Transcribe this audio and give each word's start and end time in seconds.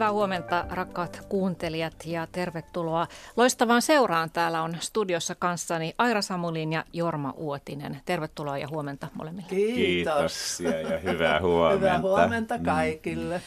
Hyvää 0.00 0.12
huomenta 0.12 0.66
rakkaat 0.70 1.22
kuuntelijat 1.28 1.94
ja 2.06 2.26
tervetuloa 2.32 3.06
loistavaan 3.36 3.82
seuraan. 3.82 4.30
Täällä 4.30 4.62
on 4.62 4.76
studiossa 4.80 5.34
kanssani 5.34 5.94
Aira 5.98 6.22
Samulin 6.22 6.72
ja 6.72 6.84
Jorma 6.92 7.34
Uotinen. 7.36 8.00
Tervetuloa 8.04 8.58
ja 8.58 8.68
huomenta 8.68 9.08
molemmille. 9.14 9.48
Kiitos. 9.48 10.60
ja 10.60 10.98
hyvää 10.98 11.40
huomenta. 11.40 11.78
Hyvää 11.78 12.00
huomenta 12.00 12.58
mm. 12.58 12.64
kaikille. 12.64 13.42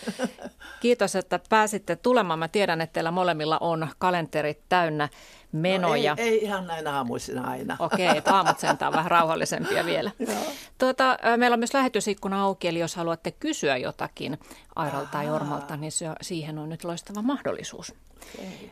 Kiitos, 0.81 1.15
että 1.15 1.39
pääsitte 1.49 1.95
tulemaan. 1.95 2.39
Mä 2.39 2.47
tiedän, 2.47 2.81
että 2.81 2.93
teillä 2.93 3.11
molemmilla 3.11 3.57
on 3.61 3.87
kalenterit 3.97 4.59
täynnä 4.69 5.09
menoja. 5.53 6.15
No 6.15 6.23
ei, 6.23 6.29
ei 6.29 6.43
ihan 6.43 6.67
näin 6.67 6.87
aamuisina 6.87 7.47
aina. 7.47 7.75
Okei, 7.79 8.05
okay, 8.05 8.17
että 8.17 8.35
aamut 8.35 8.59
sentään 8.59 8.89
on 8.89 8.97
vähän 8.97 9.11
rauhallisempia 9.11 9.85
vielä. 9.85 10.11
tuota, 10.79 11.17
meillä 11.37 11.53
on 11.53 11.59
myös 11.59 11.73
lähetysikkuna 11.73 12.41
auki, 12.43 12.67
eli 12.67 12.79
jos 12.79 12.95
haluatte 12.95 13.31
kysyä 13.31 13.77
jotakin 13.77 14.39
Airalta 14.75 15.11
tai 15.11 15.25
Jormalta, 15.25 15.77
niin 15.77 15.91
se, 15.91 16.05
siihen 16.21 16.59
on 16.59 16.69
nyt 16.69 16.83
loistava 16.83 17.21
mahdollisuus. 17.21 17.93
Okay. 18.37 18.69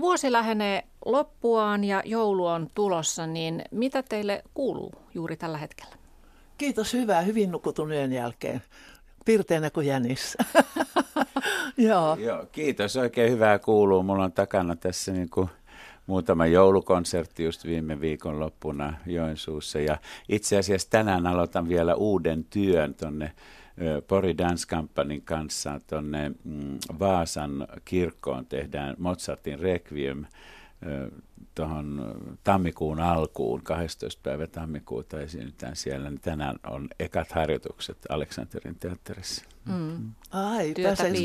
Vuosi 0.00 0.32
lähenee 0.32 0.82
loppuaan 1.04 1.84
ja 1.84 2.02
joulu 2.04 2.46
on 2.46 2.68
tulossa, 2.74 3.26
niin 3.26 3.64
mitä 3.70 4.02
teille 4.02 4.42
kuuluu 4.54 4.92
juuri 5.14 5.36
tällä 5.36 5.58
hetkellä? 5.58 5.96
Kiitos, 6.58 6.92
hyvää, 6.92 7.20
hyvin 7.20 7.50
nukutun 7.50 7.92
yön 7.92 8.12
jälkeen. 8.12 8.62
Pirteänä 9.24 9.70
kuin 9.70 9.86
jänissä. 9.86 10.38
Joo. 11.76 12.16
Joo. 12.16 12.46
Kiitos, 12.52 12.96
oikein 12.96 13.30
hyvää 13.30 13.58
kuuluu. 13.58 14.02
Mulla 14.02 14.24
on 14.24 14.32
takana 14.32 14.76
tässä 14.76 15.12
niin 15.12 15.30
kuin 15.30 15.48
muutama 16.12 16.46
joulukonsertti 16.46 17.44
just 17.44 17.66
viime 17.66 18.00
viikon 18.00 18.40
loppuna 18.40 18.94
Joensuussa. 19.06 19.78
Ja 19.78 19.98
itse 20.28 20.58
asiassa 20.58 20.90
tänään 20.90 21.26
aloitan 21.26 21.68
vielä 21.68 21.94
uuden 21.94 22.44
työn 22.44 22.94
tuonne 22.94 23.32
Pori 24.08 24.38
Dance 24.38 24.66
Companyn 24.66 25.22
kanssa 25.22 25.80
tuonne 25.86 26.28
mm, 26.44 26.78
Vaasan 26.98 27.66
kirkkoon 27.84 28.46
tehdään 28.46 28.94
Mozartin 28.98 29.60
Requiem 29.60 30.24
tuohon 31.54 32.14
tammikuun 32.44 33.00
alkuun, 33.00 33.62
12. 33.62 34.20
päivä 34.22 34.46
tammikuuta 34.46 35.20
esiinnytään 35.20 35.76
siellä, 35.76 36.10
niin 36.10 36.20
tänään 36.20 36.56
on 36.70 36.88
ekat 37.00 37.32
harjoitukset 37.32 37.98
Aleksanterin 38.08 38.76
teatterissa. 38.78 39.44
Mm. 39.64 40.12
Ai, 40.30 40.74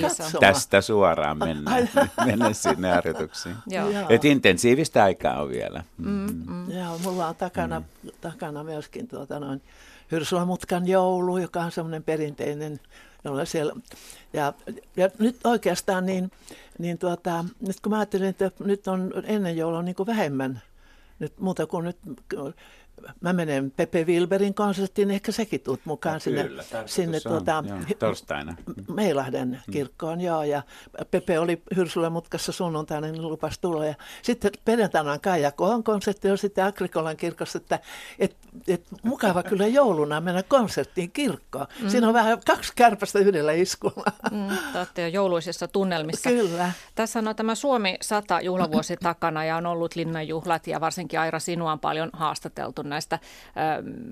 katsomaan. 0.02 0.32
Tästä 0.40 0.82
suoraan 0.82 1.38
mennään, 1.38 1.90
mennään 2.26 2.56
sinne 2.56 2.92
harjoituksiin. 2.92 3.56
Joo. 3.68 3.90
Et 4.10 4.26
intensiivistä 4.26 5.04
aikaa 5.04 5.42
on 5.42 5.50
vielä. 5.50 5.84
Mm. 5.98 6.10
Mm. 6.10 6.44
Mm. 6.46 6.72
Joo, 6.72 6.98
mulla 7.04 7.28
on 7.28 7.36
takana, 7.36 7.80
mm. 7.80 8.10
takana 8.22 8.64
myöskin 8.64 9.08
tuota 9.08 9.40
noin 9.40 9.62
Hyrsulamutkan 10.12 10.88
joulu, 10.88 11.38
joka 11.38 11.62
on 11.62 11.72
semmoinen 11.72 12.04
perinteinen 12.04 12.80
jolla 13.28 13.46
siellä, 13.46 13.74
ja, 14.34 14.54
ja 14.98 15.10
nyt 15.20 15.36
oikeastaan 15.44 16.06
niin, 16.06 16.32
niin 16.80 16.98
tuota, 16.98 17.46
nyt 17.60 17.80
kun 17.80 17.90
mä 17.90 17.98
ajattelin, 17.98 18.28
että 18.28 18.52
nyt 18.60 18.88
on 18.88 19.14
ennen 19.26 19.58
joulua 19.58 19.82
niin 19.82 19.96
kuin 19.96 20.08
vähemmän 20.08 20.62
nyt 21.20 21.40
muuta 21.40 21.68
kuin 21.68 21.86
nyt 21.86 21.98
mä 23.22 23.34
menen 23.34 23.72
Pepe 23.72 24.04
Wilberin 24.04 24.54
konserttiin, 24.54 25.12
ehkä 25.12 25.32
sekin 25.32 25.62
tuut 25.62 25.80
mukaan 25.86 26.14
no, 26.14 26.20
sinne, 26.20 26.44
kyllä, 26.44 26.64
sinne 26.86 27.20
tuota, 27.20 27.64
torstaina. 28.00 28.56
Meilahden 28.94 29.50
mm. 29.50 29.72
kirkkoon, 29.72 30.18
mm. 30.18 30.24
joo, 30.26 30.44
ja 30.44 30.62
Pepe 31.12 31.40
oli 31.40 31.62
Hyrsulla 31.76 32.10
mutkassa 32.10 32.52
sunnuntaina, 32.52 33.08
niin 33.08 33.22
lupas 33.22 33.60
tulla. 33.60 33.86
Ja 33.86 33.96
sitten 34.22 34.52
perjantaina 34.66 35.12
on 35.12 35.22
Kaija 35.22 35.52
Kohon 35.52 35.84
konsertti, 35.84 36.28
ja 36.28 36.38
sitten 36.38 36.66
Agrikolan 36.66 37.18
kirkossa, 37.18 37.58
että 37.58 37.80
et, 38.20 38.36
et, 38.68 38.84
mukava 39.04 39.44
kyllä 39.44 39.68
jouluna 39.68 40.22
mennä 40.22 40.44
konserttiin 40.44 41.12
kirkkoon. 41.12 41.68
Mm. 41.82 41.90
Siinä 41.90 42.08
on 42.08 42.14
vähän 42.14 42.40
kaksi 42.48 42.74
kärpästä 42.76 43.20
yhdellä 43.20 43.52
iskulla. 43.52 44.12
Mm, 44.32 44.58
te 44.74 44.78
olette 44.78 45.02
jo 45.02 45.08
jouluisissa 45.08 45.68
tunnelmissa. 45.68 46.30
Kyllä. 46.30 46.72
Tässä 46.96 47.20
on 47.20 47.36
tämä 47.36 47.56
Suomi 47.56 47.98
100 48.02 48.42
juhlavuosi 48.42 48.98
takana, 48.98 49.46
ja 49.46 49.58
on 49.58 49.66
ollut 49.66 49.96
linnanjuhlat, 49.96 50.68
ja 50.68 50.82
varsinkin 50.82 51.20
Aira, 51.20 51.40
sinua 51.40 51.72
on 51.72 51.80
paljon 51.80 52.10
haastateltu 52.14 52.82
näistä 52.90 53.20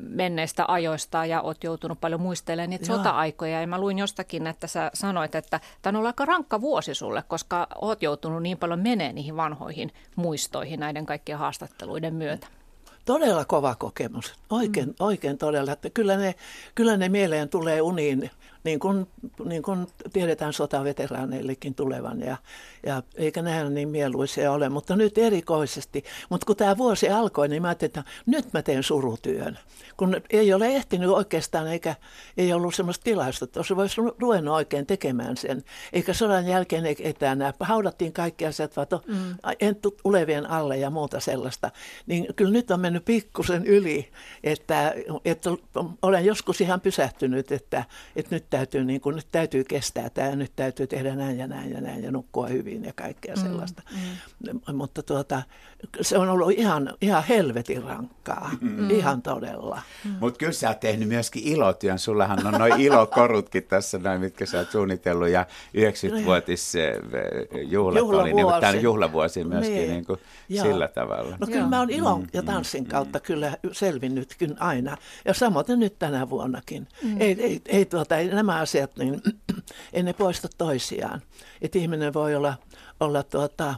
menneistä 0.10 0.66
ajoista 0.68 1.26
ja 1.26 1.42
olet 1.42 1.64
joutunut 1.64 2.02
paljon 2.02 2.22
muistelemaan 2.22 2.70
niitä 2.70 2.86
Joo. 2.86 2.98
sota-aikoja. 2.98 3.62
Ja 3.62 3.68
mä 3.68 3.80
luin 3.80 4.00
jostakin, 4.00 4.48
että 4.48 4.68
sä 4.68 4.92
sanoit, 4.94 5.36
että 5.36 5.60
tämä 5.82 5.92
on 5.92 5.96
ollut 5.96 6.08
aika 6.08 6.26
rankka 6.26 6.62
vuosi 6.62 6.96
sulle, 6.96 7.24
koska 7.28 7.68
oot 7.82 8.04
joutunut 8.04 8.44
niin 8.44 8.58
paljon 8.58 8.80
menee 8.80 9.14
niihin 9.14 9.38
vanhoihin 9.38 9.92
muistoihin 10.16 10.80
näiden 10.80 11.06
kaikkien 11.06 11.38
haastatteluiden 11.38 12.14
myötä. 12.14 12.48
Todella 13.06 13.46
kova 13.46 13.76
kokemus, 13.76 14.34
oikein, 14.50 14.88
mm. 14.88 14.96
oikein 15.00 15.38
todella. 15.38 15.72
Että 15.72 15.90
kyllä, 15.90 16.18
ne, 16.18 16.36
kyllä 16.76 16.98
ne 16.98 17.10
mieleen 17.10 17.50
tulee 17.50 17.82
uniin 17.82 18.32
niin 18.66 18.80
kuin, 18.80 19.08
niin 19.46 19.64
kuin 19.64 19.88
tiedetään 20.14 20.54
sotaveteraaneillekin 20.54 21.76
tulevan, 21.76 22.22
ja, 22.22 22.38
ja 22.86 23.04
eikä 23.16 23.42
nämä 23.42 23.70
niin 23.70 23.90
mieluisia 23.90 24.52
ole, 24.52 24.70
mutta 24.70 24.96
nyt 24.96 25.18
erikoisesti. 25.18 26.04
Mutta 26.30 26.46
kun 26.46 26.56
tämä 26.56 26.78
vuosi 26.78 27.10
alkoi, 27.10 27.48
niin 27.48 27.62
mä 27.62 27.68
ajattelin, 27.68 27.90
että 27.90 28.04
nyt 28.26 28.54
mä 28.54 28.62
teen 28.62 28.84
surutyön. 28.84 29.60
Kun 29.98 30.22
ei 30.30 30.54
ole 30.54 30.68
ehtinyt 30.68 31.10
oikeastaan, 31.10 31.68
eikä 31.68 31.96
ei 32.38 32.54
ollut 32.54 32.76
sellaista 32.76 33.04
tilaisuutta, 33.04 33.46
että 33.46 33.60
olisi 33.60 33.76
voisi 33.76 34.02
ruvennut 34.20 34.56
oikein 34.56 34.86
tekemään 34.86 35.38
sen. 35.38 35.64
Eikä 35.94 36.14
sodan 36.14 36.48
jälkeen 36.48 36.84
etänä. 37.00 37.54
Haudattiin 37.60 38.14
kaikki 38.14 38.46
asiat, 38.46 38.78
vaan 38.78 38.88
mm. 39.08 39.36
entut 39.60 40.02
ulevien 40.04 40.50
alle 40.50 40.78
ja 40.78 40.90
muuta 40.90 41.20
sellaista. 41.20 41.72
Niin 42.06 42.28
kyllä 42.36 42.52
nyt 42.52 42.72
on 42.72 42.80
mennyt 42.80 43.06
pikkusen 43.06 43.66
yli, 43.66 44.12
että, 44.44 44.94
että 45.26 45.50
olen 46.02 46.26
joskus 46.26 46.62
ihan 46.62 46.82
pysähtynyt, 46.82 47.52
että, 47.52 47.84
että 48.16 48.36
nyt 48.36 48.46
täytyy, 48.58 48.86
niin 48.86 49.02
kuin, 49.02 49.16
nyt 49.16 49.28
täytyy 49.32 49.64
kestää 49.64 50.10
tämä, 50.10 50.36
nyt 50.36 50.52
täytyy 50.56 50.88
tehdä 50.88 51.16
näin 51.16 51.38
ja 51.38 51.48
näin 51.48 51.72
ja 51.72 51.82
näin 51.82 52.04
ja 52.04 52.12
nukkua 52.12 52.48
hyvin 52.48 52.86
ja 52.86 52.94
kaikkea 52.96 53.36
mm, 53.36 53.42
sellaista. 53.42 53.82
Mm, 53.92 54.60
mm. 54.68 54.76
Mutta 54.76 55.04
tuota, 55.04 55.42
se 56.02 56.18
on 56.18 56.30
ollut 56.30 56.52
ihan, 56.52 56.94
ihan 57.02 57.24
helvetin 57.24 57.84
rankkaa, 57.84 58.52
mm. 58.62 58.90
ihan 58.90 59.22
todella. 59.22 59.82
Mm. 60.06 60.16
Mutta 60.20 60.38
kyllä 60.38 60.52
sä 60.52 60.70
oot 60.70 60.80
tehnyt 60.80 61.08
myöskin 61.08 61.44
ilotyön. 61.44 62.00
Sullahan 62.00 62.48
on 62.48 62.54
noin 62.54 62.82
ilokorutkin 62.82 63.64
tässä, 63.64 63.98
noin, 63.98 64.22
mitkä 64.22 64.46
sä 64.46 64.58
oot 64.58 64.72
suunnitellut 64.72 65.30
ja 65.30 65.46
90-vuotis 65.78 66.76
eh, 66.76 66.96
juhlat 67.64 68.00
juhlavuosi. 68.00 68.22
oli, 68.22 68.34
niin, 68.34 68.62
tämä 68.62 68.74
juhlavuosi 68.74 69.44
myöskin 69.44 69.76
niin. 69.76 69.90
Niin 69.90 70.06
kuin 70.06 70.20
sillä 70.50 70.88
tavalla. 70.88 71.38
No 71.40 71.48
kyllä 71.48 71.68
mä 71.68 71.80
oon 71.80 71.90
ilon 71.90 72.22
mm, 72.22 72.28
ja 72.34 72.44
tanssin 72.44 72.84
mm, 72.84 72.90
kautta 72.90 73.20
kyllä 73.20 73.58
selvinnyt 73.72 74.36
kyllä 74.38 74.56
aina. 74.60 74.98
Ja 75.26 75.34
samoin 75.34 75.66
nyt 75.78 76.00
tänä 76.00 76.30
vuonnakin. 76.30 76.88
Mm. 77.04 77.22
Ei, 77.22 77.42
ei, 77.42 77.62
ei, 77.66 77.86
tuota, 77.86 78.18
ei 78.18 78.28
nämä 78.28 78.45
asiat, 78.54 78.98
niin 78.98 79.22
ei 79.94 80.04
ne 80.04 80.14
poista 80.14 80.48
toisiaan. 80.58 81.22
Että 81.62 81.80
ihminen 81.80 82.14
voi 82.14 82.36
olla, 82.36 82.54
olla 83.00 83.24
tuota, 83.24 83.76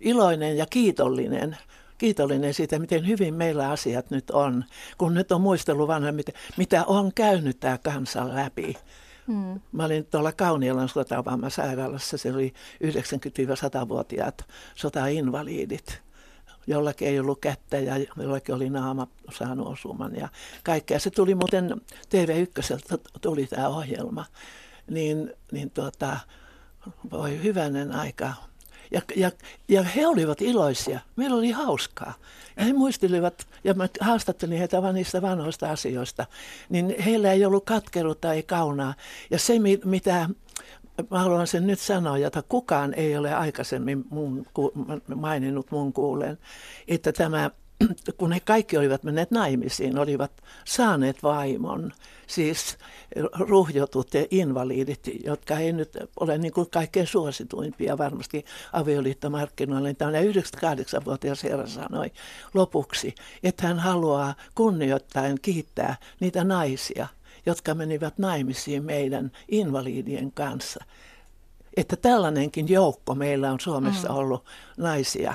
iloinen 0.00 0.56
ja 0.56 0.66
kiitollinen 0.66 1.56
kiitollinen 2.02 2.54
siitä, 2.54 2.78
miten 2.78 3.06
hyvin 3.06 3.34
meillä 3.34 3.70
asiat 3.70 4.10
nyt 4.10 4.30
on, 4.30 4.64
kun 4.98 5.14
nyt 5.14 5.32
on 5.32 5.40
muistellut 5.40 5.88
vanha, 5.88 6.12
mitä, 6.12 6.32
mitä 6.56 6.84
on 6.84 7.12
käynyt 7.14 7.60
tämä 7.60 7.78
kansan 7.78 8.34
läpi. 8.34 8.76
Hmm. 9.26 9.60
Mä 9.72 9.84
olin 9.84 10.06
tuolla 10.06 10.32
Kaunielan 10.32 10.88
sotavammasairaalassa, 10.88 12.18
se 12.18 12.32
oli 12.32 12.52
90-100-vuotiaat 12.84 14.44
sotainvalidit. 14.74 16.02
Jollakin 16.66 17.08
ei 17.08 17.20
ollut 17.20 17.40
kättä 17.40 17.78
ja 17.78 17.94
jollakin 18.16 18.54
oli 18.54 18.70
naama 18.70 19.06
saanut 19.38 19.68
osuman 19.68 20.16
ja 20.16 20.28
kaikkea. 20.62 20.98
Se 20.98 21.10
tuli 21.10 21.34
muuten 21.34 21.80
TV1, 22.04 22.98
tuli 23.20 23.46
tämä 23.46 23.68
ohjelma. 23.68 24.24
Niin, 24.90 25.32
niin 25.52 25.70
tuota, 25.70 26.16
voi 27.10 27.42
hyvänen 27.42 27.92
aika. 27.92 28.34
Ja, 28.90 29.02
ja, 29.16 29.30
ja 29.68 29.82
he 29.82 30.06
olivat 30.06 30.42
iloisia. 30.42 31.00
Meillä 31.16 31.36
oli 31.36 31.50
hauskaa. 31.50 32.14
Ja 32.56 32.64
he 32.64 32.72
muistelivat, 32.72 33.46
ja 33.64 33.74
mä 33.74 33.88
haastattelin 34.00 34.58
heitä 34.58 34.82
vain 34.82 34.94
niistä 34.94 35.22
vanhoista 35.22 35.70
asioista, 35.70 36.26
niin 36.68 36.94
heillä 37.04 37.32
ei 37.32 37.44
ollut 37.44 37.64
katkeruutta, 37.64 38.32
ei 38.32 38.42
kaunaa. 38.42 38.94
Ja 39.30 39.38
se, 39.38 39.54
mitä 39.84 40.28
mä 41.10 41.18
haluan 41.18 41.46
sen 41.46 41.66
nyt 41.66 41.78
sanoa, 41.78 42.18
jota 42.18 42.42
kukaan 42.42 42.94
ei 42.94 43.16
ole 43.16 43.34
aikaisemmin 43.34 44.04
mun, 44.10 44.46
maininnut 45.14 45.70
mun 45.70 45.92
kuulen, 45.92 46.38
että 46.88 47.12
tämä 47.12 47.50
kun 48.18 48.32
he 48.32 48.40
kaikki 48.40 48.76
olivat 48.76 49.04
menneet 49.04 49.30
naimisiin, 49.30 49.98
olivat 49.98 50.32
saaneet 50.64 51.22
vaimon, 51.22 51.92
siis 52.26 52.78
ruhjotut 53.38 54.14
ja 54.14 54.26
invalidit, 54.30 55.10
jotka 55.24 55.58
ei 55.58 55.72
nyt 55.72 55.98
ole 56.20 56.38
niin 56.38 56.52
kuin 56.52 56.70
kaikkein 56.70 57.06
suosituimpia 57.06 57.98
varmasti 57.98 58.44
avioliittomarkkinoilla. 58.72 59.88
Niin 59.88 59.96
tämä 59.96 60.10
98-vuotias 60.10 61.42
herra 61.42 61.66
sanoi 61.66 62.10
lopuksi, 62.54 63.14
että 63.42 63.66
hän 63.66 63.78
haluaa 63.78 64.34
kunnioittain 64.54 65.38
kiittää 65.42 65.96
niitä 66.20 66.44
naisia, 66.44 67.08
jotka 67.46 67.74
menivät 67.74 68.18
naimisiin 68.18 68.84
meidän 68.84 69.32
invalidien 69.48 70.32
kanssa. 70.32 70.84
Että 71.76 71.96
tällainenkin 71.96 72.68
joukko 72.68 73.14
meillä 73.14 73.52
on 73.52 73.60
Suomessa 73.60 74.08
mm. 74.08 74.14
ollut 74.14 74.44
naisia, 74.76 75.34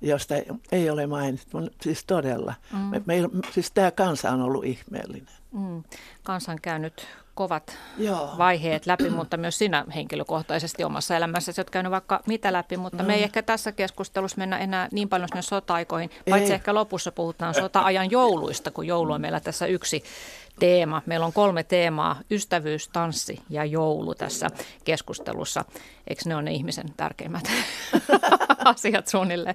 josta 0.00 0.34
ei 0.72 0.90
ole 0.90 1.06
mainittu, 1.06 1.58
siis 1.82 2.04
todella. 2.04 2.54
Mm. 2.72 2.78
Me, 2.78 3.02
me, 3.06 3.14
siis 3.52 3.70
tämä 3.70 3.90
kansa 3.90 4.30
on 4.30 4.42
ollut 4.42 4.64
ihmeellinen. 4.64 5.34
Mm. 5.52 5.82
Kansa 6.22 6.52
on 6.52 6.60
käynyt 6.62 7.06
kovat 7.34 7.78
Joo. 7.98 8.34
vaiheet 8.38 8.86
läpi, 8.86 9.10
mutta 9.10 9.36
myös 9.36 9.58
sinä 9.58 9.84
henkilökohtaisesti 9.94 10.84
omassa 10.84 11.16
elämässäsi 11.16 11.60
olet 11.60 11.70
käynyt 11.70 11.92
vaikka 11.92 12.20
mitä 12.26 12.52
läpi, 12.52 12.76
mutta 12.76 13.02
no. 13.02 13.06
me 13.06 13.14
ei 13.14 13.22
ehkä 13.22 13.42
tässä 13.42 13.72
keskustelussa 13.72 14.38
mennä 14.38 14.58
enää 14.58 14.88
niin 14.92 15.08
paljon 15.08 15.28
sinne 15.28 15.42
sota-aikoihin, 15.42 16.10
paitsi 16.30 16.50
ei. 16.50 16.54
ehkä 16.54 16.74
lopussa 16.74 17.12
puhutaan 17.12 17.54
sota-ajan 17.54 18.10
jouluista, 18.10 18.70
kun 18.70 18.86
joulu 18.86 19.12
on 19.12 19.20
meillä 19.20 19.40
tässä 19.40 19.66
yksi 19.66 20.04
teema. 20.58 21.02
Meillä 21.06 21.26
on 21.26 21.32
kolme 21.32 21.62
teemaa, 21.62 22.20
ystävyys, 22.30 22.88
tanssi 22.88 23.42
ja 23.50 23.64
joulu 23.64 24.14
tässä 24.14 24.50
keskustelussa. 24.84 25.64
Eikö 26.06 26.22
ne 26.26 26.34
ole 26.34 26.42
ne 26.42 26.52
ihmisen 26.52 26.86
tärkeimmät 26.96 27.44
asiat 28.64 29.08
suunnilleen? 29.08 29.54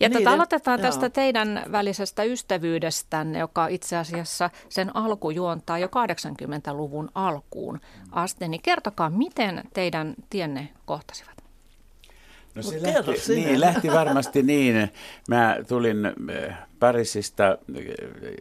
Ja 0.00 0.10
tätä 0.10 0.30
aloitetaan 0.30 0.80
joo. 0.80 0.86
tästä 0.86 1.10
teidän 1.10 1.62
välisestä 1.72 2.22
ystävyydestänne, 2.22 3.38
joka 3.38 3.66
itse 3.66 3.96
asiassa 3.96 4.50
sen 4.68 4.96
alku 4.96 5.30
juontaa 5.30 5.78
jo 5.78 5.86
80-luvun 5.86 7.08
alkuun 7.14 7.80
asti. 8.12 8.48
Niin 8.48 8.62
kertokaa, 8.62 9.10
miten 9.10 9.62
teidän 9.74 10.14
tienne 10.30 10.68
kohtasivat? 10.84 11.38
No 12.54 12.62
se 12.62 12.82
lähti, 12.82 13.34
niin, 13.34 13.60
lähti 13.60 13.88
varmasti 13.88 14.42
niin. 14.52 14.90
Mä 15.28 15.56
tulin 15.68 16.06
eh, 16.06 16.54
Pariisista 16.78 17.58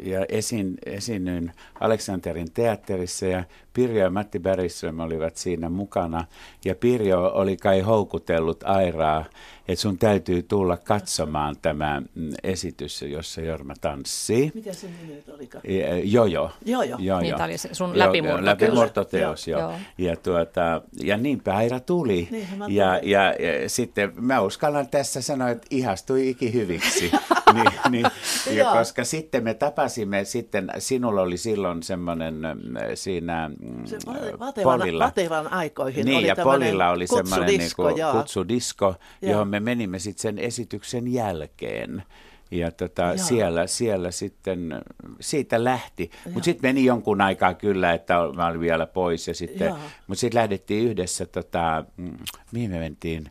ja 0.04 0.26
esin, 0.30 0.78
esiinnyin 0.86 1.52
Aleksanterin 1.80 2.52
teatterissa 2.54 3.26
ja 3.26 3.44
Pirjo 3.78 4.04
ja 4.04 4.10
Matti 4.10 4.40
Bergström 4.40 5.00
olivat 5.00 5.38
siinä 5.38 5.70
mukana. 5.70 6.26
Ja 6.66 6.76
Pirjo 6.76 7.32
oli 7.34 7.58
kai 7.58 7.82
houkutellut 7.82 8.64
Airaa, 8.64 9.26
että 9.68 9.82
sun 9.82 9.98
täytyy 9.98 10.44
tulla 10.44 10.78
katsomaan 10.78 11.56
tämä 11.62 12.02
mm, 12.16 12.30
esitys, 12.44 13.02
jossa 13.02 13.42
Jorma 13.42 13.74
tanssii. 13.82 14.52
Mikä 14.54 14.74
se 14.74 14.88
nimi 14.88 15.24
olikaan? 15.34 15.64
Jojo. 16.04 16.52
Jojo. 16.66 16.98
Jojo. 17.00 17.20
Niin, 17.20 17.36
tämä 17.36 17.46
oli 17.46 17.58
se 17.58 17.70
sun 17.72 18.00
läpimurto. 18.00 18.46
Läpimurtoteos, 18.46 19.48
joo. 19.48 19.62
joo. 19.62 19.74
Ja, 19.98 20.16
tuota, 20.16 20.82
ja 21.04 21.18
niinpä 21.18 21.56
Aira 21.56 21.80
tuli. 21.80 22.28
Niin, 22.32 22.48
ja, 22.68 23.00
ja, 23.04 23.24
ja, 23.24 23.70
sitten 23.70 24.14
mä 24.16 24.42
uskallan 24.42 24.88
tässä 24.88 25.22
sanoa, 25.22 25.50
että 25.50 25.68
ihastui 25.70 26.30
ikihyviksi. 26.30 27.12
niin, 27.54 27.72
niin, 27.90 28.08
ja 28.52 28.66
koska 28.66 29.04
sitten 29.04 29.44
me 29.44 29.54
tapasimme, 29.54 30.24
sitten 30.26 30.72
sinulla 30.78 31.22
oli 31.22 31.38
silloin 31.38 31.84
semmoinen 31.84 32.46
äh, 32.46 32.56
siinä 32.96 33.50
mm, 33.60 33.67
se 33.86 33.98
vatevan, 34.40 34.80
Polilla. 34.80 35.06
Vatevan 35.06 35.54
aikoihin 35.54 36.06
niin, 36.06 36.18
oli 36.18 36.28
ja 36.28 36.36
Polilla 36.36 36.90
oli 36.90 37.08
semmoinen 37.08 37.48
niin 37.48 37.72
kuin, 37.76 37.96
kutsudisko, 38.12 38.96
johon 39.22 39.48
me 39.48 39.60
menimme 39.60 40.00
sitten 40.00 40.22
sen 40.22 40.40
esityksen 40.40 41.14
jälkeen. 41.14 42.04
Ja 42.52 42.72
tota, 42.72 43.18
siellä, 43.18 43.68
siellä 43.68 44.12
sitten, 44.12 44.82
siitä 45.20 45.64
lähti. 45.64 46.12
Mutta 46.26 46.46
sitten 46.46 46.70
meni 46.70 46.86
jonkun 46.86 47.22
aikaa 47.22 47.54
kyllä, 47.54 47.94
että 47.94 48.14
mä 48.36 48.48
olin 48.48 48.60
vielä 48.60 48.86
pois. 48.86 49.28
Ja 49.28 49.34
sitten, 49.34 49.74
mutta 50.08 50.22
sitten 50.22 50.38
lähdettiin 50.38 50.90
yhdessä, 50.90 51.26
tota, 51.26 51.86
mm, 51.98 52.18
mihin 52.52 52.72
me 52.72 52.80
mentiin? 52.80 53.30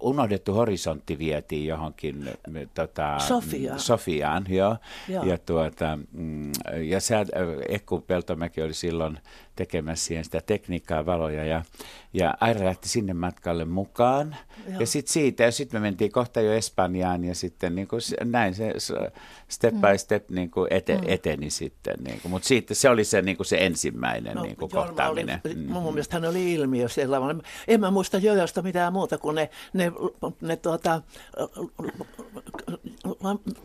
unohdettu 0.00 0.52
horisontti 0.52 1.18
vietiin 1.18 1.66
johonkin 1.66 2.30
tota, 2.74 3.18
Sofia. 3.18 3.78
Sofiaan. 3.78 4.46
Joo. 4.48 4.76
Joo. 5.08 5.24
Ja, 5.24 5.38
tuota, 5.38 5.98
mm, 6.12 6.52
ja 6.82 7.00
sä, 7.00 7.26
Ekku 7.68 8.00
Peltomäki 8.00 8.62
oli 8.62 8.74
silloin 8.74 9.18
tekemässä 9.56 10.06
siihen 10.06 10.24
sitä 10.24 10.40
tekniikkaa, 10.46 11.06
valoja 11.06 11.44
ja, 11.44 11.62
ja 12.12 12.34
Aira 12.40 12.64
lähti 12.64 12.88
sinne 12.88 13.14
matkalle 13.14 13.64
mukaan. 13.64 14.36
Joo. 14.70 14.80
Ja 14.80 14.86
sitten 14.86 15.12
siitä, 15.12 15.42
ja 15.42 15.52
sitten 15.52 15.80
me 15.80 15.86
mentiin 15.86 16.12
kohta 16.12 16.40
jo 16.40 16.52
Espanjaan 16.52 17.24
ja 17.24 17.34
sitten 17.34 17.74
niin 17.74 17.88
kuin, 17.88 18.00
näin 18.24 18.54
se 18.54 18.72
step 19.48 19.74
mm. 19.74 19.80
by 19.80 19.98
step 19.98 20.30
niin 20.30 20.50
kuin 20.50 20.72
ete, 20.72 20.96
mm. 20.96 21.04
eteni 21.06 21.50
sitten. 21.50 21.94
Niin 22.04 22.20
kuin, 22.20 22.30
mutta 22.30 22.48
siitä 22.48 22.74
se 22.74 22.88
oli 22.88 23.04
se, 23.04 23.22
niin 23.22 23.36
kuin 23.36 23.46
se 23.46 23.56
ensimmäinen 23.56 24.36
no, 24.36 24.42
niin 24.42 24.56
kuin 24.56 24.70
kohtaaminen. 24.70 25.40
Oli, 25.44 25.54
mm. 25.54 25.72
Mun 25.72 25.94
mielestä 25.94 26.16
hän 26.16 26.30
oli 26.30 26.52
ilmiö 26.52 26.88
siellä. 26.88 27.16
En 27.68 27.80
mä 27.80 27.90
muista 27.90 28.18
Jojosta 28.18 28.62
mitään 28.62 28.92
muuta 28.92 29.18
kuin 29.18 29.34
ne, 29.34 29.50
ne, 29.72 29.92
ne 30.40 30.56
tuota, 30.56 31.02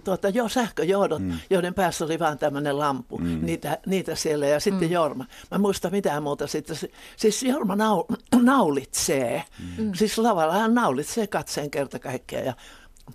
tuota, 0.03 0.29
jo 0.29 0.49
sähköjohdot, 0.49 1.21
mm. 1.21 1.39
joiden 1.49 1.73
päässä 1.73 2.05
oli 2.05 2.19
vain 2.19 2.37
tämmöinen 2.37 2.79
lampu. 2.79 3.17
Mm. 3.17 3.45
Niitä, 3.45 3.77
niitä 3.85 4.15
siellä 4.15 4.47
ja 4.47 4.59
sitten 4.59 4.87
mm. 4.87 4.93
Jorma. 4.93 5.25
Mä 5.51 5.55
en 5.55 5.61
muista 5.81 5.95
mitään 5.95 6.23
muuta 6.23 6.47
sitten. 6.47 6.75
Siis 7.17 7.43
Jorma 7.43 7.75
nau, 7.75 8.05
naulitsee. 8.41 9.43
Mm. 9.77 9.93
Siis 9.93 10.17
lavalla 10.17 10.53
hän 10.53 10.73
naulitsee 10.73 11.27
katseen 11.27 11.71
kerta 11.71 11.99
kaikkiaan 11.99 12.45
ja 12.45 12.53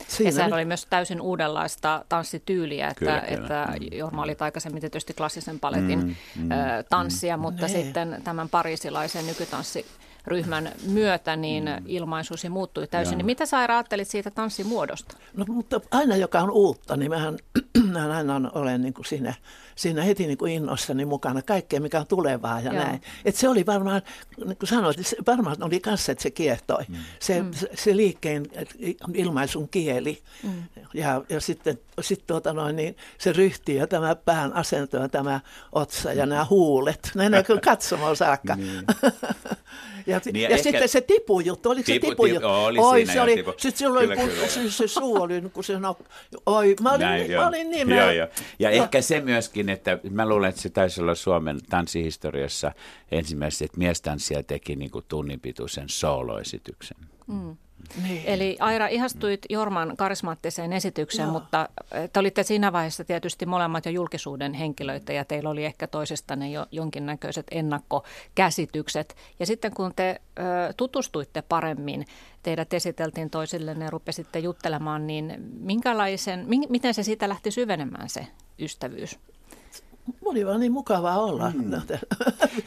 Siinä 0.08 0.28
ja 0.28 0.32
sehän 0.32 0.52
oli 0.52 0.64
myös 0.64 0.86
täysin 0.90 1.20
uudenlaista 1.20 2.04
tanssityyliä, 2.08 2.88
että, 2.88 2.98
kyllä, 2.98 3.20
kyllä. 3.20 3.34
että 3.34 3.68
mm. 3.80 3.98
Jorma 3.98 4.22
oli 4.22 4.36
aikaisemmin 4.40 4.80
tietysti 4.80 5.14
klassisen 5.14 5.60
paletin 5.60 5.98
mm, 5.98 6.14
mm, 6.36 6.48
tanssia, 6.90 7.36
mm, 7.36 7.40
mutta 7.40 7.66
nee. 7.66 7.82
sitten 7.82 8.20
tämän 8.24 8.48
pariisilaisen 8.48 9.26
nykytanssi 9.26 9.86
ryhmän 10.26 10.72
myötä 10.86 11.36
niin 11.36 11.64
mm. 11.64 11.84
ilmaisuus 11.86 12.46
muuttui 12.50 12.86
täysin. 12.86 13.18
Niin 13.18 13.26
mitä 13.26 13.46
sä 13.46 13.58
ajattelit 13.58 14.08
siitä 14.08 14.30
tanssimuodosta? 14.30 15.16
No 15.36 15.44
mutta 15.48 15.80
aina 15.90 16.16
joka 16.16 16.40
on 16.40 16.50
uutta, 16.50 16.96
niin 16.96 17.10
mähän, 17.10 17.38
mähän 17.92 18.10
aina 18.10 18.50
olen 18.54 18.82
niin 18.82 18.94
kuin 18.94 19.06
siinä, 19.06 19.34
siinä 19.76 20.02
heti 20.02 20.26
niin 20.26 20.38
kuin 20.38 20.52
innossani 20.52 21.04
mukana 21.04 21.42
kaikkea, 21.42 21.80
mikä 21.80 22.00
on 22.00 22.06
tulevaa 22.06 22.60
ja 22.60 22.72
Joo. 22.72 22.84
näin. 22.84 23.00
Et 23.24 23.36
se 23.36 23.48
oli 23.48 23.66
varmaan, 23.66 24.02
niin 24.44 24.56
kuin 24.56 24.68
sanoit, 24.68 25.06
se 25.06 25.16
varmaan 25.26 25.56
oli 25.60 25.80
kanssa, 25.80 26.12
että 26.12 26.22
se 26.22 26.30
kiehtoi. 26.30 26.84
Mm. 26.88 26.96
Se, 27.20 27.42
mm. 27.42 27.50
se, 27.74 27.96
liikkeen 27.96 28.46
ilmaisun 29.14 29.68
kieli. 29.68 30.22
Mm. 30.42 30.62
Ja, 30.94 31.22
ja 31.28 31.40
sitten 31.40 31.78
sit 32.00 32.26
tuota 32.26 32.52
noin, 32.52 32.76
niin 32.76 32.96
se 33.18 33.32
ryhti 33.32 33.74
ja 33.74 33.86
tämä 33.86 34.14
pään 34.14 34.52
asento 34.52 34.96
ja 34.96 35.08
tämä 35.08 35.40
otsa 35.72 36.12
ja 36.12 36.26
nämä 36.26 36.46
huulet. 36.50 37.10
Ne 37.14 37.28
näkyy 37.28 37.58
katsomaan 37.58 38.16
saakka. 38.16 38.56
Niin. 38.66 38.84
Ja, 40.06 40.20
niin 40.24 40.36
ja, 40.36 40.42
ja 40.42 40.56
ehkä... 40.56 40.62
sitten 40.62 40.88
se 40.88 41.00
tipujuttu, 41.00 41.70
oliko 41.70 41.86
tipu, 41.86 42.06
se 42.06 42.10
tipujuttu? 42.10 42.40
Tipu, 42.40 42.52
oli 42.52 42.78
oi, 42.78 43.06
se 43.06 43.20
oli, 43.20 43.34
tipu. 43.36 43.52
sitten 43.56 43.78
silloin 43.78 44.08
kyllä, 44.08 44.20
kun, 44.20 44.30
kyllä. 44.30 44.46
Se, 44.46 44.70
se 44.70 44.88
suu 44.88 45.22
oli, 45.22 45.42
kun 45.52 45.64
se 45.64 45.78
no, 45.78 45.96
oi, 46.46 46.76
mä 46.80 46.90
olin, 46.90 47.00
Näin, 47.00 47.30
mä 47.30 47.48
olin 47.48 47.70
niin, 47.70 47.90
joo, 47.90 48.10
joo. 48.10 48.28
Ja 48.58 48.70
no. 48.70 48.76
ehkä 48.76 49.02
se 49.02 49.20
myöskin, 49.20 49.65
että 49.68 49.98
mä 50.10 50.28
luulen, 50.28 50.48
että 50.48 50.60
se 50.60 50.70
taisi 50.70 51.02
olla 51.02 51.14
Suomen 51.14 51.58
tanssihistoriassa 51.70 52.72
ensimmäiset, 53.10 53.62
että 53.62 53.78
miestanssija 53.78 54.42
teki 54.42 54.76
niin 54.76 54.90
kuin 54.90 55.04
tunnin 55.08 55.40
pituisen 55.40 55.88
sooloesityksen. 55.88 56.96
Mm. 57.26 57.56
Niin. 58.02 58.22
Eli 58.24 58.56
Aira, 58.60 58.86
ihastuit 58.86 59.40
Jorman 59.48 59.96
karismaattiseen 59.96 60.72
esitykseen, 60.72 61.26
Joo. 61.26 61.32
mutta 61.32 61.68
eh, 61.92 62.10
te 62.12 62.20
olitte 62.20 62.42
siinä 62.42 62.72
vaiheessa 62.72 63.04
tietysti 63.04 63.46
molemmat 63.46 63.86
jo 63.86 63.92
julkisuuden 63.92 64.54
henkilöitä 64.54 65.12
ja 65.12 65.24
teillä 65.24 65.50
oli 65.50 65.64
ehkä 65.64 65.86
toisestanne 65.86 66.50
jo 66.50 66.66
jonkinnäköiset 66.70 67.46
ennakkokäsitykset. 67.50 69.16
Ja 69.40 69.46
sitten 69.46 69.74
kun 69.74 69.92
te 69.96 70.20
ö, 70.38 70.42
tutustuitte 70.76 71.42
paremmin, 71.42 72.06
teidät 72.42 72.74
esiteltiin 72.74 73.30
toisillenne 73.30 73.84
ja 73.84 73.90
rupesitte 73.90 74.38
juttelemaan, 74.38 75.06
niin 75.06 75.34
minkälaisen, 75.60 76.44
mi- 76.48 76.66
miten 76.68 76.94
se 76.94 77.02
siitä 77.02 77.28
lähti 77.28 77.50
syvenemään 77.50 78.08
se 78.08 78.26
ystävyys? 78.58 79.18
Oli 80.24 80.46
vaan 80.46 80.60
niin 80.60 80.72
mukavaa 80.72 81.18
olla. 81.18 81.52
Mm. 81.54 81.70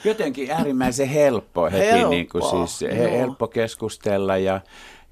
Jotenkin 0.03 0.51
äärimmäisen 0.51 1.08
helppo 1.08 1.65
heti, 1.65 1.86
helppo, 1.86 2.10
niin 2.10 2.29
kuin 2.29 2.43
siis, 2.67 2.91
he, 2.91 3.19
helppo 3.19 3.48
keskustella 3.48 4.38
ja 4.38 4.62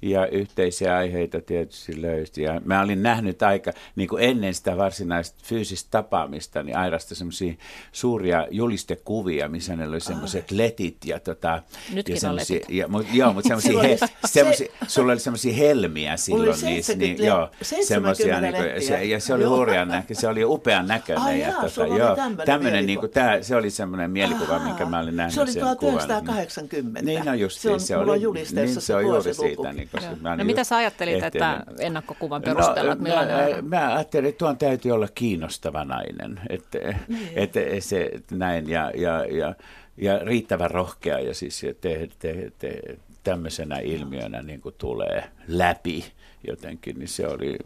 ja 0.02 0.26
yhteisiä 0.26 0.96
aiheita 0.96 1.40
tietysti 1.40 2.02
löysi. 2.02 2.42
Ja 2.42 2.60
mä 2.64 2.82
olin 2.82 3.02
nähnyt 3.02 3.42
aika, 3.42 3.72
niin 3.96 4.08
kuin 4.08 4.24
ennen 4.24 4.54
sitä 4.54 4.76
varsinaista 4.76 5.40
fyysistä 5.44 5.88
tapaamista, 5.90 6.62
niin 6.62 6.76
Airasta 6.76 7.14
semmoisia 7.14 7.54
suuria 7.92 8.46
julistekuvia, 8.50 9.48
missä 9.48 9.76
ne 9.76 9.88
oli 9.88 10.00
semmoiset 10.00 10.50
letit 10.50 10.96
ja 11.04 11.20
tota... 11.20 11.62
Nytkin 11.94 12.16
ja 12.22 12.30
on 12.30 12.36
letit. 12.36 12.64
Ja, 12.68 12.88
mu, 12.88 13.02
joo, 13.12 13.32
mutta 13.32 13.48
semmoisia, 13.48 13.82
he, 13.82 13.98
semmosia, 14.24 14.72
sulla 14.86 15.12
oli 15.12 15.20
semmoisia 15.20 15.54
helmiä 15.54 16.16
silloin 16.16 16.60
niissä. 16.62 16.94
Niin, 16.94 17.24
joo, 17.24 17.50
semmoisia, 17.82 18.40
niin 18.40 18.54
kuin, 18.54 18.82
se, 18.82 19.04
ja 19.04 19.20
se 19.20 19.34
oli 19.34 19.44
hurjan 19.44 19.88
näkö, 19.88 20.14
se 20.14 20.28
oli 20.28 20.44
upean 20.44 20.86
näköinen. 20.86 21.24
Ai 21.24 21.40
ja, 21.40 21.48
jaa, 21.48 21.62
tota, 21.62 21.86
joo, 21.86 22.16
tämmöinen, 22.44 22.86
niin 22.86 22.98
kuin, 22.98 23.10
tää, 23.10 23.42
se 23.42 23.56
oli 23.56 23.70
semmoinen 23.70 24.10
mielikuva, 24.10 24.56
Aha, 24.56 24.64
minkä 24.64 24.86
mä 24.86 25.00
olin 25.00 25.16
nähnyt 25.16 25.34
Se 25.34 25.40
oli 25.40 25.52
1980. 25.52 27.02
Niin, 27.02 27.24
no 27.24 27.34
just 27.34 27.60
se, 27.60 27.70
on, 27.70 27.80
se 27.80 27.96
oli, 27.96 28.18
niin, 28.52 28.80
se 28.80 28.94
on 28.94 29.02
juuri 29.02 29.34
siitä. 29.34 29.72
Niin 29.72 29.87
koska 29.92 30.16
mä 30.20 30.36
no 30.36 30.44
mitä 30.44 30.64
sä 30.64 30.76
ajattelit, 30.76 31.24
että 31.24 31.64
ennakkokuvan 31.78 32.42
perusteella, 32.42 32.94
no, 32.94 33.06
että 33.06 33.62
mä, 33.62 33.76
mä 33.78 33.94
ajattelin, 33.94 34.28
että 34.28 34.38
tuon 34.38 34.58
täytyy 34.58 34.92
olla 34.92 35.08
kiinnostava 35.14 35.84
nainen, 35.84 36.40
että, 36.48 36.78
niin. 37.08 37.30
että 37.34 37.60
se 37.80 38.10
näin 38.30 38.68
ja, 38.68 38.92
ja, 38.94 39.24
ja, 39.24 39.54
ja 39.96 40.18
riittävän 40.18 40.70
rohkea 40.70 41.18
ja 41.18 41.34
siis 41.34 41.66
te, 41.80 42.08
te, 42.18 42.52
te, 42.58 42.80
tämmöisenä 43.22 43.78
ilmiönä 43.78 44.42
niin 44.42 44.60
kuin 44.60 44.74
tulee 44.78 45.30
läpi 45.48 46.04
jotenkin, 46.46 46.98
niin 46.98 47.08
se 47.08 47.28
oli... 47.28 47.58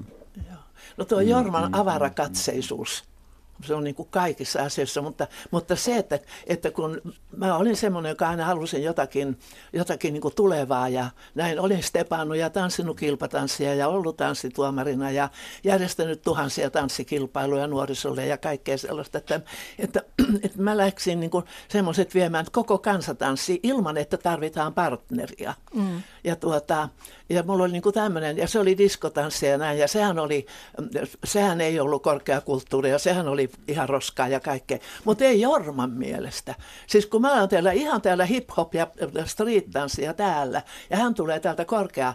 No 0.97 1.05
tuo 1.05 1.21
Jorman 1.21 1.63
mm, 1.63 1.69
mm, 1.69 1.81
avarakatseisuus 1.81 3.05
se 3.65 3.75
on 3.75 3.85
niin 3.85 3.95
kuin 3.95 4.09
kaikissa 4.11 4.63
asioissa, 4.63 5.03
mutta, 5.03 5.27
mutta 5.51 5.77
se, 5.77 5.97
että, 5.97 6.19
että 6.47 6.71
kun 6.71 7.01
mä 7.37 7.57
olin 7.57 7.77
semmoinen, 7.77 8.11
joka 8.11 8.29
aina 8.29 8.45
halusin 8.45 8.83
jotakin, 8.83 9.39
jotakin 9.73 10.13
niin 10.13 10.21
kuin 10.21 10.35
tulevaa 10.35 10.89
ja 10.89 11.11
näin 11.35 11.61
olin 11.61 11.83
stepannut 11.83 12.37
ja 12.37 12.51
tanssinut 12.51 12.99
kilpatanssia 12.99 13.75
ja 13.75 13.89
ollut 13.89 14.17
tanssituomarina 14.17 15.11
ja 15.11 15.29
järjestänyt 15.65 16.23
tuhansia 16.23 16.71
tanssikilpailuja 16.71 17.67
nuorisolle 17.67 18.27
ja 18.27 18.39
kaikkea 18.39 18.79
sellaista, 18.79 19.19
että, 19.19 19.41
että, 19.79 20.03
että 20.45 20.63
mä 20.63 20.77
läksin 20.77 21.21
niin 21.21 21.31
kuin 21.31 21.45
semmoiset 21.69 22.15
viemään 22.15 22.47
koko 22.53 22.79
kansatanssi 22.79 23.61
ilman, 23.63 23.97
että 23.97 24.17
tarvitaan 24.17 24.75
partneria. 24.75 25.55
Mm. 25.75 26.03
Ja, 26.25 26.37
tuota, 26.37 26.89
ja 27.29 27.43
mulla 27.43 27.65
oli 27.65 27.73
niin 27.73 27.83
kuin 27.83 27.95
tämmöinen, 27.95 28.37
ja 28.37 28.49
se 28.49 28.59
oli 28.59 28.79
diskotanssi 28.79 29.47
ja 29.47 29.59
näin, 29.59 29.79
ja 29.79 29.89
sehän, 29.89 30.19
oli, 30.19 30.47
sehän 31.25 31.61
ei 31.61 31.81
ollut 31.81 32.03
korkeakulttuuria, 32.03 32.99
sehän 32.99 33.29
oli 33.29 33.51
ihan 33.69 33.89
roskaa 33.89 34.29
ja 34.29 34.41
kaikkea, 34.41 34.79
mutta 35.05 35.25
ei 35.25 35.41
Jorman 35.41 35.91
mielestä. 35.91 36.55
Siis 36.87 37.07
kun 37.07 37.21
mä 37.21 37.33
olen 37.33 37.49
täällä 37.49 37.73
ihan 37.73 38.03
täällä 38.03 38.25
hip-hop 38.27 38.75
ja 38.75 38.87
street-tanssia 39.25 40.15
täällä, 40.15 40.63
ja 40.91 40.97
hän 40.97 41.15
tulee 41.15 41.41
täältä 41.41 41.65
korkea 41.65 42.15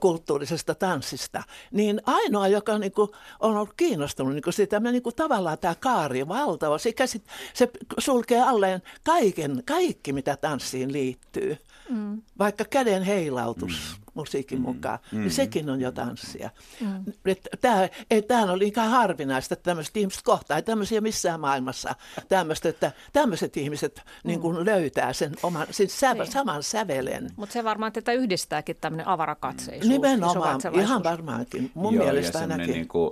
kulttuurisesta 0.00 0.74
tanssista, 0.74 1.42
niin 1.72 2.00
ainoa, 2.06 2.48
joka 2.48 2.78
niin 2.78 2.92
kuin 2.92 3.10
on 3.40 3.56
ollut 3.56 3.74
kiinnostunut 3.76 4.34
niin 4.34 4.42
kuin 4.42 4.54
sitä, 4.54 4.80
niin 4.80 5.02
kuin 5.02 5.16
tavallaan 5.16 5.58
tämä 5.58 5.74
kaari 5.74 6.28
valtava, 6.28 6.78
se, 6.78 6.92
käsit, 6.92 7.24
se 7.54 7.70
sulkee 7.98 8.42
alleen 8.42 8.82
kaiken, 9.04 9.62
kaikki, 9.66 10.12
mitä 10.12 10.36
tanssiin 10.36 10.92
liittyy. 10.92 11.58
Mm. 11.88 12.22
Vaikka 12.38 12.64
käden 12.64 13.02
heilautus 13.02 13.98
mm. 13.98 14.07
Musiikin 14.18 14.58
mm. 14.58 14.64
mukaan, 14.64 14.98
niin 15.02 15.18
mm. 15.18 15.22
niin 15.22 15.30
sekin 15.30 15.70
on 15.70 15.80
jo 15.80 15.92
tanssia. 15.92 16.50
Mm. 16.80 17.12
Tämä, 17.60 17.88
ei, 18.10 18.22
tämähän 18.22 18.50
oli 18.50 18.72
ihan 18.76 18.90
harvinaista, 18.90 19.54
että 19.54 19.62
tämmöiset 19.62 19.96
ihmiset 19.96 20.22
kohtaa, 20.22 20.56
ei 20.56 20.62
tämmöisiä 20.62 21.00
missään 21.00 21.40
maailmassa, 21.40 21.94
tämmöistä, 22.28 22.68
että 22.68 22.92
tämmöiset 23.12 23.56
ihmiset 23.56 23.96
mm. 23.96 24.28
niin 24.28 24.40
kuin 24.40 24.64
löytää 24.64 25.12
sen 25.12 25.32
oman, 25.42 25.66
siis 25.70 26.00
sävä, 26.00 26.22
niin. 26.22 26.32
saman 26.32 26.62
sävelen. 26.62 27.30
Mutta 27.36 27.52
se 27.52 27.64
varmaan 27.64 27.92
tätä 27.92 28.12
yhdistääkin 28.12 28.76
tämmöinen 28.80 29.08
avarakatseisuus. 29.08 29.88
Nimenomaan, 29.88 30.60
ihan 30.80 31.04
varmaankin, 31.04 31.70
mun 31.74 31.94
Joo, 31.94 32.04
mielestä 32.04 32.38
ainakin. 32.38 32.70
Niin 32.70 32.88
kuin, 32.88 33.10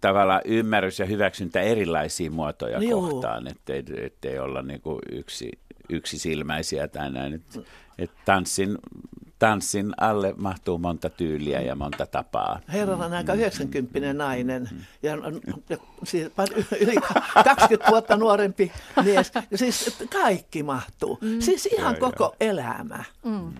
tavallaan 0.00 0.42
ymmärrys 0.44 0.98
ja 0.98 1.06
hyväksyntä 1.06 1.60
erilaisia 1.60 2.30
muotoja 2.30 2.78
Joo. 2.78 3.00
kohtaan, 3.00 3.46
ettei, 3.46 3.84
ettei 4.02 4.38
olla 4.38 4.62
niin 4.62 4.80
kuin 4.80 4.98
yksi 5.12 5.50
yksisilmäisiä 5.88 6.88
tai 6.88 7.10
näin. 7.10 7.34
Et, 7.34 7.66
et 7.98 8.10
tanssin, 8.24 8.78
tanssin 9.38 9.94
alle 10.00 10.34
mahtuu 10.36 10.78
monta 10.78 11.10
tyyliä 11.10 11.60
ja 11.60 11.74
monta 11.74 12.06
tapaa. 12.06 12.60
Herralla 12.72 13.06
on 13.06 13.12
aika 13.12 13.34
90 13.34 14.12
nainen 14.12 14.68
ja, 15.02 15.12
ja 15.68 15.76
siis 16.04 16.30
yli 16.82 16.94
20 17.44 17.90
vuotta 17.90 18.16
nuorempi 18.16 18.72
mies. 19.04 19.32
Ja 19.50 19.58
siis 19.58 19.98
kaikki 20.12 20.62
mahtuu. 20.62 21.18
Mm. 21.20 21.40
Siis 21.40 21.66
ihan 21.66 21.96
joo, 22.00 22.10
koko 22.10 22.24
joo. 22.24 22.36
elämä. 22.40 23.04
Mm. 23.24 23.52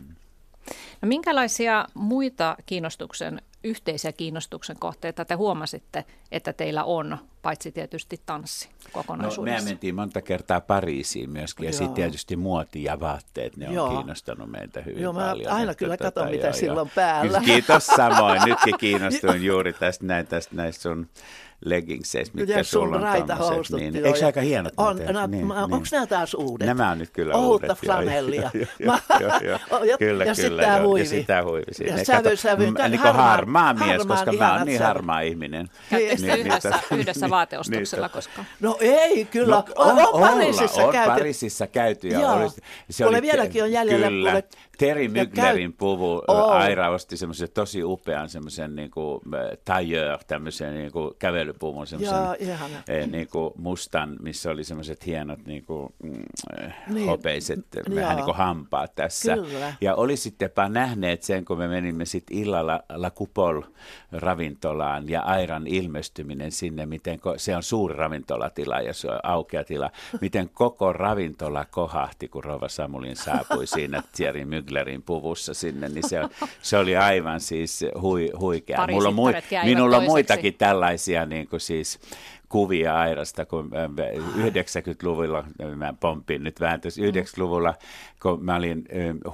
No 1.03 1.09
minkälaisia 1.09 1.87
muita 1.95 2.57
kiinnostuksen, 2.67 3.43
yhteisiä 3.65 4.13
kiinnostuksen 4.13 4.77
kohteita 4.79 5.25
te 5.25 5.35
huomasitte, 5.35 6.05
että 6.33 6.53
teillä 6.53 6.85
on, 6.85 7.19
paitsi 7.43 7.73
tietysti 7.73 8.21
tanssi 8.27 8.69
kokonaisuudessa? 8.93 9.59
No, 9.59 9.65
me 9.65 9.71
mentiin 9.71 9.95
monta 9.95 10.23
kertaa 10.23 10.61
Pariisiin 10.61 11.31
myöskin 11.31 11.67
ja 11.67 11.73
sitten 11.73 11.95
tietysti 11.95 12.37
muoti 12.37 12.85
ja 12.85 13.01
vaatteet, 13.01 13.57
ne 13.57 13.67
Joo. 13.67 13.87
on 13.87 13.97
kiinnostunut 13.97 14.51
meitä 14.51 14.81
hyvin 14.83 15.03
Joo, 15.03 15.15
paljon. 15.15 15.53
aina 15.53 15.75
kyllä 15.75 15.97
tota, 15.97 16.11
katson, 16.11 16.31
mitä 16.31 16.53
silloin 16.53 16.91
päällä. 16.95 17.41
Kiitos 17.45 17.87
samoin, 17.87 18.41
nytkin 18.45 18.79
kiinnostuin 18.81 19.45
juuri 19.45 19.73
tästä 19.73 20.07
näin, 20.07 20.27
tästä 20.27 20.57
näistä 20.57 20.83
sun 20.83 21.09
leggingseissa, 21.65 22.35
mitkä 22.35 22.59
ja 22.59 22.65
sulla 22.65 22.97
on 22.97 23.27
tommoset. 23.39 23.77
Niin, 23.77 24.07
eikö 24.07 24.27
aika 24.27 24.41
hienot? 24.41 24.73
On, 24.77 24.97
no, 25.13 25.27
niin, 25.27 25.49
niin. 25.49 25.53
Onko 25.53 25.81
nämä 25.93 26.07
taas 26.07 26.35
uudet? 26.35 26.67
Nämä 26.67 26.91
on 26.91 26.99
nyt 26.99 27.11
kyllä 27.11 27.35
Outta 27.35 27.67
uudet. 27.67 27.79
flanellia. 27.79 28.51
kyllä, 28.79 28.99
ja 29.89 29.99
kyllä. 29.99 30.25
Ja 30.25 30.83
huivi. 30.83 31.01
Ja 31.01 31.07
sitä 31.07 31.43
huivi. 31.43 31.65
Ja 31.99 32.05
sävy, 32.05 32.37
sävy. 32.37 32.63
Niin 32.63 32.75
kuin 32.75 33.17
harmaa 33.55 33.87
mies, 33.87 34.07
koska 34.07 34.33
mä 34.33 34.57
oon 34.57 34.67
niin 34.67 34.83
harmaa 34.83 35.21
ihminen. 35.21 35.71
Käyttekö 35.91 36.23
niin, 36.23 36.47
yhdessä, 36.47 36.79
yhdessä 36.93 37.31
vaateostuksella 37.31 38.09
koskaan? 38.09 38.47
No 38.61 38.77
ei, 38.81 39.25
kyllä. 39.25 39.55
No, 39.55 39.65
on, 39.77 39.99
on 39.99 40.21
Pariisissa 40.21 40.83
käyty. 40.83 41.11
On 41.11 41.17
Pariisissa 41.17 41.67
käyty. 41.67 42.09
Ja 42.09 42.31
oli, 42.31 42.49
se 42.91 43.07
oli, 43.07 43.23
vieläkin 43.23 43.63
on 43.63 43.73
jäljellä. 43.73 44.09
Kyllä. 44.09 44.43
Terry 44.79 45.09
Myglerin 45.09 45.73
puvu. 45.73 46.23
Oh. 46.29 46.51
Aira 46.51 46.91
osti 46.91 47.17
semmoisen 47.17 47.49
tosi 47.55 47.85
upean 47.85 48.29
semmoisen 48.29 48.77
niin 48.77 48.91
kuin 48.91 49.21
tailleur, 49.65 50.19
tämmöisen 50.27 50.75
niin 50.75 50.93
kuin 50.93 51.15
kävelypuvun, 51.19 51.87
semmoisen 51.87 52.19
eh, 52.89 53.07
niin 53.07 53.29
kuin 53.29 53.55
mustan, 53.57 54.17
missä 54.21 54.51
oli 54.51 54.65
semmoiset 54.65 55.07
hienot 55.07 55.47
niin 55.47 55.65
kuin, 55.65 55.95
mm, 56.03 56.23
niin. 56.95 57.07
hopeiset, 57.07 57.59
Joo. 57.75 57.97
vähän 57.97 58.17
niin 58.17 58.25
kuin 58.25 58.37
hampaat 58.37 58.95
tässä. 58.95 59.35
Kyllä. 59.35 59.75
Ja 59.81 59.95
olisittepä 59.95 60.69
nähneet 60.69 61.23
sen, 61.23 61.45
kun 61.45 61.59
me 61.59 61.69
menimme 61.69 62.05
sitten 62.05 62.37
illalla 62.37 62.81
La 62.95 63.11
Coupole 63.11 63.65
ravintolaan 64.13 65.09
ja 65.09 65.23
Airan 65.23 65.67
ilmestyminen 65.67 66.53
sinne, 66.53 66.87
miten 66.87 67.19
ko- 67.19 67.35
se 67.37 67.57
on 67.57 67.63
suuri 67.63 67.95
ravintolatila 67.95 68.81
ja 68.81 68.95
se 68.95 69.09
on 69.11 69.21
aukea 69.23 69.65
tila, 69.65 69.91
miten 70.21 70.49
koko 70.55 70.93
ravintola 70.93 71.65
kohahti, 71.71 72.29
kun 72.29 72.45
Rova 72.45 72.69
Samulin 72.69 73.17
saapui 73.17 73.67
siinä 73.67 74.03
Thierry 74.17 74.45
Myglerin 74.45 75.03
puvussa 75.03 75.55
sinne, 75.55 75.89
niin 75.89 76.09
se, 76.09 76.21
se 76.63 76.79
oli 76.79 76.97
aivan 76.97 77.41
siis 77.41 77.85
hui, 78.01 78.31
huikea. 78.41 78.77
Mulla 78.95 79.09
on, 79.09 79.15
mui- 79.15 79.33
minulla 79.65 79.97
on 79.97 80.03
muitakin 80.13 80.55
tällaisia 80.55 81.27
niin 81.27 81.49
kuin 81.49 81.61
siis 81.61 82.01
kuvia 82.49 83.01
Airasta, 83.01 83.47
kun 83.47 83.71
90-luvulla, 84.37 85.45
mä 85.77 85.95
pompin 86.01 86.45
nyt 86.45 86.61
vähän 86.61 86.81
90-luvulla, 86.81 87.75
kun 88.23 88.45
mä 88.45 88.57
olin 88.57 88.85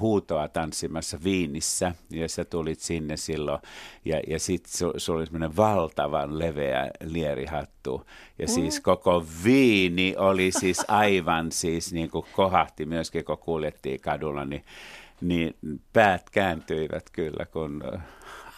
huutoa 0.01 0.49
tanssimassa 0.49 1.19
Viinissä, 1.25 1.93
ja 2.11 2.29
sä 2.29 2.45
tulit 2.45 2.81
sinne 2.81 3.17
silloin, 3.17 3.61
ja, 4.05 4.21
ja 4.29 4.39
sitten 4.39 4.73
se, 4.73 4.87
se 4.97 5.13
oli 5.13 5.27
semmoinen 5.27 5.57
valtavan 5.57 6.39
leveä 6.39 6.91
lierihattu, 7.05 8.07
ja 8.39 8.49
siis 8.49 8.81
koko 8.81 9.27
Viini 9.45 10.15
oli 10.19 10.53
siis 10.53 10.85
aivan 10.89 11.53
siis 11.53 11.93
niin 11.93 12.11
kuin 12.11 12.27
kohahti 12.33 12.87
myöskin, 12.87 13.25
kun 13.25 13.39
kuljettiin 13.39 14.01
kadulla, 14.01 14.45
niin, 14.45 14.65
niin 15.21 15.55
päät 15.93 16.31
kääntyivät 16.31 17.11
kyllä, 17.13 17.47
kun 17.47 17.83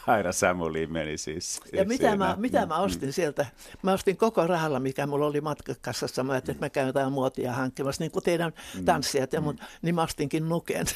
Aina 0.07 0.33
Samuli 0.33 0.87
meni 0.87 1.19
siis. 1.19 1.61
Ja 1.73 1.85
mitä 1.85 2.17
mä, 2.17 2.35
mitä 2.39 2.67
mä 2.67 2.77
ostin 2.77 3.13
sieltä? 3.13 3.47
Mä 3.83 3.93
ostin 3.93 4.17
koko 4.17 4.47
rahalla, 4.47 4.81
mikä 4.81 5.07
mulla 5.07 5.27
oli 5.27 5.41
matkakassassa. 5.41 6.25
Mä 6.25 6.33
ajattelin, 6.33 6.57
että 6.57 6.67
mä 6.67 6.71
käyn 6.71 6.87
jotain 6.87 7.13
muotia 7.13 7.53
hankkimassa, 7.53 8.03
niin 8.03 8.11
kuin 8.11 8.23
teidän 8.23 8.53
mm. 8.75 8.85
tanssijat 8.85 9.33
ja 9.33 9.41
mut, 9.41 9.57
niin 9.83 9.95
mä 9.95 10.03
ostinkin 10.03 10.49
nuken. 10.49 10.87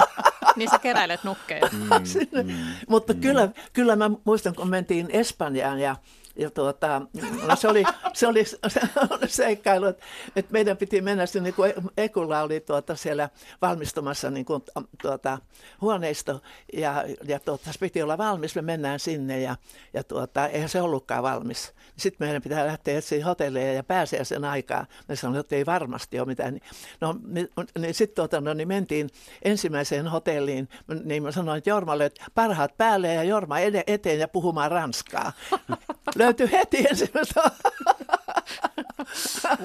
niin 0.56 0.70
sä 0.70 0.78
keräilet 0.78 1.24
nukkeja. 1.24 1.68
Mm, 1.72 1.78
mm, 2.52 2.54
Mutta 2.88 3.12
mm. 3.12 3.20
kyllä, 3.20 3.48
kyllä 3.72 3.96
mä 3.96 4.10
muistan, 4.24 4.54
kun 4.54 4.70
mentiin 4.70 5.08
Espanjaan 5.10 5.80
ja 5.80 5.96
ja 6.36 6.50
tuota, 6.50 7.02
no 7.48 7.56
se 7.56 7.68
oli, 7.68 7.84
se 8.12 8.26
oli, 8.26 8.44
se 8.44 8.80
oli 9.10 9.28
seikkailu, 9.42 9.86
että, 9.86 10.04
että 10.36 10.52
meidän 10.52 10.76
piti 10.76 11.00
mennä 11.00 11.26
sinne, 11.26 11.42
niin 11.42 11.54
kuin 11.54 11.72
Ekulla 11.96 12.42
oli 12.42 12.60
tuota 12.60 12.96
siellä 12.96 13.28
valmistumassa 13.62 14.30
niin 14.30 14.44
kuin, 14.44 14.62
tuota, 15.02 15.38
huoneisto 15.80 16.42
ja, 16.72 17.04
ja 17.24 17.40
tuota, 17.40 17.72
se 17.72 17.78
piti 17.78 18.02
olla 18.02 18.18
valmis, 18.18 18.54
me 18.54 18.62
mennään 18.62 19.00
sinne 19.00 19.40
ja, 19.40 19.56
ja 19.94 20.04
tuota, 20.04 20.46
eihän 20.48 20.68
se 20.68 20.82
ollutkaan 20.82 21.22
valmis. 21.22 21.72
Sitten 21.96 22.26
meidän 22.26 22.42
pitää 22.42 22.66
lähteä 22.66 22.98
etsiä 22.98 23.24
hotelleja 23.24 23.72
ja 23.72 23.82
pääsee 23.82 24.24
sen 24.24 24.44
aikaa. 24.44 24.86
Me 25.08 25.16
sanoin, 25.16 25.40
että 25.40 25.56
ei 25.56 25.66
varmasti 25.66 26.18
ole 26.18 26.26
mitään. 26.26 26.60
No 27.00 27.16
niin, 27.26 27.48
niin 27.78 27.94
sitten 27.94 28.16
tuota, 28.16 28.40
no, 28.40 28.54
niin 28.54 28.68
mentiin 28.68 29.10
ensimmäiseen 29.42 30.08
hotelliin, 30.08 30.68
niin 31.04 31.22
mä 31.22 31.32
sanoin 31.32 31.62
Jormalle, 31.66 32.04
että 32.04 32.24
parhaat 32.34 32.76
päälle 32.78 33.14
ja 33.14 33.24
Jorma 33.24 33.56
eteen 33.86 34.18
ja 34.18 34.28
puhumaan 34.28 34.70
ranskaa. 34.70 35.32
löytyi 36.24 36.52
heti 36.52 36.86
ensimmäistä. 36.90 37.42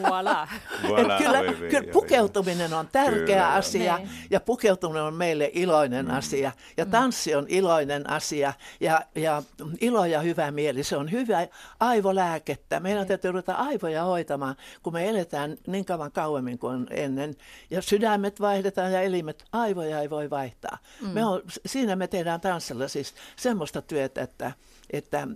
Voilà. 0.10 0.48
voilà 0.84 1.18
kyllä, 1.18 1.40
oui, 1.40 1.70
kyllä 1.70 1.94
pukeutuminen 1.94 2.74
on 2.74 2.88
tärkeä 2.92 3.26
kyllä, 3.26 3.54
asia 3.54 3.98
niin. 3.98 4.10
ja 4.30 4.40
pukeutuminen 4.40 5.04
on 5.04 5.14
meille 5.14 5.52
iloinen 5.54 6.06
mm. 6.06 6.14
asia 6.14 6.52
ja 6.78 6.86
mm. 6.86 6.92
tanssi 6.92 7.36
on 7.36 7.46
iloinen 7.50 8.10
asia 8.10 8.54
ja, 8.80 9.02
ja 9.16 9.44
ilo 9.82 10.06
ja 10.06 10.22
hyvä 10.22 10.52
mieli, 10.52 10.84
se 10.84 10.98
on 10.98 11.12
hyvä 11.12 11.48
aivolääkettä. 11.80 12.80
Meidän 12.80 13.04
mm. 13.04 13.08
täytyy 13.08 13.32
ruveta 13.32 13.54
aivoja 13.54 14.04
hoitamaan, 14.04 14.56
kun 14.84 14.94
me 14.94 15.10
eletään 15.10 15.58
niin 15.68 15.86
kauan 15.86 16.12
kauemmin 16.12 16.60
kuin 16.60 16.88
ennen 16.90 17.36
ja 17.70 17.82
sydämet 17.82 18.42
vaihdetaan 18.42 18.94
ja 18.94 19.02
elimet, 19.02 19.46
aivoja 19.52 20.02
ei 20.02 20.10
voi 20.10 20.30
vaihtaa. 20.30 20.78
Mm. 21.02 21.08
Me 21.08 21.26
on, 21.26 21.42
siinä 21.66 21.96
me 21.96 22.08
tehdään 22.08 22.42
tanssilla 22.42 22.88
siis 22.88 23.14
semmoista 23.36 23.82
työtä, 23.82 24.22
että, 24.22 24.52
että 24.90 25.28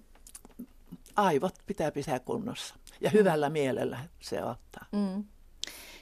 aivot 1.15 1.56
pitää 1.65 1.91
pitää 1.91 2.20
kunnossa 2.20 2.75
ja 3.01 3.10
mm. 3.10 3.13
hyvällä 3.13 3.50
mielellä 3.50 4.00
se 4.20 4.44
ottaa. 4.44 4.86
Mm. 4.91 5.24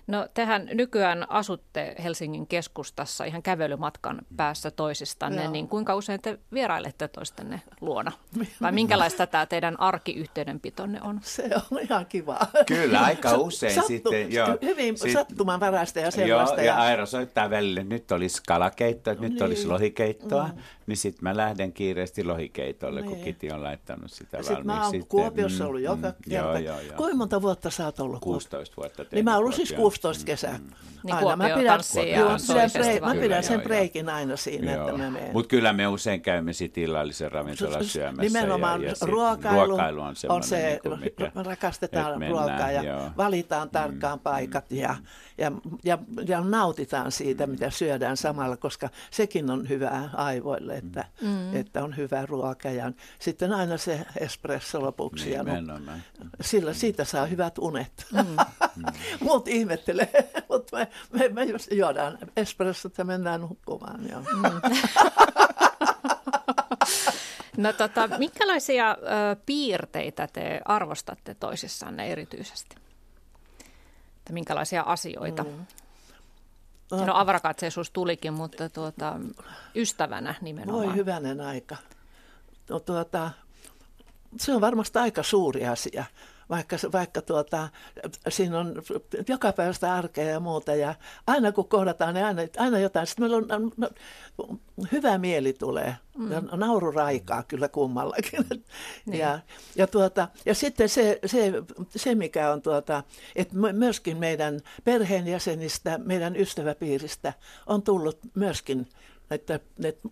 No 0.10 0.28
tehän 0.34 0.70
nykyään 0.74 1.32
asutte 1.32 1.96
Helsingin 2.04 2.48
keskustassa 2.48 3.26
ihan 3.26 3.44
kävelymatkan 3.44 4.22
päässä 4.38 4.72
toisistanne, 4.72 5.44
Joo. 5.44 5.52
niin 5.52 5.68
kuinka 5.68 5.96
usein 5.96 6.22
te 6.22 6.40
vierailette 6.54 7.08
toistenne 7.08 7.62
luona? 7.82 8.12
Vai 8.62 8.72
minkälaista 8.72 9.28
tämä 9.28 9.46
teidän 9.46 9.80
arkiyhteydenpitonne 9.80 11.02
on? 11.02 11.20
Se 11.24 11.50
on 11.72 11.80
ihan 11.80 12.06
kiva. 12.06 12.40
Kyllä, 12.68 13.00
aika 13.00 13.38
usein 13.38 13.74
Sattu, 13.74 13.88
sitten. 13.88 14.34
Jo, 14.34 14.46
hyvin 14.62 14.98
sit, 14.98 15.14
sattumanvaraista 15.14 16.00
ja 16.00 16.12
sellaista. 16.12 16.56
Joo, 16.56 16.66
ja 16.66 16.76
Aira 16.76 17.06
soittaa 17.06 17.50
välillä, 17.50 17.84
nyt 17.84 18.12
olisi 18.12 18.42
kalakeittoa, 18.48 19.14
nyt 19.14 19.34
niin. 19.34 19.44
olisi 19.44 19.68
lohikeittoa, 19.68 20.48
mm. 20.48 20.62
niin 20.88 20.98
sitten 20.98 21.24
mä 21.24 21.38
lähden 21.38 21.74
kiireesti 21.74 22.24
lohikeitolle, 22.24 23.02
niin. 23.02 23.12
kun 23.12 23.24
Kiti 23.24 23.52
on 23.52 23.64
laittanut 23.64 24.12
sitä 24.12 24.38
sitten 24.38 24.68
valmiiksi. 24.68 24.68
Mä 24.68 24.86
oon 24.86 25.08
Kuopiossa 25.08 25.68
ollut 25.68 25.82
mm, 25.82 25.86
joka 25.86 26.08
mm, 26.08 26.30
kerta. 26.30 26.48
Joo, 26.48 26.58
joo, 26.58 26.80
joo. 26.80 26.98
Kuinka 26.98 27.18
monta 27.18 27.42
vuotta 27.42 27.70
sä 27.70 27.86
oot 27.86 28.00
ollut? 28.00 28.22
16 28.22 28.76
vuotta. 28.78 29.06
Niin 29.12 29.26
mä 29.26 29.38
ollut 29.38 29.56
siis 29.56 29.74
16 29.74 29.99
kesää. 30.26 30.58
Mm. 30.58 30.70
Niin 31.04 31.16
aina 31.16 31.36
mä 31.36 31.50
pidän, 31.50 31.80
joo, 32.20 32.38
sen 32.38 33.04
mä 33.04 33.16
pidän 33.16 33.44
sen 33.44 33.62
breikin 33.62 34.10
aina 34.10 34.36
siinä, 34.36 34.72
joo. 34.72 34.88
että 34.88 34.98
mä 34.98 35.10
menen. 35.10 35.34
Mutta 35.34 35.50
kyllä 35.50 35.74
me 35.74 35.88
usein 35.88 36.22
käymme 36.22 36.54
sitten 36.54 36.84
illallisen 36.84 37.32
ravintolan 37.32 37.86
syömässä. 37.86 38.22
Nimenomaan 38.22 38.82
ja, 38.84 38.90
ja 38.90 38.96
ruokailu, 39.02 39.68
ruokailu 39.68 40.02
on, 40.02 40.16
on 40.30 40.44
se, 40.44 40.68
niin 40.68 40.80
kuin 40.82 41.00
mikä, 41.00 41.32
rakastetaan 41.36 42.22
ruokaa 42.30 42.72
ja 42.72 42.84
joo. 42.84 43.10
valitaan 43.18 43.68
mm, 43.68 43.72
tarkkaan 43.72 44.18
mm, 44.20 44.24
paikat 44.24 44.72
ja, 44.72 44.96
ja, 45.40 45.52
ja, 45.84 45.98
ja 46.28 46.42
nautitaan 46.42 47.12
siitä, 47.12 47.46
mm. 47.46 47.52
mitä 47.52 47.70
syödään 47.70 48.18
samalla, 48.18 48.58
koska 48.58 48.90
sekin 49.12 49.50
on 49.50 49.70
hyvää 49.70 50.10
aivoille, 50.14 50.78
että, 50.78 51.06
mm. 51.22 51.56
että 51.56 51.84
on 51.84 51.98
hyvä 51.98 52.26
ruoka. 52.26 52.70
Ja 52.70 52.92
sitten 53.20 53.54
aina 53.54 53.78
se 53.78 54.06
espresso 54.20 54.82
lopuksi. 54.82 55.26
Niin, 55.26 55.36
ja 55.36 55.44
no, 55.44 55.80
sillä 56.42 56.74
siitä 56.74 57.04
saa 57.04 57.26
hyvät 57.26 57.58
unet. 57.58 58.08
Mm. 58.12 58.26
Muut 59.26 59.48
ihmettelee, 59.48 60.32
mutta 60.50 60.78
me, 60.78 60.88
me, 61.12 61.30
me 61.30 61.42
juodaan 61.72 62.18
espressot 62.38 62.98
ja 62.98 63.06
mennään 63.06 63.42
nukkumaan. 63.42 64.10
Jo. 64.12 64.20
Mm. 64.20 64.62
No 67.58 67.74
tota, 67.74 68.10
minkälaisia 68.18 68.92
ö, 68.92 68.96
piirteitä 69.46 70.28
te 70.34 70.62
arvostatte 70.66 71.36
toisissanne 71.36 72.08
erityisesti? 72.08 72.76
Että 74.30 74.34
minkälaisia 74.34 74.82
asioita? 74.82 75.44
Mm. 75.44 75.66
No 77.06 77.16
avarakatseisuus 77.16 77.92
tulikin, 77.92 78.34
mutta 78.34 78.70
tuota, 78.70 79.20
ystävänä 79.76 80.36
nimenomaan. 80.42 80.88
Voi 80.88 80.96
hyvänen 80.96 81.42
aika. 81.42 81.76
No, 82.70 82.80
tuota, 82.80 83.32
se 84.40 84.54
on 84.54 84.62
varmasti 84.62 85.00
aika 85.00 85.24
suuri 85.24 85.68
asia 85.68 86.06
vaikka, 86.50 86.78
vaikka 86.92 87.22
tuota, 87.22 87.70
siinä 88.30 88.60
on 88.60 88.76
joka 89.28 89.54
päivästä 89.54 89.94
arkea 89.94 90.26
ja 90.26 90.40
muuta. 90.40 90.76
Ja 90.76 90.96
aina 91.28 91.52
kun 91.52 91.70
kohdataan, 91.70 92.14
niin 92.14 92.26
aina, 92.26 92.42
aina 92.58 92.80
jotain. 92.80 93.08
Sitten 93.08 93.24
meillä 93.24 93.56
on, 93.56 93.72
no, 93.78 93.90
hyvä 94.92 95.18
mieli 95.18 95.54
tulee. 95.54 95.96
Mm. 96.18 96.32
Ja 96.32 96.42
naururaikaa 96.42 97.44
kyllä 97.44 97.68
kummallakin. 97.68 98.46
Niin. 99.06 99.20
Ja, 99.20 99.40
ja, 99.76 99.88
tuota, 99.88 100.28
ja 100.46 100.56
sitten 100.56 100.90
se, 100.90 101.20
se, 101.26 101.54
se, 101.96 102.16
mikä 102.16 102.52
on, 102.52 102.62
tuota, 102.62 103.04
että 103.36 103.56
myöskin 103.74 104.18
meidän 104.18 104.60
perheenjäsenistä, 104.84 105.98
meidän 105.98 106.36
ystäväpiiristä 106.36 107.34
on 107.68 107.82
tullut 107.82 108.20
myöskin 108.36 108.88
että, 109.32 109.60
että 109.84 110.10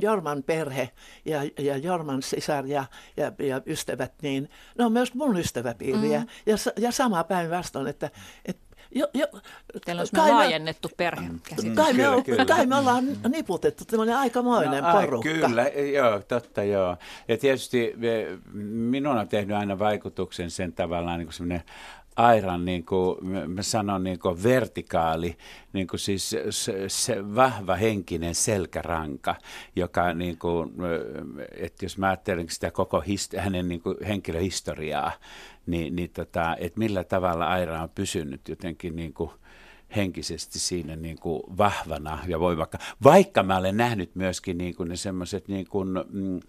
Jorman 0.00 0.42
perhe 0.42 0.90
ja, 1.24 1.40
ja 1.58 1.76
Jorman 1.76 2.22
sisar 2.22 2.66
ja, 2.66 2.84
ja, 3.16 3.32
ja 3.38 3.60
ystävät, 3.66 4.12
niin 4.22 4.50
ne 4.78 4.84
on 4.84 4.92
myös 4.92 5.14
mun 5.14 5.36
ystäväpiiriä. 5.36 6.20
Mm. 6.20 6.26
Ja, 6.46 6.56
ja 6.78 6.92
sama 6.92 7.24
päinvastoin, 7.24 7.86
että, 7.86 8.10
että 8.44 8.64
Jo, 8.90 9.08
jo, 9.14 9.26
Teillä 9.84 10.00
olisi 10.00 10.12
kai 10.12 10.30
laajennettu 10.30 10.90
perhe. 10.96 11.28
Mm. 11.28 11.40
Kai, 11.74 11.92
me, 11.92 12.02
kyllä, 12.02 12.22
kyllä. 12.22 12.44
kai 12.44 12.66
me 12.66 12.76
ollaan 12.76 13.04
niputettu 13.28 13.84
tämmöinen 13.84 14.16
aikamoinen 14.16 14.84
no, 14.84 14.92
porukka. 14.92 15.28
Ai, 15.28 15.34
kyllä, 15.34 15.62
joo, 15.68 16.20
totta 16.20 16.62
joo. 16.62 16.96
Ja 17.28 17.38
tietysti 17.38 17.94
minun 18.52 19.18
on 19.18 19.28
tehnyt 19.28 19.56
aina 19.56 19.78
vaikutuksen 19.78 20.50
sen 20.50 20.72
tavallaan 20.72 21.18
niin 21.18 21.26
kuin 21.26 21.34
semmoinen 21.34 21.62
airan, 22.16 22.64
niin 22.64 22.84
kuin 22.84 23.26
mä 23.46 23.62
sanon, 23.62 24.04
niin 24.04 24.18
kuin 24.18 24.42
vertikaali, 24.42 25.36
niin 25.72 25.86
kuin 25.86 26.00
siis 26.00 26.36
se, 26.50 26.88
se 26.88 27.34
vahva 27.34 27.74
henkinen 27.74 28.34
selkäranka, 28.34 29.34
joka, 29.76 30.14
niin 30.14 30.38
kuin, 30.38 30.72
että 31.56 31.84
jos 31.84 31.98
mä 31.98 32.06
ajattelen 32.06 32.48
sitä 32.48 32.70
koko 32.70 33.00
hist- 33.00 33.40
hänen 33.40 33.68
niin 33.68 33.80
kuin 33.80 33.96
henkilöhistoriaa, 34.06 35.12
niin, 35.66 35.96
niin 35.96 36.10
tota, 36.10 36.56
että 36.58 36.78
millä 36.78 37.04
tavalla 37.04 37.46
Aira 37.46 37.82
on 37.82 37.90
pysynyt 37.94 38.48
jotenkin 38.48 38.96
niin 38.96 39.14
kuin 39.14 39.30
henkisesti 39.96 40.58
siinä 40.58 40.96
niin 40.96 41.18
kuin 41.18 41.42
vahvana 41.58 42.18
ja 42.26 42.40
voimakka. 42.40 42.78
Vaikka 43.04 43.42
mä 43.42 43.56
olen 43.56 43.76
nähnyt 43.76 44.14
myöskin 44.14 44.58
niin 44.58 44.74
kuin 44.74 44.88
ne 44.88 44.96
semmoiset 44.96 45.48
niin 45.48 45.66
kuin, 45.66 45.88
mm, 46.10 46.40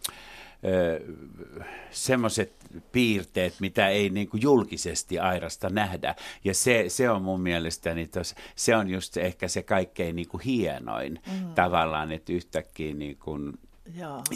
semmoiset 1.92 2.54
piirteet, 2.92 3.54
mitä 3.60 3.90
ei 3.90 4.10
niin 4.10 4.30
kuin 4.30 4.42
julkisesti 4.42 5.20
Airasta 5.20 5.70
nähdä. 5.70 6.16
Ja 6.44 6.54
se, 6.54 6.86
se 6.88 7.10
on 7.10 7.22
mun 7.22 7.42
mielestäni, 7.42 8.08
tos, 8.08 8.36
se 8.56 8.76
on 8.76 8.90
just 8.90 9.18
ehkä 9.18 9.48
se 9.48 9.64
kaikkein 9.64 10.16
niin 10.16 10.28
kuin 10.28 10.42
hienoin 10.42 11.22
mm. 11.32 11.54
tavallaan, 11.54 12.12
että 12.12 12.34
yhtäkkiä 12.34 12.94
niin 12.94 13.18
kuin 13.18 13.54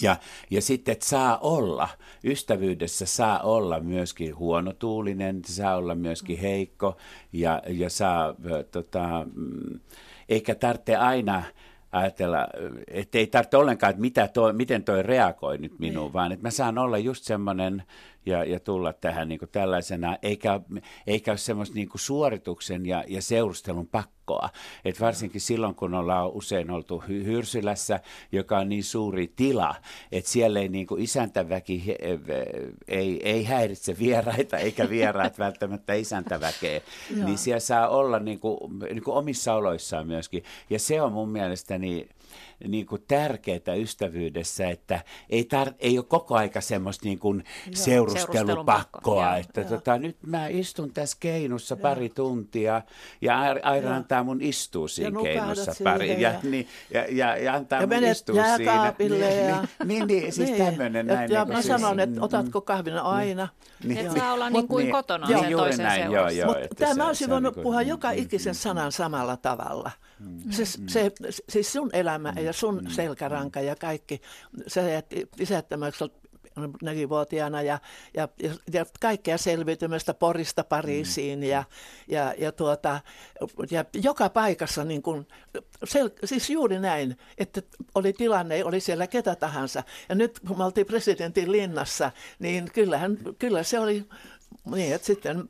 Ja, 0.02 0.18
ja 0.50 0.62
sitten, 0.62 0.92
että 0.92 1.06
saa 1.06 1.38
olla, 1.38 1.90
ystävyydessä 2.24 3.06
saa 3.06 3.40
olla 3.40 3.80
myöskin 3.80 4.38
huonotuulinen, 4.38 5.42
saa 5.46 5.76
olla 5.76 5.96
myöskin 5.96 6.38
mm. 6.38 6.42
heikko 6.42 6.98
ja, 7.34 7.62
ja 7.68 7.90
saa, 7.90 8.36
tota, 8.72 9.26
mm, 9.36 9.80
eikä 10.30 10.56
tarvitse 10.56 10.96
aina 10.96 11.44
ajatella, 11.92 12.48
että 12.88 13.18
ei 13.18 13.28
tarvitse 13.28 13.58
ollenkaan, 13.58 13.90
että 13.90 14.02
mitä 14.02 14.28
toi, 14.28 14.54
miten 14.54 14.84
toi 14.84 15.04
reagoi 15.04 15.58
nyt 15.58 15.80
minuun, 15.80 16.06
niin. 16.06 16.14
vaan 16.14 16.32
että 16.32 16.48
mä 16.48 16.52
saan 16.52 16.78
olla 16.78 16.98
just 16.98 17.24
semmoinen 17.24 17.84
ja, 18.26 18.44
ja 18.44 18.60
tulla 18.60 18.94
tähän 18.94 19.28
niin 19.28 19.40
kuin 19.40 19.50
tällaisena, 19.52 20.18
eikä, 20.22 20.60
eikä 21.08 21.32
ole 21.32 21.38
semmoista 21.38 21.76
niin 21.76 21.90
kuin 21.90 22.02
suorituksen 22.02 22.86
ja, 22.86 23.04
ja 23.08 23.22
seurustelun 23.22 23.88
pakkoa. 24.30 24.50
Et 24.86 25.00
varsinkin 25.00 25.42
silloin, 25.42 25.76
kun 25.76 25.94
ollaan 25.94 26.32
usein 26.32 26.72
oltu 26.72 27.04
hy- 27.08 27.26
Hyrsylässä, 27.26 28.00
joka 28.32 28.58
on 28.58 28.70
niin 28.70 28.84
suuri 28.84 29.32
tila, 29.36 29.76
että 30.12 30.32
siellä 30.32 30.60
ei 30.60 30.70
niin 30.70 30.88
kuin 30.88 31.02
isäntäväki 31.02 31.96
ei, 32.88 33.20
ei 33.24 33.44
häiritse 33.44 34.00
vieraita, 34.00 34.58
eikä 34.58 34.90
vieraat 34.90 35.40
välttämättä 35.46 35.94
isäntäväkeä, 35.94 36.82
niin 37.26 37.38
siellä 37.38 37.60
saa 37.60 37.90
olla 37.90 38.20
niin 38.20 38.40
kuin, 38.40 38.58
niin 38.80 39.04
kuin 39.04 39.18
omissa 39.18 39.54
oloissaan 39.54 40.08
myöskin. 40.08 40.44
Ja 40.70 40.80
se 40.80 41.02
on 41.02 41.12
mun 41.12 41.30
mielestäni 41.30 41.80
niin 41.80 42.10
kuin 42.90 43.04
tärkeää 43.08 43.76
ystävyydessä, 43.78 44.70
että 44.70 45.02
ei, 45.30 45.48
tar- 45.54 45.74
ei 45.80 45.98
ole 45.98 46.06
koko 46.06 46.36
aika 46.36 46.62
semmoista 46.62 47.06
niin 47.06 47.20
kuin 47.20 47.44
seurustelupakkoa, 47.74 49.38
että 49.38 49.64
tota, 49.64 49.98
nyt 49.98 50.18
mä 50.26 50.48
istun 50.48 50.94
tässä 50.94 51.18
keinussa 51.20 51.76
Joo. 51.76 51.82
pari 51.82 52.10
tuntia 52.10 52.82
ja 53.22 53.40
Aira 53.64 53.96
antaa 53.96 54.24
mun 54.24 54.42
istua 54.42 54.88
siinä 54.88 55.22
keinussa 55.24 55.72
pari 55.84 56.22
ja, 56.22 56.32
ja, 56.32 56.40
niin, 56.44 56.68
ja, 56.94 57.06
ja, 57.10 57.38
ja 57.38 57.54
antaa 57.54 57.82
ja 57.82 57.88
mun 57.88 58.04
istua 58.04 58.44
siinä. 58.58 58.94
Niin, 59.00 59.20
ja... 59.20 59.68
niin, 59.86 59.88
niin, 59.88 60.08
niin, 60.08 60.34
siis 60.34 60.50
niin. 60.50 60.66
tämmöinen 60.66 61.08
ja, 61.08 61.16
näin. 61.16 61.32
Ja 61.32 61.44
niin 61.44 61.54
mä 61.54 61.62
siis, 61.62 61.82
sanon, 61.82 62.00
että 62.00 62.22
otatko 62.22 62.62
kahvin 62.62 62.94
niin. 62.94 63.04
aina. 63.04 63.48
Niin. 63.84 63.98
Että 63.98 64.20
saa 64.20 64.34
olla 64.34 64.50
niin 64.50 64.68
kuin 64.68 64.84
niin, 64.84 64.92
kotona 64.92 65.28
niin, 65.28 65.40
sen 65.40 65.52
toisen 65.52 66.12
joo, 66.12 66.30
joo, 66.30 66.48
Mutta 66.48 66.76
tämä 66.76 67.08
olisi 67.08 67.30
voinut 67.30 67.56
puhua 67.56 67.82
joka 67.82 68.12
ikisen 68.12 68.56
sanan 68.56 68.92
samalla 68.92 69.38
tavalla. 69.38 69.92
Mm. 70.20 70.52
Se, 70.52 70.66
se, 70.66 71.12
siis 71.50 71.74
sun 71.74 71.90
elämä 71.94 72.34
ja 72.42 72.54
sun 72.54 72.80
mm. 72.84 72.90
selkäranka 72.90 73.62
ja 73.62 73.76
kaikki, 73.76 74.22
se 74.68 75.04
isättämäksi 75.40 76.04
neljävuotiaana 76.82 77.62
ja, 77.62 77.80
ja, 78.14 78.28
ja 78.74 78.86
kaikkea 79.00 79.38
selviytymistä 79.38 80.14
Porista 80.14 80.64
Pariisiin 80.64 81.44
ja, 81.44 81.64
ja, 82.08 82.34
ja, 82.38 82.52
tuota, 82.52 83.02
ja 83.72 83.86
joka 83.94 84.30
paikassa 84.30 84.84
niin 84.84 85.02
kuin, 85.02 85.28
sel, 85.84 86.10
siis 86.26 86.50
juuri 86.50 86.80
näin, 86.80 87.18
että 87.38 87.62
oli 87.96 88.14
tilanne, 88.14 88.66
oli 88.66 88.80
siellä 88.80 89.08
ketä 89.08 89.36
tahansa. 89.36 89.84
Ja 90.10 90.16
nyt 90.16 90.40
kun 90.48 90.58
me 90.58 90.64
oltiin 90.64 90.88
presidentin 90.88 91.52
linnassa, 91.52 92.12
niin 92.40 92.72
kyllähän, 92.74 93.18
kyllä 93.40 93.64
se 93.64 93.80
oli 93.80 94.06
niin, 94.66 94.96
että 94.96 95.08
sitten, 95.08 95.44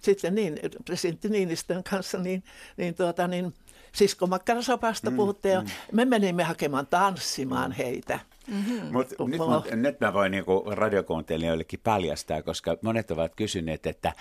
sitten 0.00 0.34
niin, 0.34 0.58
presidentti 0.84 1.28
Niinistön 1.28 1.84
kanssa, 1.84 2.18
niin, 2.18 2.44
niin, 2.76 2.94
tuota, 2.94 3.28
niin 3.28 3.54
siskomakkarasopasta 3.94 5.10
mm, 5.10 5.16
puhuttiin, 5.16 5.60
mm. 5.60 5.66
me 5.92 6.04
menimme 6.04 6.42
hakemaan 6.42 6.86
tanssimaan 6.86 7.72
heitä. 7.72 8.18
Mm-hmm. 8.46 8.92
Mut 8.92 9.08
nyt, 9.28 9.38
mä, 9.38 9.76
nyt 9.76 10.00
mä 10.00 10.12
voin 10.12 10.30
niinku 10.30 10.64
radiokuuntelijoillekin 10.66 11.80
paljastaa, 11.84 12.42
koska 12.42 12.76
monet 12.82 13.10
ovat 13.10 13.34
kysyneet, 13.34 13.86
että 13.86 14.12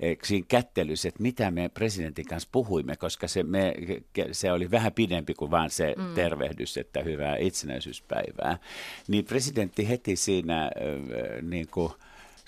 e, 0.00 0.14
siinä 0.24 0.46
kättelyssä, 0.48 1.08
että 1.08 1.22
mitä 1.22 1.50
me 1.50 1.68
presidentin 1.68 2.26
kanssa 2.26 2.48
puhuimme, 2.52 2.96
koska 2.96 3.28
se, 3.28 3.42
me, 3.42 3.74
se 4.32 4.52
oli 4.52 4.70
vähän 4.70 4.92
pidempi 4.92 5.34
kuin 5.34 5.50
vain 5.50 5.70
se 5.70 5.94
mm. 5.98 6.14
tervehdys, 6.14 6.76
että 6.76 7.02
hyvää 7.02 7.36
itsenäisyyspäivää. 7.36 8.58
Niin 9.08 9.24
presidentti 9.24 9.88
heti 9.88 10.16
siinä 10.16 10.64
äh, 10.64 10.70
niin 11.42 11.68
kuin, 11.68 11.92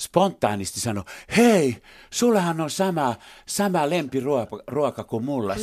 spontaanisti 0.02 0.80
sanoi, 0.80 1.04
hei, 1.36 1.82
sullahan 2.10 2.60
on 2.60 2.70
sama, 2.70 3.14
sama 3.46 3.90
lempiruoka 3.90 5.04
kuin 5.04 5.24
mulla, 5.24 5.54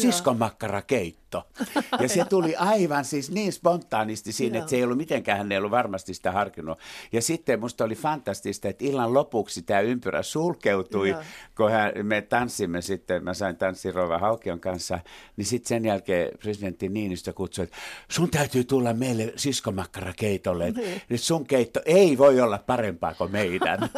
siskonmakkarakeitto. 1.29 2.03
Ja 2.03 2.09
se 2.09 2.25
tuli 2.29 2.55
aivan 2.55 3.05
siis 3.05 3.31
niin 3.31 3.53
spontaanisti 3.53 4.31
siinä, 4.31 4.59
että 4.59 4.69
se 4.69 4.75
ei 4.75 4.83
ollut 4.83 4.97
mitenkään, 4.97 5.37
hän 5.37 5.51
ei 5.51 5.57
ollut 5.57 5.71
varmasti 5.71 6.13
sitä 6.13 6.31
harkinnut. 6.31 6.79
Ja 7.11 7.21
sitten 7.21 7.59
musta 7.59 7.83
oli 7.83 7.95
fantastista, 7.95 8.67
että 8.67 8.85
illan 8.85 9.13
lopuksi 9.13 9.61
tämä 9.61 9.79
ympyrä 9.79 10.23
sulkeutui, 10.23 11.09
Joo. 11.09 11.21
kun 11.57 11.71
hän, 11.71 11.91
me 12.03 12.21
tanssimme 12.21 12.81
sitten, 12.81 13.23
mä 13.23 13.33
sain 13.33 13.55
tanssin 13.55 13.93
Rova 13.93 14.17
Haukion 14.17 14.59
kanssa, 14.59 14.99
niin 15.37 15.45
sitten 15.45 15.67
sen 15.67 15.85
jälkeen 15.85 16.31
presidentti 16.39 16.89
Niinistö 16.89 17.33
kutsui, 17.33 17.63
että 17.63 17.77
sun 18.11 18.29
täytyy 18.29 18.63
tulla 18.63 18.93
meille 18.93 19.33
siskonmakkarakeitolle, 19.35 20.67
että 20.67 20.81
niin. 21.09 21.19
sun 21.19 21.45
keitto 21.45 21.81
ei 21.85 22.17
voi 22.17 22.41
olla 22.41 22.57
parempaa 22.57 23.13
kuin 23.13 23.31
meidän. 23.31 23.79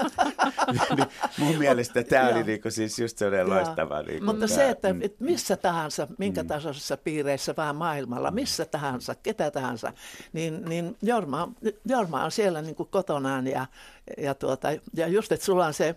Niin 0.96 1.08
mun 1.38 1.58
mielestä 1.58 2.04
tämä 2.04 2.30
oli 2.30 2.44
niinku 2.44 2.72
siis 2.72 3.00
just 3.00 3.17
sellainen 3.17 3.50
loistava. 3.50 4.02
Niinku 4.02 4.26
Mutta 4.26 4.48
tämä. 4.48 4.56
se, 4.56 4.70
että, 4.70 4.94
mm. 4.94 5.02
että 5.02 5.24
missä 5.24 5.58
tahansa, 5.58 6.08
minkä 6.17 6.44
mm. 6.44 6.48
tasoisessa 6.48 6.98
piireissä 7.22 7.54
vaan 7.58 7.76
maailmalla, 7.76 8.32
missä 8.32 8.66
tahansa, 8.66 9.16
ketä 9.16 9.52
tahansa, 9.52 9.94
niin, 10.34 10.66
niin 10.66 10.98
Jorma, 11.02 11.52
Jorma 11.86 12.24
on 12.24 12.32
siellä 12.32 12.62
niin 12.62 12.76
kuin 12.76 12.90
kotonaan 12.90 13.48
ja, 13.48 13.66
ja, 14.18 14.34
tuota, 14.36 14.68
ja 14.94 15.08
just, 15.08 15.32
että 15.32 15.46
sulla 15.46 15.66
on 15.66 15.74
se, 15.74 15.96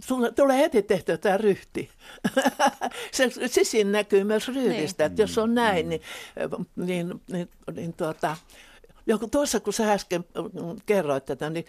sulla 0.00 0.30
tulee 0.30 0.58
heti 0.58 0.82
tehtyä 0.82 1.16
tämä 1.16 1.36
ryhti. 1.36 1.90
se 3.16 3.30
sisin 3.46 3.92
näkyy 3.92 4.24
myös 4.24 4.48
ryhdistä, 4.48 5.04
niin. 5.04 5.10
että 5.10 5.22
jos 5.22 5.38
on 5.38 5.54
näin, 5.54 5.88
niin, 5.88 6.00
niin, 6.76 7.20
niin, 7.32 7.48
niin 7.74 7.92
tuota, 7.92 8.36
joku 9.06 9.28
tuossa 9.28 9.60
kun 9.60 9.72
sä 9.72 9.92
äsken 9.92 10.24
kerroit 10.86 11.24
tätä, 11.24 11.50
niin 11.50 11.64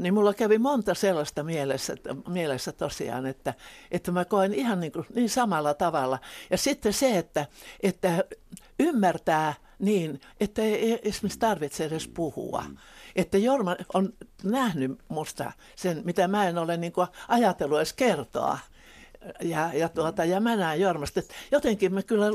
niin 0.00 0.14
mulla 0.14 0.34
kävi 0.34 0.58
monta 0.58 0.94
sellaista 0.94 1.42
mielessä, 1.42 1.94
mielessä 2.28 2.72
tosiaan, 2.72 3.26
että, 3.26 3.54
että 3.90 4.12
mä 4.12 4.24
koen 4.24 4.54
ihan 4.54 4.80
niin, 4.80 4.92
kuin, 4.92 5.06
niin 5.14 5.30
samalla 5.30 5.74
tavalla. 5.74 6.18
Ja 6.50 6.58
sitten 6.58 6.92
se, 6.92 7.18
että, 7.18 7.46
että 7.82 8.24
ymmärtää 8.78 9.54
niin, 9.78 10.20
että 10.40 10.62
ei 10.62 11.00
esimerkiksi 11.02 11.38
tarvitse 11.38 11.84
edes 11.84 12.08
puhua. 12.08 12.64
Että 13.16 13.38
Jorma 13.38 13.76
on 13.94 14.12
nähnyt 14.42 15.00
musta 15.08 15.52
sen, 15.76 16.02
mitä 16.04 16.28
mä 16.28 16.48
en 16.48 16.58
ole 16.58 16.76
niin 16.76 16.92
kuin 16.92 17.08
ajatellut 17.28 17.78
edes 17.78 17.92
kertoa. 17.92 18.58
Ja, 19.42 19.70
ja, 19.74 19.88
tuota, 19.88 20.24
ja 20.24 20.40
mä 20.40 20.56
näen 20.56 20.80
Jormasta, 20.80 21.20
että 21.20 21.34
jotenkin 21.50 21.94
me 21.94 22.02
kyllä 22.02 22.26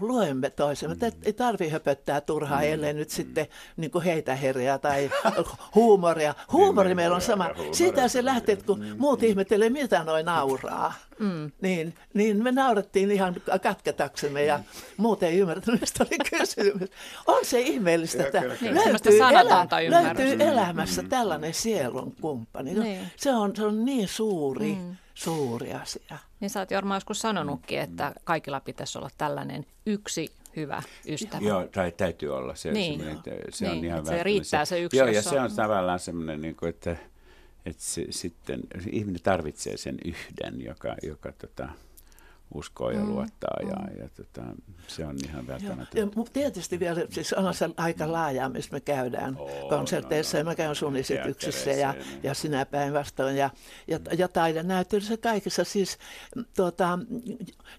luemme 0.00 0.50
toisemme. 0.50 0.94
Mm. 0.94 1.12
Ei 1.22 1.32
tarvi 1.32 1.68
höpöttää 1.68 2.20
turhaa, 2.20 2.60
mm. 2.60 2.64
ellei 2.64 2.94
nyt 2.94 3.10
sitten 3.10 3.46
niin 3.76 3.90
kuin 3.90 4.04
heitä 4.04 4.34
herjaa 4.34 4.78
tai 4.78 5.10
huumoria. 5.74 6.34
Huumori 6.52 6.88
niin, 6.88 6.96
meillä 6.96 7.14
on 7.14 7.20
sama. 7.20 7.50
Siitä 7.72 8.08
se 8.08 8.24
lähtee, 8.24 8.52
että 8.52 8.66
kun 8.66 8.80
mm. 8.80 8.96
muut 8.98 9.22
ihmettelee, 9.22 9.70
mitä 9.70 10.04
noin 10.04 10.26
nauraa. 10.26 10.94
Mm. 11.18 11.52
Niin, 11.60 11.94
niin 12.14 12.42
me 12.42 12.52
naurettiin 12.52 13.10
ihan 13.10 13.36
katketaksemme 13.62 14.44
ja 14.44 14.60
muut 14.96 15.22
ei 15.22 15.38
ymmärtänyt, 15.38 15.80
mistä 15.80 16.04
oli 16.04 16.18
kysymys. 16.38 16.90
On 17.26 17.44
se 17.44 17.60
ihmeellistä, 17.60 18.22
että 18.22 18.40
niin, 18.40 18.74
löytyy, 18.74 19.18
elä, 19.18 19.66
löytyy 19.88 20.36
elämässä 20.38 21.02
mm. 21.02 21.08
tällainen 21.08 21.54
sielun 21.54 22.14
kumppani. 22.20 22.74
Niin. 22.74 23.06
Se, 23.16 23.34
on, 23.34 23.56
se 23.56 23.64
on 23.64 23.84
niin 23.84 24.08
suuri. 24.08 24.72
Mm 24.72 24.96
suuri 25.14 25.72
asia. 25.72 26.18
Niin 26.40 26.50
sä 26.50 26.60
oot 26.60 26.70
Jorma 26.70 26.96
joskus 26.96 27.18
sanonutkin, 27.18 27.78
että 27.78 28.12
kaikilla 28.24 28.60
pitäisi 28.60 28.98
olla 28.98 29.10
tällainen 29.18 29.66
yksi 29.86 30.32
hyvä 30.56 30.82
ystävä. 31.08 31.46
Joo, 31.46 31.66
tai 31.66 31.92
täytyy 31.92 32.36
olla. 32.36 32.54
Se, 32.54 32.72
niin. 32.72 33.00
se, 33.50 33.64
niin, 33.64 33.78
on 33.78 33.84
ihan 33.84 34.06
se 34.06 34.22
riittää 34.22 34.64
se 34.64 34.80
yksi. 34.80 34.98
Joo, 34.98 35.08
ja 35.08 35.22
se 35.22 35.40
on 35.40 35.52
tavallaan 35.56 35.98
semmoinen, 35.98 36.42
niin 36.42 36.56
kuin, 36.56 36.70
että, 36.70 36.96
että 37.66 37.82
se, 37.82 38.06
sitten 38.10 38.60
ihminen 38.90 39.22
tarvitsee 39.22 39.76
sen 39.76 39.98
yhden, 40.04 40.60
joka, 40.64 40.96
joka 41.02 41.32
tota, 41.32 41.68
uskoo 42.54 42.90
ja 42.90 43.00
mm, 43.00 43.08
luottaa 43.08 43.56
mm. 43.62 43.68
ja, 43.68 44.02
ja 44.02 44.08
tota, 44.08 44.42
se 44.86 45.06
on 45.06 45.16
ihan 45.28 45.46
välttämätöntä. 45.46 45.98
Ja, 45.98 46.06
ja 46.16 46.24
tietysti 46.32 46.80
vielä, 46.80 47.00
siis 47.10 47.32
on 47.32 47.54
se 47.54 47.70
aika 47.76 48.12
laaja, 48.12 48.48
missä 48.48 48.72
me 48.72 48.80
käydään 48.80 49.36
oh, 49.38 49.68
konserteissa 49.68 50.38
no, 50.38 50.42
no, 50.44 50.50
ja 50.50 50.52
mä 50.52 50.54
käyn 50.54 50.74
sun 50.74 50.96
esityksissä 50.96 51.70
ja, 51.70 51.94
ja 52.22 52.34
sinä 52.34 52.66
päinvastoin 52.66 53.36
ja, 53.36 53.50
ja, 53.88 53.98
mm. 53.98 54.04
ja 54.18 54.28
taidenäyttelyssä 54.28 55.16
kaikissa. 55.16 55.64
Siis 55.64 55.98
tuota, 56.56 56.98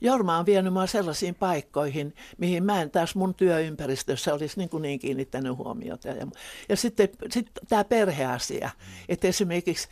Jorma 0.01 0.37
on 0.37 0.45
vienyt 0.45 0.73
mua 0.73 0.87
sellaisiin 0.87 1.35
paikkoihin, 1.35 2.15
mihin 2.37 2.63
mä 2.63 2.81
en 2.81 2.91
taas 2.91 3.15
mun 3.15 3.35
työympäristössä 3.35 4.33
olisi 4.33 4.57
niin, 4.57 4.69
kuin 4.69 4.81
niin 4.81 4.99
kiinnittänyt 4.99 5.57
huomiota. 5.57 6.07
Ja, 6.07 6.27
ja 6.69 6.77
sitten 6.77 7.09
sit 7.29 7.49
tämä 7.69 7.83
perheasia, 7.83 8.69
mm. 8.77 9.05
että 9.09 9.27
esimerkiksi 9.27 9.87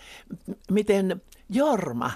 miten 0.71 1.21
Jorma 1.49 2.11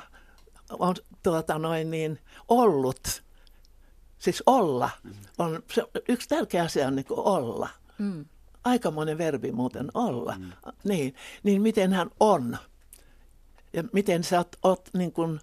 on 0.79 0.95
tuota 1.27 1.59
noin 1.59 1.91
niin, 1.91 2.19
ollut, 2.47 3.23
siis 4.17 4.43
olla, 4.45 4.89
on, 5.37 5.63
se, 5.73 5.83
yksi 6.09 6.29
tärkeä 6.29 6.63
asia 6.63 6.87
on 6.87 6.95
niin 6.95 7.05
olla. 7.09 7.69
Mm. 7.97 8.25
Aikamoinen 8.63 9.17
verbi 9.17 9.51
muuten 9.51 9.91
olla. 9.93 10.35
Mm. 10.37 10.51
Niin, 10.83 11.15
niin 11.43 11.61
miten 11.61 11.93
hän 11.93 12.09
on. 12.19 12.57
Ja 13.73 13.83
miten 13.93 14.23
sä 14.23 14.37
oot, 14.37 14.55
oot 14.63 14.89
niin 14.93 15.11
kuin, 15.11 15.39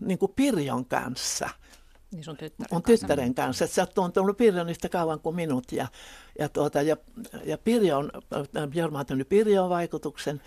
niin 0.00 0.18
kuin 0.18 0.32
Pirjon 0.36 0.84
kanssa. 0.84 1.48
Niin 2.10 2.24
sun 2.24 2.36
tyttären 2.36 2.68
mun 2.72 2.82
tyttären 2.82 3.34
kanssa. 3.34 3.64
Että 3.64 3.74
sä 3.74 3.82
oot 3.82 3.94
tuntenut 3.94 4.36
Pirjon 4.36 4.68
yhtä 4.68 4.88
kauan 4.88 5.20
kuin 5.20 5.36
minut. 5.36 5.72
Ja, 5.72 5.88
ja, 6.38 6.48
tuota, 6.48 6.82
ja, 6.82 6.96
ja 7.44 7.58
Pirjon, 7.58 8.10
Jorma 8.74 8.98
on 8.98 9.24
Pirjon 9.28 9.68
vaikutuksen 9.68 10.42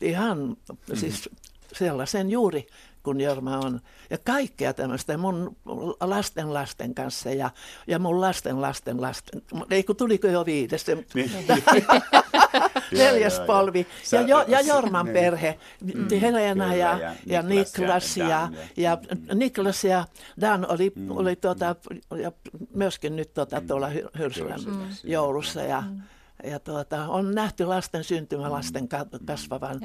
ihan 0.00 0.38
mm. 0.38 0.96
siis 0.96 1.28
sellaisen 1.72 2.30
juuri 2.30 2.66
kun 3.02 3.20
Jorma 3.20 3.58
on. 3.58 3.80
Ja 4.10 4.18
kaikkea 4.18 4.74
tämmöistä 4.74 5.16
mun 5.16 5.56
lasten 6.00 6.54
lasten 6.54 6.94
kanssa 6.94 7.30
ja, 7.30 7.50
ja 7.86 7.98
mun 7.98 8.20
lasten 8.20 8.60
lasten 8.60 9.00
lasten. 9.00 9.42
Ei 9.70 9.82
kun 9.82 9.96
tuliko 9.96 10.26
jo 10.26 10.46
viides. 10.46 10.86
Niin. 11.14 11.30
Neljäs 12.98 13.40
polvi. 13.40 13.86
Ja, 14.12 14.20
jo, 14.20 14.44
ja 14.48 14.60
Jorman 14.60 15.06
niin. 15.06 15.12
perhe. 15.12 15.58
Mm, 15.94 16.20
Helena 16.20 16.74
ja, 16.74 16.98
ja, 16.98 17.14
ja 17.26 17.42
Niklas 17.42 18.16
ja, 18.16 18.26
ja, 18.26 18.48
ja 18.76 18.98
mm. 19.14 19.38
Niklas 19.38 19.84
ja 19.84 20.04
Dan 20.40 20.66
oli, 20.70 20.92
mm. 20.94 21.10
oli 21.10 21.36
tuota, 21.36 21.76
ja 22.22 22.32
myöskin 22.74 23.16
nyt 23.16 23.34
tuota, 23.34 23.60
tuolla 23.60 23.90
Hyrsylän 24.18 24.60
mm. 24.66 24.88
joulussa. 25.04 25.62
Ja, 25.62 25.80
mm 25.80 26.00
ja 26.44 26.58
tuota, 26.58 27.08
on 27.08 27.34
nähty 27.34 27.64
lasten 27.64 28.04
syntymä, 28.04 28.50
lasten 28.50 28.88
kasvavan. 29.26 29.80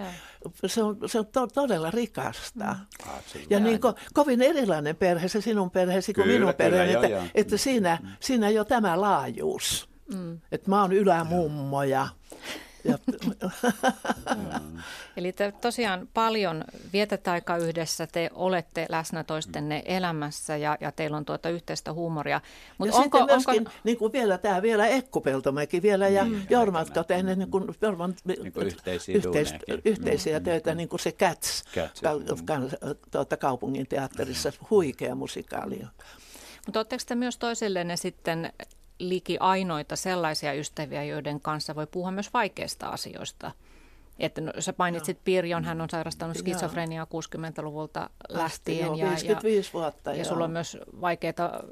Se 0.65 0.83
on, 0.83 0.97
se 1.05 1.19
on 1.19 1.25
to, 1.25 1.47
todella 1.47 1.91
rikasta. 1.91 2.75
Mm. 3.05 3.41
Ja 3.49 3.59
niin 3.59 3.79
ko, 3.79 3.93
kovin 4.13 4.41
erilainen 4.41 4.95
perhe, 4.95 5.27
se 5.27 5.41
sinun 5.41 5.71
perheesi 5.71 6.13
kuin 6.13 6.27
minun 6.27 6.53
perheeni, 6.53 6.93
että, 6.93 7.07
jo, 7.07 7.17
jo. 7.17 7.23
että 7.35 7.57
siinä, 7.57 7.97
mm. 8.01 8.09
siinä 8.19 8.49
jo 8.49 8.65
tämä 8.65 9.01
laajuus. 9.01 9.89
Mm. 10.13 10.39
Että 10.51 10.69
mä 10.69 10.81
oon 10.81 10.93
ylämummo 10.93 11.83
ja, 11.83 12.07
Eli 15.17 15.33
te 15.33 15.53
tosiaan 15.61 16.07
paljon 16.13 16.63
vietätte 16.93 17.31
aikaa 17.31 17.57
yhdessä, 17.57 18.07
te 18.07 18.29
olette 18.33 18.85
läsnä 18.89 19.23
toistenne 19.23 19.83
elämässä 19.85 20.57
ja, 20.57 20.77
ja 20.81 20.91
teillä 20.91 21.17
on 21.17 21.25
tuota 21.25 21.49
yhteistä 21.49 21.93
huumoria. 21.93 22.41
Mut 22.77 22.87
ja 22.87 22.93
onko, 22.93 23.17
sitten 23.17 23.35
myöskin 23.35 23.59
onko... 23.59 23.71
niin 23.83 23.97
kuin 23.97 24.13
vielä 24.13 24.37
tämä 24.37 24.61
vielä 24.61 24.87
Ekkupeltomäki 24.87 25.81
vielä 25.81 26.07
ja 26.07 26.25
mm. 26.25 26.45
Jorma, 26.49 26.79
jotka 26.79 26.99
on 26.99 27.05
tehneet 27.05 27.37
niin 27.37 27.51
kuin, 27.51 27.65
Jorman, 27.81 28.15
niin 28.23 28.53
kuin 28.53 28.67
yhteisiä, 28.67 29.15
yhteis, 29.15 29.53
yhteisiä 29.85 30.39
mm. 30.39 30.45
töitä, 30.45 30.75
niin 30.75 30.89
kuin 30.89 30.99
se 30.99 31.11
Cats, 31.11 31.63
Cats 31.73 32.01
ka, 32.01 32.09
ka, 32.45 32.61
tuota, 33.11 33.37
kaupungin 33.37 33.87
teatterissa, 33.87 34.51
huikea 34.69 35.15
musikaali. 35.15 35.81
Mutta 36.65 36.79
oletteko 36.79 37.03
te 37.07 37.15
myös 37.15 37.37
toisillenne 37.37 37.97
sitten 37.97 38.53
liki 38.99 39.37
ainoita 39.39 39.95
sellaisia 39.95 40.53
ystäviä, 40.53 41.03
joiden 41.03 41.41
kanssa 41.41 41.75
voi 41.75 41.87
puhua 41.87 42.11
myös 42.11 42.33
vaikeista 42.33 42.87
asioista. 42.87 43.51
Että 44.19 44.41
no, 44.41 44.51
sä 44.59 44.73
mainitsit 44.77 45.17
Pirjon, 45.23 45.65
hän 45.65 45.81
on 45.81 45.89
sairastanut 45.89 46.37
skitsofreniaa 46.37 47.05
60-luvulta 47.05 48.09
lähtien. 48.29 48.45
Asti, 48.45 49.01
joo, 49.01 49.09
55 49.09 49.69
ja, 49.69 49.73
vuotta. 49.73 50.11
Ja, 50.11 50.17
ja 50.17 50.25
sulla 50.25 50.45
on 50.45 50.51
myös 50.51 50.77
vaikeita 51.01 51.63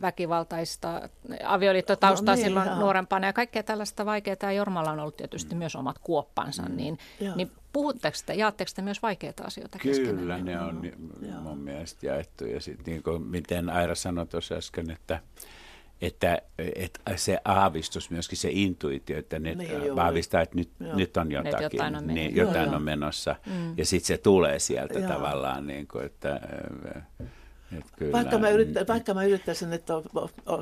väkivaltaista 0.00 1.08
avioliittotaustaa 1.44 2.34
no, 2.34 2.36
niin, 2.36 2.46
silloin 2.46 2.68
joo. 2.68 2.78
nuorempana 2.78 3.26
ja 3.26 3.32
kaikkea 3.32 3.62
tällaista 3.62 4.06
vaikeaa. 4.06 4.36
Ja 4.42 4.52
Jormalla 4.52 4.90
on 4.90 5.00
ollut 5.00 5.16
tietysti 5.16 5.54
mm. 5.54 5.58
myös 5.58 5.76
omat 5.76 5.98
kuoppansa. 5.98 6.62
Mm. 6.62 6.76
Niin, 6.76 6.98
niin 7.36 7.50
puhutteko 7.72 8.16
te, 8.26 8.34
jaatteko 8.34 8.70
te 8.74 8.82
myös 8.82 9.02
vaikeita 9.02 9.44
asioita 9.44 9.78
Kyllä, 9.78 10.38
ne 10.38 10.60
on 10.60 10.82
joo. 11.22 11.40
mun 11.40 11.58
mielestä 11.58 12.06
jaettu. 12.06 12.44
Ja 12.44 12.60
sitten 12.60 12.92
niin 12.92 13.02
kuin 13.02 13.22
miten 13.22 13.70
Aira 13.70 13.94
sanoi 13.94 14.26
tuossa 14.26 14.54
äsken, 14.54 14.90
että 14.90 15.20
että, 16.00 16.42
että 16.58 17.00
se 17.16 17.38
aavistus, 17.44 18.10
myöskin 18.10 18.38
se 18.38 18.48
intuitio, 18.52 19.18
että 19.18 19.38
ne 19.38 19.54
niin, 19.54 19.96
vahvistaa, 19.96 20.40
että 20.40 20.56
nyt, 20.56 20.70
nyt 20.78 21.16
on 21.16 21.32
jotakin, 21.32 21.62
jotain 21.62 21.96
on, 21.96 22.06
niin, 22.06 22.36
jotain 22.36 22.66
joo, 22.66 22.76
on 22.76 22.82
menossa. 22.82 23.36
Mm. 23.46 23.74
Ja 23.78 23.86
sitten 23.86 24.06
se 24.06 24.18
tulee 24.18 24.58
sieltä 24.58 24.98
joo. 24.98 25.08
tavallaan, 25.08 25.66
niin 25.66 25.88
kuin, 25.88 26.04
että 26.04 26.40
Kyllä. 27.96 28.12
Vaikka, 28.12 28.38
mä 28.38 28.50
yrittä, 28.50 28.86
vaikka 28.88 29.14
mä 29.14 29.24
yrittäisin 29.24 29.72
että 29.72 29.94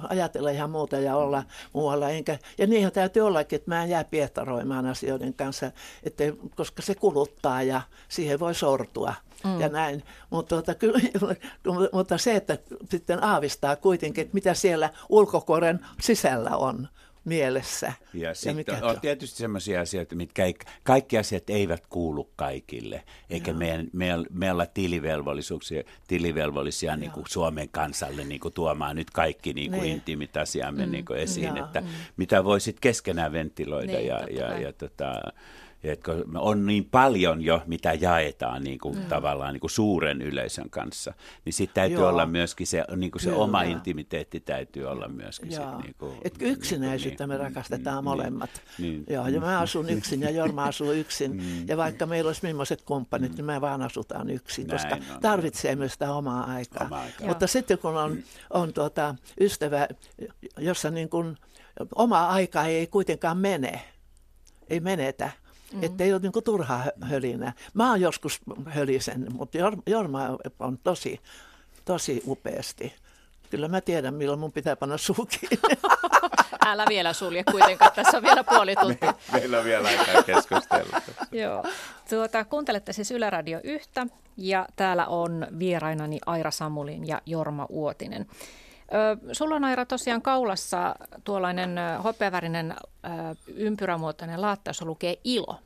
ajatella 0.08 0.50
ihan 0.50 0.70
muuta 0.70 0.96
ja 0.96 1.16
olla 1.16 1.42
muualla, 1.72 2.10
enkä, 2.10 2.38
ja 2.58 2.66
niinhän 2.66 2.92
täytyy 2.92 3.22
ollakin, 3.22 3.56
että 3.56 3.70
mä 3.70 3.82
en 3.82 3.90
jää 3.90 4.04
piehtaroimaan 4.04 4.86
asioiden 4.86 5.34
kanssa, 5.34 5.70
että, 6.02 6.24
koska 6.54 6.82
se 6.82 6.94
kuluttaa 6.94 7.62
ja 7.62 7.80
siihen 8.08 8.40
voi 8.40 8.54
sortua 8.54 9.14
mm. 9.46 9.60
ja 9.60 9.68
näin. 9.68 10.02
Mutta, 10.30 10.48
tuota, 10.48 10.74
kyllä, 10.74 11.00
mutta 11.92 12.18
se, 12.18 12.36
että 12.36 12.58
sitten 12.90 13.24
aavistaa 13.24 13.76
kuitenkin, 13.76 14.22
että 14.22 14.34
mitä 14.34 14.54
siellä 14.54 14.90
ulkokoren 15.08 15.80
sisällä 16.00 16.56
on, 16.56 16.88
mielessä. 17.26 17.92
Ja, 18.14 18.28
ja 18.28 18.34
sitten 18.34 18.84
on 18.84 19.00
tietysti 19.00 19.38
sellaisia 19.38 19.80
asioita, 19.80 20.16
mitkä 20.16 20.44
ei, 20.44 20.54
kaikki 20.82 21.18
asiat 21.18 21.50
eivät 21.50 21.86
kuulu 21.86 22.30
kaikille, 22.36 23.02
eikä 23.30 23.52
meidän, 23.52 23.88
meidän, 23.92 24.26
me 24.30 24.52
olla 24.52 24.66
tilivelvollisuuksia, 24.66 25.82
tilivelvollisia 26.08 26.96
niin 26.96 27.10
kuin 27.10 27.26
Suomen 27.28 27.68
kansalle 27.68 28.24
niin 28.24 28.40
kuin 28.40 28.54
tuomaan 28.54 28.96
nyt 28.96 29.10
kaikki 29.10 29.52
niin 29.52 29.70
kuin 29.70 29.82
niin. 29.82 29.92
intiimit 29.92 30.36
asiamme 30.36 30.86
mm. 30.86 30.92
niin 30.92 31.04
kuin 31.04 31.18
esiin, 31.18 31.56
ja, 31.56 31.64
että 31.64 31.80
mm. 31.80 31.86
mitä 32.16 32.44
voisit 32.44 32.80
keskenään 32.80 33.32
ventiloida 33.32 33.92
niin, 33.92 34.06
ja, 34.06 34.20
ja, 34.20 34.50
ja, 34.50 34.60
ja 34.60 34.72
tota, 34.72 35.22
että 35.92 36.12
on 36.34 36.66
niin 36.66 36.84
paljon 36.84 37.42
jo, 37.42 37.62
mitä 37.66 37.92
jaetaan 37.92 38.64
niin 38.64 38.78
kuin, 38.78 38.98
mm. 38.98 39.04
tavallaan 39.04 39.52
niin 39.52 39.60
kuin 39.60 39.70
suuren 39.70 40.22
yleisön 40.22 40.70
kanssa, 40.70 41.14
niin 41.44 41.52
sitten 41.52 41.74
täytyy 41.74 41.98
Joo. 41.98 42.08
olla 42.08 42.26
myöskin 42.26 42.66
se, 42.66 42.84
niin 42.96 43.10
kuin 43.10 43.22
se 43.22 43.32
oma 43.32 43.62
intimiteetti 43.62 44.40
täytyy 44.40 44.84
olla 44.84 45.08
myöskin. 45.08 45.52
Sit, 45.52 45.82
niin 45.82 45.94
kuin, 45.98 46.12
Et 46.24 46.34
yksinäisyyttä 46.40 47.26
niin, 47.26 47.38
me 47.38 47.44
rakastetaan 47.44 47.96
niin, 47.96 48.04
molemmat. 48.04 48.50
Niin, 48.78 49.04
Joo, 49.10 49.28
ja 49.28 49.40
mä 49.40 49.60
asun 49.60 49.90
yksin 49.90 50.20
ja 50.20 50.30
Jorma 50.30 50.64
asuu 50.64 50.92
yksin. 50.92 51.36
Mm. 51.46 51.68
Ja 51.68 51.76
vaikka 51.76 52.06
meillä 52.06 52.28
olisi 52.28 52.40
millaiset 52.42 52.82
kumppanit, 52.82 53.32
mm. 53.32 53.36
niin 53.36 53.44
me 53.44 53.60
vaan 53.60 53.82
asutaan 53.82 54.30
yksin, 54.30 54.66
Näin 54.66 54.80
koska 54.80 55.14
on, 55.14 55.20
tarvitsee 55.20 55.76
myös 55.76 55.92
sitä 55.92 56.12
omaa 56.12 56.44
aikaa. 56.44 56.86
Oma 56.86 57.00
aikaa. 57.00 57.28
Mutta 57.28 57.46
sitten 57.46 57.78
kun 57.78 57.96
on, 57.96 58.18
on 58.50 58.72
tuota, 58.72 59.14
ystävä, 59.40 59.88
jossa 60.58 60.90
niin 60.90 61.08
kuin, 61.08 61.36
oma 61.94 62.26
aika 62.26 62.64
ei 62.64 62.86
kuitenkaan 62.86 63.38
mene, 63.38 63.80
ei 64.70 64.80
menetä, 64.80 65.30
Mm. 65.76 65.82
Että 65.84 66.04
ei 66.04 66.12
ole 66.12 66.20
niin 66.20 66.44
turhaa 66.44 66.84
hölinää. 67.00 67.52
Mä 67.74 67.90
oon 67.90 68.00
joskus 68.00 68.40
hölisen, 68.66 69.26
mutta 69.32 69.58
Jorma 69.86 70.20
on 70.58 70.78
tosi, 70.78 71.20
tosi 71.84 72.22
upeasti. 72.26 72.94
Kyllä 73.50 73.68
mä 73.68 73.80
tiedän, 73.80 74.14
milloin 74.14 74.38
mun 74.38 74.52
pitää 74.52 74.76
panna 74.76 74.96
suukin. 74.96 75.48
Älä 76.66 76.84
vielä 76.88 77.12
sulje 77.12 77.44
kuitenkaan, 77.44 77.92
tässä 77.92 78.16
on 78.16 78.22
vielä 78.22 78.44
puoli 78.44 78.76
tuntia. 78.76 79.14
Me, 79.32 79.38
meillä 79.38 79.58
on 79.58 79.64
vielä 79.64 79.88
aikaa 79.88 80.22
keskustella. 80.22 81.00
Joo. 81.32 81.64
Tuota, 82.10 82.44
kuuntelette 82.44 82.92
siis 82.92 83.10
Yle 83.10 83.30
Radio 83.30 83.60
yhtä 83.64 84.06
ja 84.36 84.66
täällä 84.76 85.06
on 85.06 85.46
vierainani 85.58 86.18
Aira 86.26 86.50
Samulin 86.50 87.08
ja 87.08 87.20
Jorma 87.26 87.66
Uotinen. 87.68 88.26
Ö, 88.94 89.34
sulla 89.34 89.54
on 89.54 89.64
Aira 89.64 89.86
tosiaan 89.86 90.22
kaulassa 90.22 90.94
tuollainen 91.24 91.78
hopeavärinen 92.04 92.72
ö, 92.72 93.08
ympyrämuotoinen 93.46 94.40
laatta, 94.40 94.68
jossa 94.68 94.84
lukee 94.84 95.16
ilo. 95.24 95.58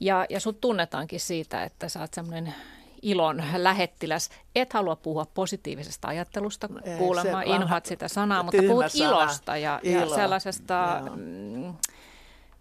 Ja, 0.00 0.26
ja 0.30 0.40
sut 0.40 0.60
tunnetaankin 0.60 1.20
siitä, 1.20 1.64
että 1.64 1.88
sä 1.88 2.00
oot 2.00 2.14
semmoinen 2.14 2.54
ilon 3.02 3.42
lähettiläs. 3.56 4.30
Et 4.54 4.72
halua 4.72 4.96
puhua 4.96 5.26
positiivisesta 5.34 6.08
ajattelusta, 6.08 6.68
kuulemma 6.98 7.42
inhoat 7.42 7.86
sitä 7.86 8.08
sanaa, 8.08 8.42
mutta 8.42 8.62
puhut 8.68 8.92
sana. 8.92 9.10
ilosta 9.10 9.56
ja, 9.56 9.80
Ilo. 9.82 10.00
ja 10.00 10.14
sellaisesta... 10.14 11.02
Mm, 11.16 11.74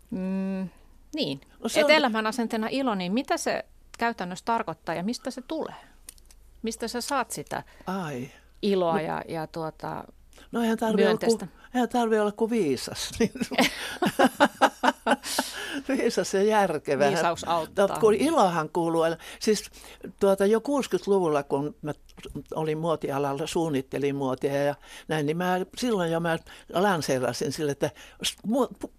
mm, 0.09 0.69
niin, 1.15 1.41
no 1.59 1.65
että 1.65 1.85
on... 1.85 1.91
elämän 1.91 2.27
asenteena 2.27 2.67
ilo, 2.71 2.95
niin 2.95 3.13
mitä 3.13 3.37
se 3.37 3.65
käytännössä 3.97 4.45
tarkoittaa 4.45 4.95
ja 4.95 5.03
mistä 5.03 5.31
se 5.31 5.41
tulee? 5.41 5.75
Mistä 6.61 6.87
sä 6.87 7.01
saat 7.01 7.31
sitä 7.31 7.63
Ai. 7.87 8.29
iloa 8.61 8.93
no, 8.93 8.99
ja, 8.99 9.21
ja 9.27 9.47
tuota, 9.47 10.03
no 10.51 10.61
eihän 10.61 10.77
tarvitse 10.77 11.05
myönteistä? 11.05 11.47
Olla, 11.51 11.67
eihän 11.73 11.89
tarvitse 11.89 12.21
olla 12.21 12.31
kuin 12.31 12.51
viisas. 12.51 13.11
Niin 13.19 13.31
viisas 15.88 16.34
ja 16.34 16.43
järkevä. 16.43 17.10
Viisaus 17.10 17.43
auttaa. 17.47 17.99
Kun 17.99 18.13
ilohan 18.13 18.69
kuuluu, 18.69 19.04
siis 19.39 19.71
tuota, 20.19 20.45
jo 20.45 20.60
60-luvulla, 20.60 21.43
kun 21.43 21.76
mä 21.82 21.93
olin 22.56 22.78
muotialalla, 22.78 23.47
suunnittelin 23.47 24.15
muotia 24.15 24.63
ja 24.63 24.76
näin, 25.08 25.26
niin 25.26 25.38
mä, 25.38 25.60
silloin 25.78 26.12
jo 26.12 26.19
mä 26.19 26.39
lanseerasin 26.73 27.52
sille, 27.52 27.71
että 27.71 27.91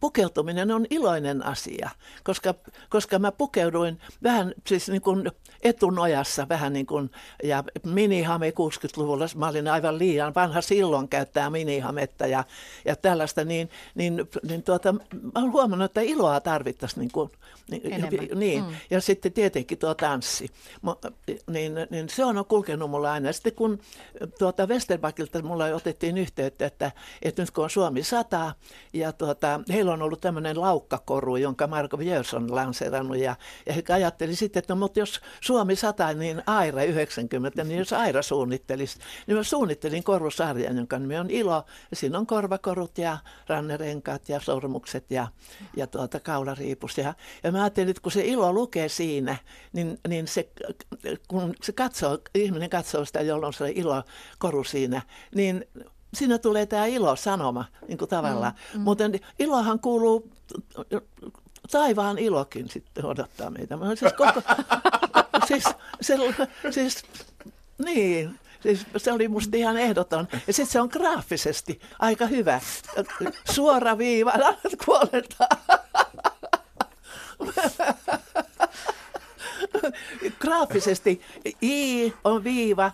pukeutuminen 0.00 0.70
on 0.70 0.86
iloinen 0.90 1.46
asia, 1.46 1.90
koska, 2.24 2.54
koska 2.88 3.18
mä 3.18 3.32
pukeuduin 3.32 4.00
vähän 4.22 4.54
siis 4.66 4.88
niin 4.88 5.02
kuin 5.02 5.30
etunojassa 5.62 6.48
vähän 6.48 6.72
niin 6.72 6.86
kuin, 6.86 7.10
ja 7.42 7.64
minihame 7.84 8.50
60-luvulla, 8.50 9.26
mä 9.36 9.48
olin 9.48 9.68
aivan 9.68 9.98
liian 9.98 10.34
vanha 10.34 10.60
silloin 10.60 11.08
käyttää 11.08 11.50
minihametta 11.50 12.26
ja, 12.26 12.44
ja 12.84 12.96
tällaista, 12.96 13.44
niin, 13.44 13.70
niin, 13.94 14.28
niin 14.48 14.62
tuota, 14.62 14.92
mä 14.92 15.00
olen 15.34 15.52
huomannut, 15.52 15.90
että 15.90 16.00
iloa 16.00 16.40
tarvittaisiin 16.40 17.00
niin 17.00 17.12
kuin, 17.12 17.30
niin, 17.70 18.28
niin. 18.34 18.64
Mm. 18.64 18.76
ja 18.90 19.00
sitten 19.00 19.32
tietenkin 19.32 19.78
tuo 19.78 19.94
tanssi, 19.94 20.50
niin, 21.50 21.72
niin 21.90 22.08
se 22.08 22.24
on 22.24 22.44
kulkenut 22.48 22.90
mulla 22.90 23.03
aina. 23.10 23.32
Sitten 23.32 23.54
kun 23.54 23.78
tuota 24.38 24.66
Westerbakilta 24.66 25.42
mulla 25.42 25.64
otettiin 25.64 26.18
yhteyttä, 26.18 26.66
että, 26.66 26.92
että 27.22 27.42
nyt 27.42 27.50
kun 27.50 27.64
on 27.64 27.70
Suomi 27.70 28.02
100 28.02 28.54
ja 28.92 29.12
tuota, 29.12 29.60
heillä 29.72 29.92
on 29.92 30.02
ollut 30.02 30.20
tämmöinen 30.20 30.60
laukkakoru, 30.60 31.36
jonka 31.36 31.66
Marko 31.66 32.00
Jörs 32.00 32.34
on 32.34 32.54
lanseerannut 32.54 33.16
ja, 33.16 33.36
ja 33.66 33.72
he 33.72 33.82
ajatteli 33.94 34.36
sitten, 34.36 34.58
että 34.60 34.74
no, 34.74 34.78
mutta 34.78 34.98
jos 34.98 35.20
Suomi 35.40 35.76
100, 35.76 36.12
niin 36.12 36.42
Aira 36.46 36.82
90, 36.82 37.64
niin 37.64 37.78
jos 37.78 37.92
Aira 37.92 38.22
suunnittelisi, 38.22 38.98
niin 39.26 39.36
mä 39.36 39.42
suunnittelin 39.42 40.04
korusarjan, 40.04 40.76
jonka 40.76 40.98
nimi 40.98 41.18
on 41.18 41.30
Ilo 41.30 41.64
ja 41.90 41.96
siinä 41.96 42.18
on 42.18 42.26
korvakorut 42.26 42.98
ja 42.98 43.18
rannerenkaat 43.46 44.28
ja 44.28 44.40
sormukset 44.40 45.10
ja, 45.10 45.28
ja 45.76 45.86
tuota 45.86 46.20
kaulariipus 46.20 46.98
ja, 46.98 47.14
ja 47.42 47.52
mä 47.52 47.62
ajattelin, 47.62 47.90
että 47.90 48.02
kun 48.02 48.12
se 48.12 48.24
Ilo 48.24 48.52
lukee 48.52 48.88
siinä, 48.88 49.36
niin, 49.72 49.98
niin 50.08 50.28
se, 50.28 50.48
kun 51.28 51.54
se 51.62 51.72
katsoo, 51.72 52.18
ihminen 52.34 52.70
katsoo 52.70 52.93
sitä, 53.04 53.20
jolloin 53.20 53.52
se 53.52 53.72
ilo 53.74 54.02
koru 54.38 54.64
siinä, 54.64 55.02
niin 55.34 55.64
siinä 56.14 56.38
tulee 56.38 56.66
tämä 56.66 56.86
ilo-sanoma 56.86 57.64
niin 57.88 57.98
kuin 57.98 58.08
tavallaan. 58.08 58.52
Mm, 58.72 58.78
mm. 58.78 58.84
Mutta 58.84 59.04
ilohan 59.38 59.80
kuuluu, 59.80 60.30
taivaan 61.70 62.18
ilokin 62.18 62.68
sitten 62.68 63.04
odottaa 63.04 63.50
meitä. 63.50 63.78
Siis, 63.98 64.12
koko, 64.12 64.42
siis, 65.48 65.64
se, 66.00 66.16
siis, 66.70 67.02
niin, 67.84 68.38
Siis 68.64 68.86
se 68.96 69.12
oli 69.12 69.28
musta 69.28 69.56
ihan 69.56 69.76
ehdoton. 69.76 70.28
Ja 70.46 70.52
sitten 70.52 70.72
se 70.72 70.80
on 70.80 70.88
graafisesti 70.92 71.80
aika 71.98 72.26
hyvä. 72.26 72.60
Suora 73.52 73.98
viiva, 73.98 74.32
kuoletaan. 74.84 75.58
Graafisesti 80.40 81.20
I 81.62 82.12
on 82.24 82.44
viiva, 82.44 82.92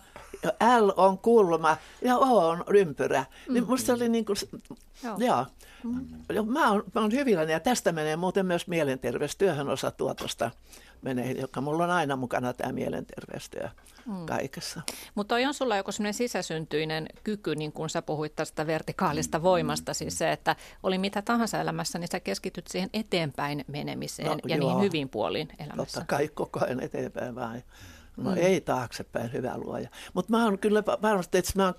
L 0.81 0.90
on 0.97 1.19
kulma 1.19 1.77
ja 2.03 2.16
O 2.16 2.49
on 2.49 2.64
ympyrä. 2.75 3.25
Mm. 3.49 3.55
Niin 3.55 3.66
musta 3.66 3.93
oli 3.93 4.09
niin 4.09 4.25
kuin, 4.25 4.37
joo. 5.05 5.16
joo. 5.19 5.47
Mm. 5.85 6.53
Mä 6.53 6.71
oon, 6.71 6.85
mä 6.95 7.01
oon 7.01 7.12
hyvilläni 7.12 7.53
ja 7.53 7.61
tästä 7.61 7.93
menee 7.93 8.16
muuten 8.16 8.47
myös 8.47 8.66
mielenterveystyöhön 8.66 9.69
osa 9.69 9.90
tuotosta 9.90 10.51
menee, 11.03 11.33
joka 11.33 11.61
mulla 11.61 11.85
on 11.85 11.91
aina 11.91 12.17
mukana 12.17 12.53
tämä 12.53 12.73
mielenterveystyö 12.73 13.69
mm. 14.07 14.27
kaikessa. 14.27 14.81
Mutta 15.15 15.35
on 15.35 15.55
sulla 15.55 15.77
joku 15.77 15.93
sellainen 15.93 16.15
sisäsyntyinen 16.15 17.07
kyky, 17.25 17.57
niin 17.57 17.73
kuin 17.73 17.91
sä 17.91 18.03
puhuit 18.03 18.37
tästä 18.37 18.67
vertikaalista 18.67 19.39
mm. 19.39 19.43
voimasta, 19.43 19.95
siis 19.95 20.19
se, 20.19 20.33
että 20.33 20.57
oli 20.83 20.99
mitä 20.99 21.23
tahansa 21.23 21.61
elämässä, 21.61 21.99
niin 21.99 22.09
sä 22.13 22.21
keskityt 22.21 22.67
siihen 22.67 22.91
eteenpäin 22.93 23.65
menemiseen 23.67 24.29
no, 24.29 24.37
ja 24.47 24.57
joo. 24.57 24.69
niihin 24.69 24.85
hyvin 24.85 25.09
puoliin 25.09 25.49
elämässä. 25.59 26.01
Totta 26.01 26.17
kai 26.17 26.29
koko 26.29 26.65
ajan 26.65 26.81
eteenpäin 26.81 27.35
vaan. 27.35 27.63
No 28.16 28.31
mm. 28.31 28.37
ei 28.37 28.61
taaksepäin, 28.61 29.33
hyvä 29.33 29.59
luoja. 29.59 29.88
Mutta 30.14 30.31
mä 30.31 30.44
oon 30.44 30.59
kyllä 30.59 30.83
varmasti, 31.03 31.38
että 31.38 31.53
mä 31.57 31.64
oon, 31.64 31.75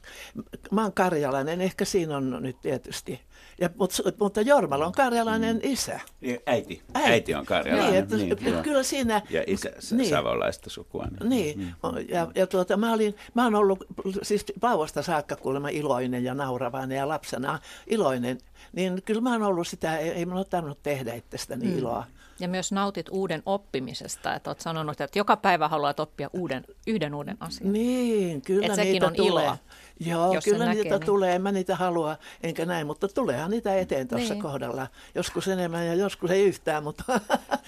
mä 0.71 0.81
oon 0.81 0.93
karjalainen, 0.93 1.61
ehkä 1.61 1.85
siinä 1.85 2.17
on 2.17 2.37
nyt 2.41 2.61
tietysti 2.61 3.21
ja, 3.61 3.69
mutta, 3.77 3.95
mutta 4.19 4.41
Jormalla 4.41 4.85
on 4.85 4.91
karjalainen 4.91 5.55
mm. 5.55 5.61
isä. 5.63 5.99
Niin, 6.21 6.39
äiti. 6.45 6.81
äiti. 6.93 7.11
Äiti 7.11 7.35
on 7.35 7.45
karjalainen. 7.45 8.07
Niin, 8.09 8.31
että, 8.31 8.45
niin, 8.45 8.63
kyllä 8.63 8.83
siinä... 8.83 9.21
Ja 9.29 9.43
isä 9.47 9.71
niin. 9.91 10.09
savolaista 10.09 10.69
sukua. 10.69 11.07
Niin, 11.23 11.59
mm. 11.59 11.71
ja, 12.09 12.27
ja 12.35 12.47
tuota, 12.47 12.77
mä, 12.77 12.93
olin, 12.93 13.15
mä 13.33 13.43
oon 13.43 13.55
ollut 13.55 13.85
siis 14.21 14.45
vauvasta 14.61 15.01
saakka 15.01 15.35
kuulemma 15.35 15.69
iloinen 15.69 16.23
ja 16.23 16.33
nauravainen 16.33 16.97
ja 16.97 17.07
lapsena 17.07 17.59
iloinen. 17.87 18.37
Niin 18.73 19.01
kyllä 19.05 19.21
mä 19.21 19.31
oon 19.31 19.43
ollut 19.43 19.67
sitä, 19.67 19.97
ei, 19.97 20.09
ei 20.09 20.25
mun 20.25 20.37
ole 20.37 20.45
tarvinnut 20.45 20.83
tehdä 20.83 21.13
itsestäni 21.13 21.65
mm. 21.65 21.77
iloa. 21.77 22.05
Ja 22.41 22.47
myös 22.47 22.71
nautit 22.71 23.09
uuden 23.11 23.43
oppimisesta, 23.45 24.35
että 24.35 24.49
olet 24.49 24.61
sanonut, 24.61 25.01
että 25.01 25.19
joka 25.19 25.37
päivä 25.37 25.67
haluat 25.67 25.99
oppia 25.99 26.29
uuden, 26.33 26.65
yhden 26.87 27.15
uuden 27.15 27.37
asian. 27.39 27.73
Niin, 27.73 28.41
kyllä 28.41 28.65
että 28.65 28.83
niitä 28.83 29.07
on 29.07 29.15
tulee. 29.15 29.43
Iloa. 29.43 29.57
Joo, 29.99 30.33
Jos 30.33 30.43
kyllä 30.45 30.73
niitä 30.73 30.97
niin... 30.97 31.05
tulee, 31.05 31.35
en 31.35 31.41
mä 31.41 31.51
niitä 31.51 31.75
halua, 31.75 32.17
enkä 32.43 32.65
näin, 32.65 32.87
mutta 32.87 33.07
tuleehan 33.07 33.51
niitä 33.51 33.75
eteen 33.75 34.07
tuossa 34.07 34.33
niin. 34.33 34.41
kohdalla. 34.41 34.87
Joskus 35.15 35.47
enemmän 35.47 35.87
ja 35.87 35.93
joskus 35.93 36.31
ei 36.31 36.43
yhtään, 36.43 36.83
mutta 36.83 37.03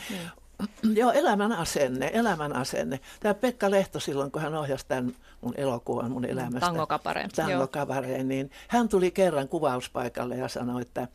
niin. 0.10 0.30
Joo, 1.00 1.12
elämän 1.12 1.52
asenne, 1.52 2.12
elämän 2.14 2.56
asenne. 2.56 3.00
Tämä 3.20 3.34
Pekka 3.34 3.72
Lehto 3.72 4.00
silloin, 4.00 4.32
kun 4.32 4.42
hän 4.42 4.56
ohjasi 4.56 4.86
tämän 4.88 5.16
mun 5.42 5.54
elokuvan 5.58 6.12
mun 6.12 6.26
elämästä. 6.26 6.60
Tangokapareen. 6.60 7.30
Tangokapareen, 7.36 8.28
niin 8.28 8.52
hän 8.68 8.90
tuli 8.90 9.12
kerran 9.12 9.48
kuvauspaikalle 9.48 10.36
ja 10.36 10.48
sanoi, 10.48 10.82
että 10.82 11.08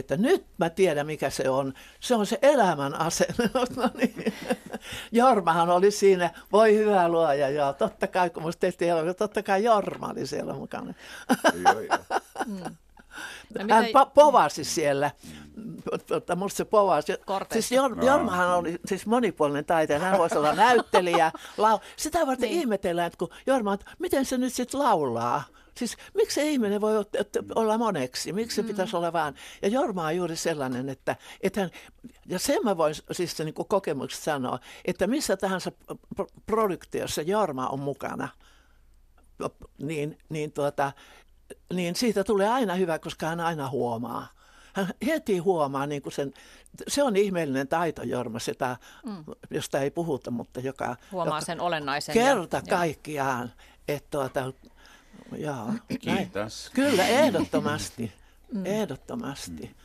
että 0.00 0.16
nyt 0.16 0.44
mä 0.58 0.70
tiedän 0.70 1.06
mikä 1.06 1.30
se 1.30 1.50
on. 1.50 1.74
Se 2.00 2.14
on 2.14 2.26
se 2.26 2.38
elämän 2.42 2.94
asenne. 2.94 3.50
no 3.76 3.90
niin. 3.94 4.34
Jormahan 5.12 5.70
oli 5.70 5.90
siinä, 5.90 6.30
voi 6.52 6.74
hyvä 6.76 7.08
luoja, 7.08 7.48
joo. 7.48 7.72
Totta 7.72 8.06
kai, 8.06 8.30
kun 8.30 8.42
musta 8.42 8.60
tehtiin 8.60 8.90
elokuva, 8.90 9.14
totta 9.14 9.42
kai 9.42 9.64
Jorma 9.64 10.08
oli 10.08 10.26
siellä 10.26 10.52
mukana. 10.54 10.94
joo, 11.64 11.80
joo. 11.80 11.98
Mm. 12.46 12.76
No, 13.58 13.74
Hän 13.74 13.84
po- 13.84 14.10
povasi 14.14 14.64
siellä. 14.64 15.10
Mutta 16.12 16.36
musta 16.36 16.56
se 16.56 16.64
povasi. 16.64 17.12
Siis 17.52 17.70
Jor- 17.72 18.04
Jormahan 18.04 18.58
oli 18.58 18.78
siis 18.86 19.06
monipuolinen 19.06 19.64
taiteilija. 19.64 20.08
Hän 20.10 20.18
voisi 20.18 20.38
olla 20.38 20.52
näyttelijä. 20.66 21.32
Lau- 21.36 21.80
Sitä 21.96 22.26
varten 22.26 22.48
niin. 22.48 22.60
ihmetellään, 22.60 23.06
että 23.06 23.18
kun 23.18 23.28
Jorma, 23.46 23.74
että 23.74 23.86
miten 23.98 24.24
se 24.24 24.38
nyt 24.38 24.52
sitten 24.52 24.80
laulaa. 24.80 25.42
Siis 25.78 25.96
miksi 26.14 26.34
se 26.34 26.50
ihminen 26.50 26.80
voi 26.80 26.94
olla 27.54 27.78
moneksi? 27.78 28.32
Miksi 28.32 28.56
se 28.56 28.62
mm. 28.62 28.68
pitäisi 28.68 28.96
olla 28.96 29.12
vaan? 29.12 29.34
Ja 29.62 29.68
Jorma 29.68 30.06
on 30.06 30.16
juuri 30.16 30.36
sellainen, 30.36 30.88
että, 30.88 31.16
että 31.40 31.60
hän, 31.60 31.70
ja 32.26 32.38
sen 32.38 32.58
mä 32.64 32.76
voin 32.76 32.94
siis 33.12 33.38
niin 33.38 33.54
kuin 33.54 33.68
kokemuksesta 33.68 34.24
sanoa, 34.24 34.58
että 34.84 35.06
missä 35.06 35.36
tahansa 35.36 35.72
produktiossa 36.46 37.22
Jorma 37.22 37.68
on 37.68 37.80
mukana, 37.80 38.28
niin, 39.78 40.18
niin, 40.28 40.52
tuota, 40.52 40.92
niin 41.74 41.94
siitä 41.94 42.24
tulee 42.24 42.48
aina 42.48 42.74
hyvä, 42.74 42.98
koska 42.98 43.26
hän 43.26 43.40
aina 43.40 43.70
huomaa. 43.70 44.26
Hän 44.72 44.88
heti 45.06 45.38
huomaa, 45.38 45.86
niin 45.86 46.02
kuin 46.02 46.12
sen, 46.12 46.34
se 46.88 47.02
on 47.02 47.16
ihmeellinen 47.16 47.68
taito, 47.68 48.02
Jorma, 48.02 48.38
sitä, 48.38 48.76
mm. 49.06 49.24
josta 49.50 49.80
ei 49.80 49.90
puhuta, 49.90 50.30
mutta 50.30 50.60
joka... 50.60 50.96
Huomaa 51.12 51.36
joka, 51.36 51.46
sen 51.46 51.60
olennaisen. 51.60 52.12
Kerta 52.12 52.56
ja, 52.56 52.76
kaikkiaan, 52.76 53.52
että 53.88 54.10
tuota, 54.10 54.52
Jaa, 55.36 55.74
Kiitos. 55.88 56.70
Näin. 56.76 56.90
Kyllä, 56.90 57.06
ehdottomasti. 57.06 58.12
Mm. 58.52 58.66
Ehdottomasti. 58.66 59.62
Mm. 59.62 59.84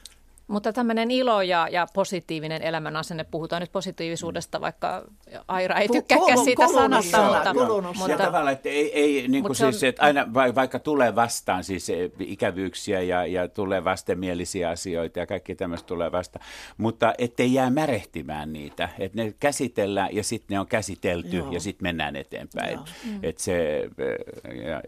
Mutta 0.49 0.73
tämmöinen 0.73 1.11
ilo 1.11 1.41
ja, 1.41 1.67
ja 1.71 1.87
positiivinen 1.93 2.61
elämän 2.61 2.95
asenne, 2.95 3.23
puhutaan 3.23 3.61
nyt 3.61 3.71
positiivisuudesta, 3.71 4.61
vaikka 4.61 5.03
Aira 5.47 5.75
ei 5.75 5.87
tykkääkään 5.87 6.37
siitä 6.43 6.67
sanasta. 6.67 7.23
Mutta, 7.53 7.53
mutta, 7.93 8.11
ja 8.11 8.17
tavallaan, 8.17 8.53
että 8.53 8.69
ei, 8.69 8.93
ei 8.93 9.27
niin 9.27 9.43
kuin 9.43 9.55
siis, 9.55 9.83
on, 9.83 9.89
että 9.89 10.01
aina 10.03 10.33
vaikka 10.33 10.79
tulee 10.79 11.15
vastaan 11.15 11.63
siis 11.63 11.91
ikävyyksiä 12.19 13.01
ja, 13.01 13.25
ja 13.25 13.47
tulee 13.47 13.83
vastenmielisiä 13.83 14.69
asioita 14.69 15.19
ja 15.19 15.27
kaikki 15.27 15.55
tämmöistä 15.55 15.87
tulee 15.87 16.11
vastaan, 16.11 16.45
mutta 16.77 17.13
ettei 17.17 17.53
jää 17.53 17.69
märehtimään 17.69 18.53
niitä, 18.53 18.89
että 18.99 19.23
ne 19.23 19.33
käsitellään 19.39 20.15
ja 20.15 20.23
sitten 20.23 20.55
ne 20.55 20.59
on 20.59 20.67
käsitelty 20.67 21.37
Joo. 21.37 21.51
ja 21.51 21.59
sitten 21.59 21.85
mennään 21.85 22.15
eteenpäin. 22.15 22.79
Mm. 23.05 23.19
Että 23.23 23.43
se... 23.43 23.89
Ja, 24.67 24.81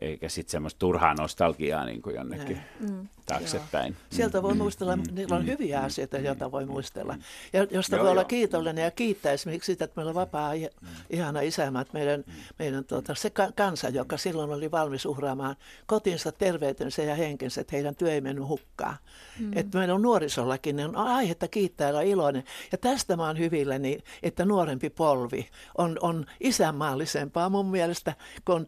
eikä 0.00 0.28
sitten 0.28 0.50
semmoista 0.50 0.78
turhaa 0.78 1.14
nostalgiaa 1.14 1.84
niin 1.84 2.02
kuin 2.02 2.16
jonnekin 2.16 2.60
mm. 2.80 3.08
Taaksepäin. 3.26 3.92
Joo. 3.92 4.06
Sieltä 4.10 4.42
voi 4.42 4.52
mm. 4.52 4.58
muistella, 4.58 4.96
mm. 4.96 5.02
niillä 5.12 5.36
on 5.36 5.46
hyviä 5.46 5.80
mm. 5.80 5.86
asioita, 5.86 6.18
joita 6.18 6.52
voi 6.52 6.66
muistella. 6.66 7.16
Ja 7.52 7.66
josta 7.70 7.96
joo, 7.96 8.02
voi 8.02 8.06
joo. 8.06 8.12
olla 8.12 8.24
kiitollinen 8.24 8.84
ja 8.84 8.90
kiittää 8.90 9.32
esimerkiksi 9.32 9.72
sitä, 9.72 9.84
että 9.84 9.96
meillä 9.96 10.10
on 10.10 10.14
vapaa, 10.14 10.52
mm. 10.54 10.88
ihana 11.10 11.40
isämä, 11.40 11.80
että 11.80 11.92
meidän, 11.92 12.24
meidän 12.58 12.84
tuota, 12.84 13.14
se 13.14 13.32
kansa, 13.54 13.88
joka 13.88 14.16
silloin 14.16 14.50
oli 14.50 14.70
valmis 14.70 15.06
uhraamaan 15.06 15.56
kotinsa, 15.86 16.32
terveytensä 16.32 17.02
ja 17.02 17.14
henkensä, 17.14 17.60
että 17.60 17.76
heidän 17.76 17.96
työ 17.96 18.12
ei 18.12 18.20
mennyt 18.20 18.48
hukkaan. 18.48 18.96
Mm. 19.40 19.56
Että 19.56 19.78
meillä 19.78 19.94
on 19.94 20.02
nuorisollakin, 20.02 20.76
niin 20.76 20.88
on 20.88 20.96
aihetta 20.96 21.48
kiittää 21.48 21.90
ja 21.90 22.00
iloinen. 22.00 22.44
Ja 22.72 22.78
tästä 22.78 23.16
mä 23.16 23.26
oon 23.26 23.38
hyvilläni, 23.38 23.98
että 24.22 24.44
nuorempi 24.44 24.90
polvi 24.90 25.48
on, 25.78 25.98
on 26.00 26.26
isänmaallisempaa 26.40 27.48
mun 27.48 27.66
mielestä, 27.66 28.14
kun, 28.44 28.66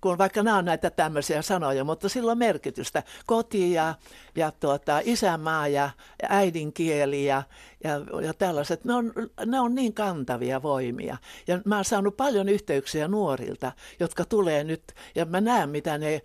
kun 0.00 0.18
vaikka 0.18 0.42
nämä 0.42 0.56
on 0.58 0.64
näitä 0.64 0.90
tämmöisiä 0.90 1.42
sanoja, 1.42 1.84
mutta 1.84 2.08
sillä 2.08 2.32
on 2.32 2.38
merkitystä. 2.38 3.02
Koti 3.26 3.72
ja, 3.72 3.93
ja 4.34 4.50
tuota, 4.50 5.00
isänmaa 5.04 5.68
ja 5.68 5.90
äidinkieli 6.28 7.24
ja, 7.24 7.42
ja, 7.84 8.20
ja 8.22 8.34
tällaiset, 8.34 8.84
ne 8.84 8.94
on, 8.94 9.12
ne 9.46 9.60
on 9.60 9.74
niin 9.74 9.94
kantavia 9.94 10.62
voimia. 10.62 11.16
Ja 11.46 11.60
mä 11.64 11.76
oon 11.76 11.84
saanut 11.84 12.16
paljon 12.16 12.48
yhteyksiä 12.48 13.08
nuorilta, 13.08 13.72
jotka 14.00 14.24
tulee 14.24 14.64
nyt, 14.64 14.82
ja 15.14 15.24
mä 15.24 15.40
näen 15.40 15.70
mitä 15.70 15.98
ne 15.98 16.22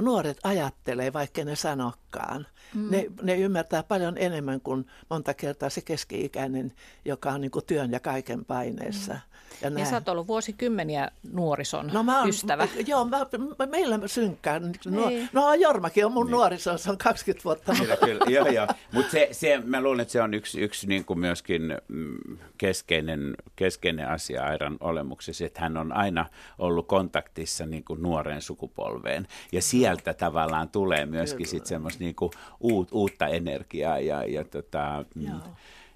nuoret 0.00 0.38
ajattelee, 0.42 1.12
vaikka 1.12 1.44
ne 1.44 1.56
sanokkaan. 1.56 2.46
Mm. 2.74 2.90
Ne, 2.90 3.06
ne 3.22 3.36
ymmärtää 3.36 3.82
paljon 3.82 4.18
enemmän 4.18 4.60
kuin 4.60 4.86
monta 5.10 5.34
kertaa 5.34 5.70
se 5.70 5.80
keski-ikäinen, 5.80 6.72
joka 7.04 7.30
on 7.30 7.40
niin 7.40 7.50
kuin 7.50 7.64
työn 7.66 7.92
ja 7.92 8.00
kaiken 8.00 8.44
paineessa. 8.44 9.12
Mm. 9.12 9.20
Ja, 9.62 9.70
ja 9.78 9.84
sä 9.84 9.96
oot 9.96 10.08
ollut 10.08 10.26
vuosikymmeniä 10.26 11.10
nuorison 11.32 11.90
no, 11.92 12.02
mä 12.02 12.18
oon, 12.18 12.28
ystävä. 12.28 12.68
Joo, 12.86 13.04
mä, 13.04 13.26
meillä 13.70 13.98
synkkää. 14.06 14.60
No, 14.86 15.10
no 15.32 15.54
Jormakin 15.54 16.06
on 16.06 16.12
mun 16.12 16.26
niin. 16.26 16.32
nuoriso, 16.32 16.78
se 16.78 16.90
on 16.90 16.98
20 16.98 17.44
vuotta. 17.44 17.72
Kyllä, 17.78 17.96
kyllä. 17.96 18.24
joo, 18.28 18.46
joo. 18.46 18.66
Mutta 18.92 19.10
se, 19.10 19.28
se, 19.32 19.62
mä 19.64 19.80
luulen, 19.80 20.00
että 20.00 20.12
se 20.12 20.22
on 20.22 20.34
yksi, 20.34 20.60
yksi 20.60 20.86
niin 20.86 21.04
kuin 21.04 21.18
myöskin 21.18 21.78
mm, 21.88 22.38
keskeinen, 22.58 23.34
keskeinen 23.56 24.08
asia 24.08 24.44
Airan 24.44 24.76
olemuksessa, 24.80 25.44
että 25.44 25.60
hän 25.60 25.76
on 25.76 25.92
aina 25.92 26.26
ollut 26.58 26.86
kontaktissa 26.86 27.66
niin 27.66 27.84
kuin 27.84 28.02
nuoreen 28.02 28.42
sukupolveen. 28.42 29.26
Ja 29.52 29.62
sieltä 29.62 30.14
tavallaan 30.14 30.68
tulee 30.68 31.06
myöskin 31.06 31.46
sitten 31.46 31.68
semmoista 31.68 32.04
niin 32.04 32.14
kuin 32.14 32.32
uut, 32.62 32.88
uutta 32.92 33.26
energiaa 33.26 33.98
ja, 33.98 34.24
ja, 34.24 34.44
tota, 34.44 35.04
mm, 35.14 35.40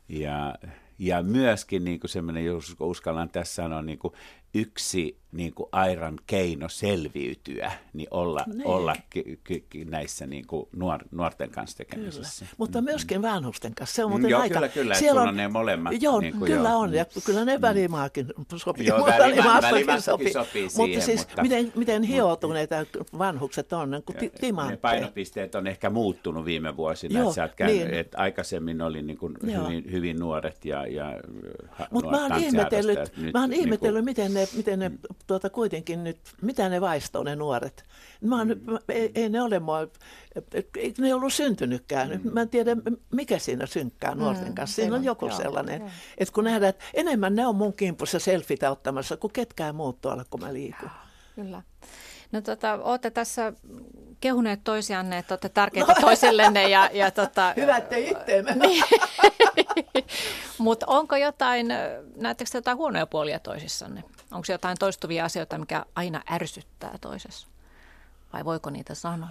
ja, 0.08 0.54
ja 0.98 1.22
myöskin 1.22 1.84
niin 1.84 2.00
kuin 2.00 2.10
semmoinen, 2.10 2.44
jos 2.44 2.76
uskallan 2.80 3.28
tässä 3.28 3.54
sanoa, 3.54 3.82
niin 3.82 3.98
kuin 3.98 4.14
yksi 4.54 5.18
niin 5.36 5.54
kuin 5.54 5.68
Airan 5.72 6.18
keino 6.26 6.68
selviytyä, 6.68 7.72
niin 7.92 8.08
olla, 8.10 8.44
niin. 8.46 8.66
olla 8.66 8.94
k- 8.94 9.44
k- 9.44 9.90
näissä 9.90 10.26
niin 10.26 10.46
kuin 10.46 10.68
nuor, 10.76 11.00
nuorten 11.10 11.50
kanssa 11.50 11.76
tekemisessä. 11.76 12.44
Kyllä. 12.44 12.54
Mutta 12.58 12.80
myöskin 12.80 13.22
vanhusten 13.22 13.74
kanssa. 13.74 13.94
Se 13.94 14.04
on 14.04 14.10
muuten 14.10 14.30
joo, 14.30 14.40
aika... 14.40 14.54
kyllä, 14.54 14.68
kyllä. 14.68 14.94
Siellä 14.94 15.22
on, 15.22 15.28
on 15.28 15.36
ne 15.36 15.48
molemmat. 15.48 16.02
Joo, 16.02 16.20
niin 16.20 16.38
kuin 16.38 16.52
kyllä 16.52 16.68
joo. 16.68 16.78
on. 16.78 16.94
Ja 16.94 17.06
kyllä 17.24 17.44
ne 17.44 17.56
mm. 17.56 17.62
välimaakin 17.62 18.26
sopii. 18.56 18.86
Joo, 18.86 19.06
välimaakin 19.06 20.02
sopii. 20.02 20.32
sopii 20.32 20.70
siihen, 20.70 20.90
mutta 20.90 21.06
siis 21.06 21.26
mutta, 21.26 21.42
miten, 21.42 21.72
miten 21.76 22.02
hioutuneita 22.02 22.76
vanhukset 23.18 23.72
on, 23.72 23.90
niin 23.90 24.30
timantteja. 24.40 24.70
Ne 24.70 24.76
painopisteet 24.76 25.54
on 25.54 25.66
ehkä 25.66 25.90
muuttunut 25.90 26.44
viime 26.44 26.76
vuosina. 26.76 27.18
Joo, 27.18 27.30
että, 27.30 27.48
käynyt, 27.56 27.76
niin. 27.76 27.94
että 27.94 28.18
aikaisemmin 28.18 28.82
oli 28.82 29.02
niin 29.02 29.18
kuin 29.18 29.34
hyvin, 29.42 29.92
hyvin 29.92 30.18
nuoret 30.18 30.64
ja, 30.64 30.86
ja 30.86 31.20
Mutta 31.90 32.10
mä 32.10 32.22
oon 32.22 32.42
ihmetellyt, 32.42 32.98
mä 33.34 33.40
oon 33.40 33.52
ihmetellyt 33.52 33.96
kuin, 33.96 34.04
miten 34.04 34.34
ne, 34.34 34.48
miten 34.56 34.78
ne 34.78 34.88
mm 34.88 34.98
tuota 35.26 35.50
kuitenkin 35.50 36.04
nyt, 36.04 36.18
mitä 36.42 36.68
ne 36.68 36.80
vaistoo 36.80 37.22
ne 37.22 37.36
nuoret? 37.36 37.84
Mä 38.20 38.38
oon, 38.38 38.48
mm. 38.48 38.78
ei, 38.88 39.12
ei 39.14 39.28
ne 39.28 39.42
ole 39.42 39.58
mua, 39.58 39.80
ei 40.76 40.94
ne 40.98 41.14
ollut 41.14 41.32
syntynytkään. 41.32 42.20
Mm. 42.24 42.32
Mä 42.32 42.40
en 42.40 42.48
tiedä, 42.48 42.76
mikä 43.12 43.38
siinä 43.38 43.66
synkkää 43.66 44.14
nuorten 44.14 44.48
mm, 44.48 44.54
kanssa. 44.54 44.74
Siinä 44.76 44.96
on 44.96 45.04
joku 45.04 45.26
joo, 45.26 45.36
sellainen, 45.36 45.80
joo. 45.80 45.90
että 46.18 46.34
kun 46.34 46.44
nähdään, 46.44 46.70
että 46.70 46.84
enemmän 46.94 47.34
ne 47.34 47.46
on 47.46 47.56
mun 47.56 47.72
kimpussa 47.72 48.18
selfitä 48.18 48.70
ottamassa 48.70 49.16
kuin 49.16 49.32
ketkään 49.32 49.74
muut 49.74 50.00
tuolla, 50.00 50.24
kun 50.30 50.40
mä 50.40 50.52
liikun. 50.52 50.90
Kyllä. 51.34 51.62
No 52.32 52.40
tota, 52.40 52.78
olette 52.82 53.10
tässä 53.10 53.52
kehuneet 54.20 54.60
toisianne, 54.64 55.18
että 55.18 55.34
olette 55.34 55.48
tärkeitä 55.48 55.92
no. 55.92 56.00
toisillenne. 56.00 56.68
Ja, 56.68 56.90
ja 56.92 57.10
tota, 57.20 57.54
Hyvä, 57.56 57.76
ettei 57.76 58.10
itteemme. 58.10 58.56
Mutta 60.58 60.86
onko 60.88 61.16
jotain, 61.16 61.66
näettekö 62.16 62.50
jotain 62.54 62.76
huonoja 62.76 63.06
puolia 63.06 63.38
toisissanne? 63.38 64.04
Onko 64.32 64.46
jotain 64.48 64.76
toistuvia 64.78 65.24
asioita, 65.24 65.58
mikä 65.58 65.84
aina 65.94 66.22
ärsyttää 66.30 66.98
toisessa? 67.00 67.46
Vai 68.32 68.44
voiko 68.44 68.70
niitä 68.70 68.94
sanoa? 68.94 69.28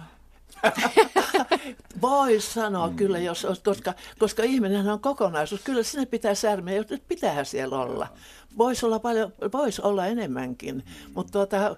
Voi 2.02 2.40
sanoa 2.40 2.88
mm. 2.88 2.96
kyllä, 2.96 3.18
jos, 3.18 3.46
koska, 3.64 3.94
koska 4.18 4.42
ihminen 4.42 4.88
on 4.88 5.00
kokonaisuus. 5.00 5.60
Kyllä 5.62 5.82
sinne 5.82 6.06
pitää 6.06 6.34
särmeä, 6.34 6.84
pitää 7.08 7.44
siellä 7.44 7.78
olla. 7.78 8.08
Voisi 8.58 8.86
olla, 8.86 8.98
paljon, 8.98 9.32
voisi 9.52 9.82
olla 9.82 10.06
enemmänkin, 10.06 10.74
mm. 10.74 11.12
mutta 11.14 11.32
tuota, 11.32 11.76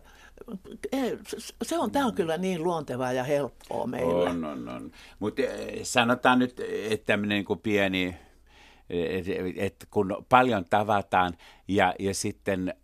se 1.63 1.79
on, 1.79 1.91
tämä 1.91 2.07
on 2.07 2.15
kyllä 2.15 2.37
niin 2.37 2.63
luontevaa 2.63 3.13
ja 3.13 3.25
helppoa 3.25 3.87
meillä. 3.87 4.31
On, 4.31 4.45
on, 4.45 4.69
on. 4.69 4.93
Mutta 5.19 5.43
eh, 5.43 5.81
sanotaan 5.83 6.39
nyt, 6.39 6.61
että 6.91 7.07
tämmöinen 7.07 7.45
niin 7.49 7.59
pieni, 7.59 8.17
että 9.57 9.87
kun 9.91 10.25
paljon 10.29 10.65
tavataan 10.71 11.35
ja, 11.69 11.95
ja 11.99 12.15
sitten 12.15 12.75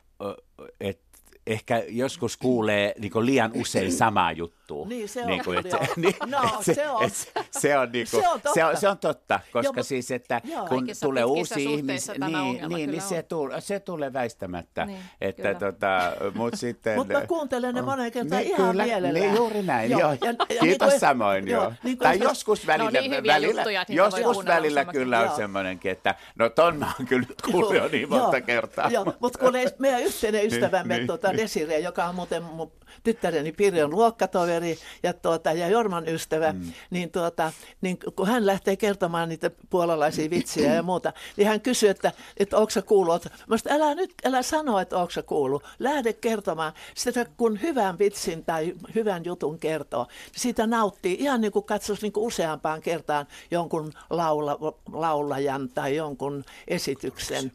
että 0.81 1.05
ehkä 1.47 1.83
joskus 1.89 2.37
kuulee 2.37 2.95
niin 2.99 3.13
liian 3.21 3.53
usein 3.55 3.93
samaa 3.93 4.33
juttua 4.33 4.64
muuttuu. 4.71 4.85
Niin 4.85 5.09
se 5.09 5.21
on. 5.21 5.27
Niin 5.27 5.45
kuin, 5.45 5.59
et, 5.59 5.67
niin, 5.97 6.15
no, 6.27 6.59
se, 6.61 6.75
se 6.75 6.91
on. 6.91 7.05
Et, 7.05 7.33
se, 7.51 7.79
on 7.79 7.93
niin 7.93 8.07
kuin, 8.11 8.23
se, 8.23 8.29
on 8.29 8.41
totta. 8.41 8.55
Se, 8.55 8.65
on, 8.65 8.77
se 8.77 8.89
on 8.89 8.99
totta, 8.99 9.41
koska 9.53 9.79
joo, 9.79 9.85
siis, 9.85 10.11
että 10.11 10.41
joo. 10.45 10.67
kun 10.67 10.87
tulee 11.03 11.25
uusi 11.25 11.65
ihmisiä, 11.65 12.15
niin, 12.15 12.69
niin, 12.69 12.91
niin 12.91 13.03
se, 13.03 13.23
tulee, 13.23 13.61
se 13.61 13.81
tulee 13.81 14.13
väistämättä. 14.13 14.85
Niin, 14.85 14.99
että, 15.21 15.55
tota, 15.55 16.13
mut 16.35 16.55
sitten, 16.65 16.97
mutta 16.97 17.13
mä 17.13 17.27
kuuntelen 17.27 17.75
ne 17.75 17.81
äh, 17.81 17.87
monen 17.87 18.13
kertaan 18.13 18.43
niin, 18.43 18.55
ihan 18.55 18.71
kyllä, 18.71 18.85
mielellään. 18.85 19.25
Niin, 19.27 19.37
juuri 19.37 19.63
näin, 19.63 19.91
joo. 19.91 20.01
joo. 20.01 20.13
Ja, 20.13 20.35
ja, 20.55 20.61
Kiitos 20.61 20.91
niin 20.91 21.01
samoin, 21.01 21.49
joo. 21.49 21.73
Niin 21.83 21.99
tai 21.99 22.19
joskus 22.19 22.67
välillä, 22.67 23.01
no, 23.01 23.09
niin 23.09 23.27
välillä, 23.27 23.61
juttuja, 23.61 23.85
joskus 23.89 24.45
välillä 24.45 24.85
kyllä 24.85 25.21
on 25.21 25.37
semmoinenkin, 25.37 25.93
että 25.93 26.15
no 26.39 26.49
ton 26.49 26.77
mä 26.77 26.93
oon 26.99 27.07
kyllä 27.09 27.27
kuullut 27.51 27.75
jo 27.75 27.89
niin 27.89 28.09
monta 28.09 28.41
kertaa. 28.41 28.91
Joo, 28.91 29.15
mutta 29.21 29.39
kun 29.39 29.53
meidän 29.79 30.03
yhteinen 30.03 30.47
ystävämme 30.53 30.97
niin, 30.97 31.07
tuota, 31.07 31.37
Desiree, 31.37 31.79
joka 31.79 32.05
on 32.05 32.15
muuten 32.15 32.43
mun 32.43 32.73
tyttäreni 33.03 33.53
Pirjon 33.53 33.91
luokkatoveri 33.91 34.54
ja, 35.03 35.13
tuota, 35.13 35.53
ja 35.53 35.69
Jorman 35.69 36.09
ystävä, 36.09 36.53
mm. 36.53 36.73
niin, 36.91 37.11
tuota, 37.11 37.53
niin 37.81 37.99
kun 38.17 38.27
hän 38.27 38.47
lähtee 38.47 38.77
kertomaan 38.77 39.29
niitä 39.29 39.51
puolalaisia 39.71 40.31
vitsiä 40.31 40.75
ja 40.75 40.83
muuta, 40.83 41.13
niin 41.37 41.49
hän 41.49 41.61
kysyy, 41.61 41.89
että, 41.89 42.13
että 42.37 42.57
onko 42.57 42.71
sä 42.71 42.83
kuullut. 42.83 43.27
Mä 43.47 43.59
sanoin, 43.59 43.83
älä 43.83 43.95
nyt, 43.95 44.15
älä 44.25 44.43
sano, 44.43 44.79
että 44.79 44.97
onko 44.97 45.11
sä 45.11 45.23
kuullut. 45.23 45.65
Lähde 45.79 46.13
kertomaan. 46.13 46.73
Sitä 46.95 47.27
kun 47.37 47.63
hyvän 47.63 47.99
vitsin 47.99 48.45
tai 48.45 48.73
hyvän 48.95 49.25
jutun 49.25 49.59
kertoo, 49.59 50.05
niin 50.05 50.41
siitä 50.41 50.67
nauttii 50.67 51.17
ihan 51.21 51.41
niin 51.41 51.53
kuin 51.53 51.65
katsoisi 51.65 52.03
niin 52.03 52.13
kuin 52.13 52.27
useampaan 52.27 52.81
kertaan 52.81 53.27
jonkun 53.51 53.93
laula, 54.11 54.59
laulajan 54.93 55.69
tai 55.69 55.97
jonkun 55.97 56.45
esityksen. 56.69 57.53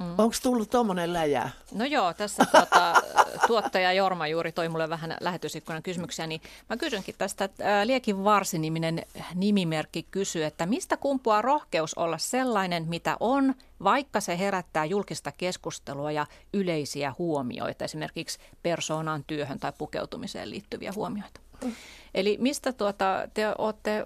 Mm. 0.00 0.14
Onko 0.18 0.34
tullut 0.42 0.70
tuommoinen 0.70 1.12
läjä? 1.12 1.50
No 1.72 1.84
joo, 1.84 2.14
tässä 2.14 2.46
tuota, 2.50 2.94
tuottaja 3.46 3.92
Jorma 3.92 4.26
juuri 4.26 4.52
toi 4.52 4.68
mulle 4.68 4.88
vähän 4.88 5.16
lähetysikkunan 5.20 5.82
kysymyksiä, 5.82 6.26
niin 6.26 6.40
mä 6.68 6.76
kysynkin 6.76 7.14
tästä, 7.18 7.44
että 7.44 7.86
Liekin 7.86 8.24
Varsi-niminen 8.24 9.02
nimimerkki 9.34 10.06
kysyy, 10.10 10.44
että 10.44 10.66
mistä 10.66 10.96
kumpuaa 10.96 11.42
rohkeus 11.42 11.94
olla 11.94 12.18
sellainen, 12.18 12.86
mitä 12.88 13.16
on, 13.20 13.54
vaikka 13.84 14.20
se 14.20 14.38
herättää 14.38 14.84
julkista 14.84 15.32
keskustelua 15.32 16.12
ja 16.12 16.26
yleisiä 16.52 17.14
huomioita, 17.18 17.84
esimerkiksi 17.84 18.38
persoonaan, 18.62 19.24
työhön 19.26 19.58
tai 19.58 19.72
pukeutumiseen 19.78 20.50
liittyviä 20.50 20.92
huomioita. 20.96 21.40
Mm. 21.64 21.72
Eli 22.14 22.36
mistä 22.40 22.72
tuota, 22.72 23.28
te 23.34 23.48
olette 23.58 24.04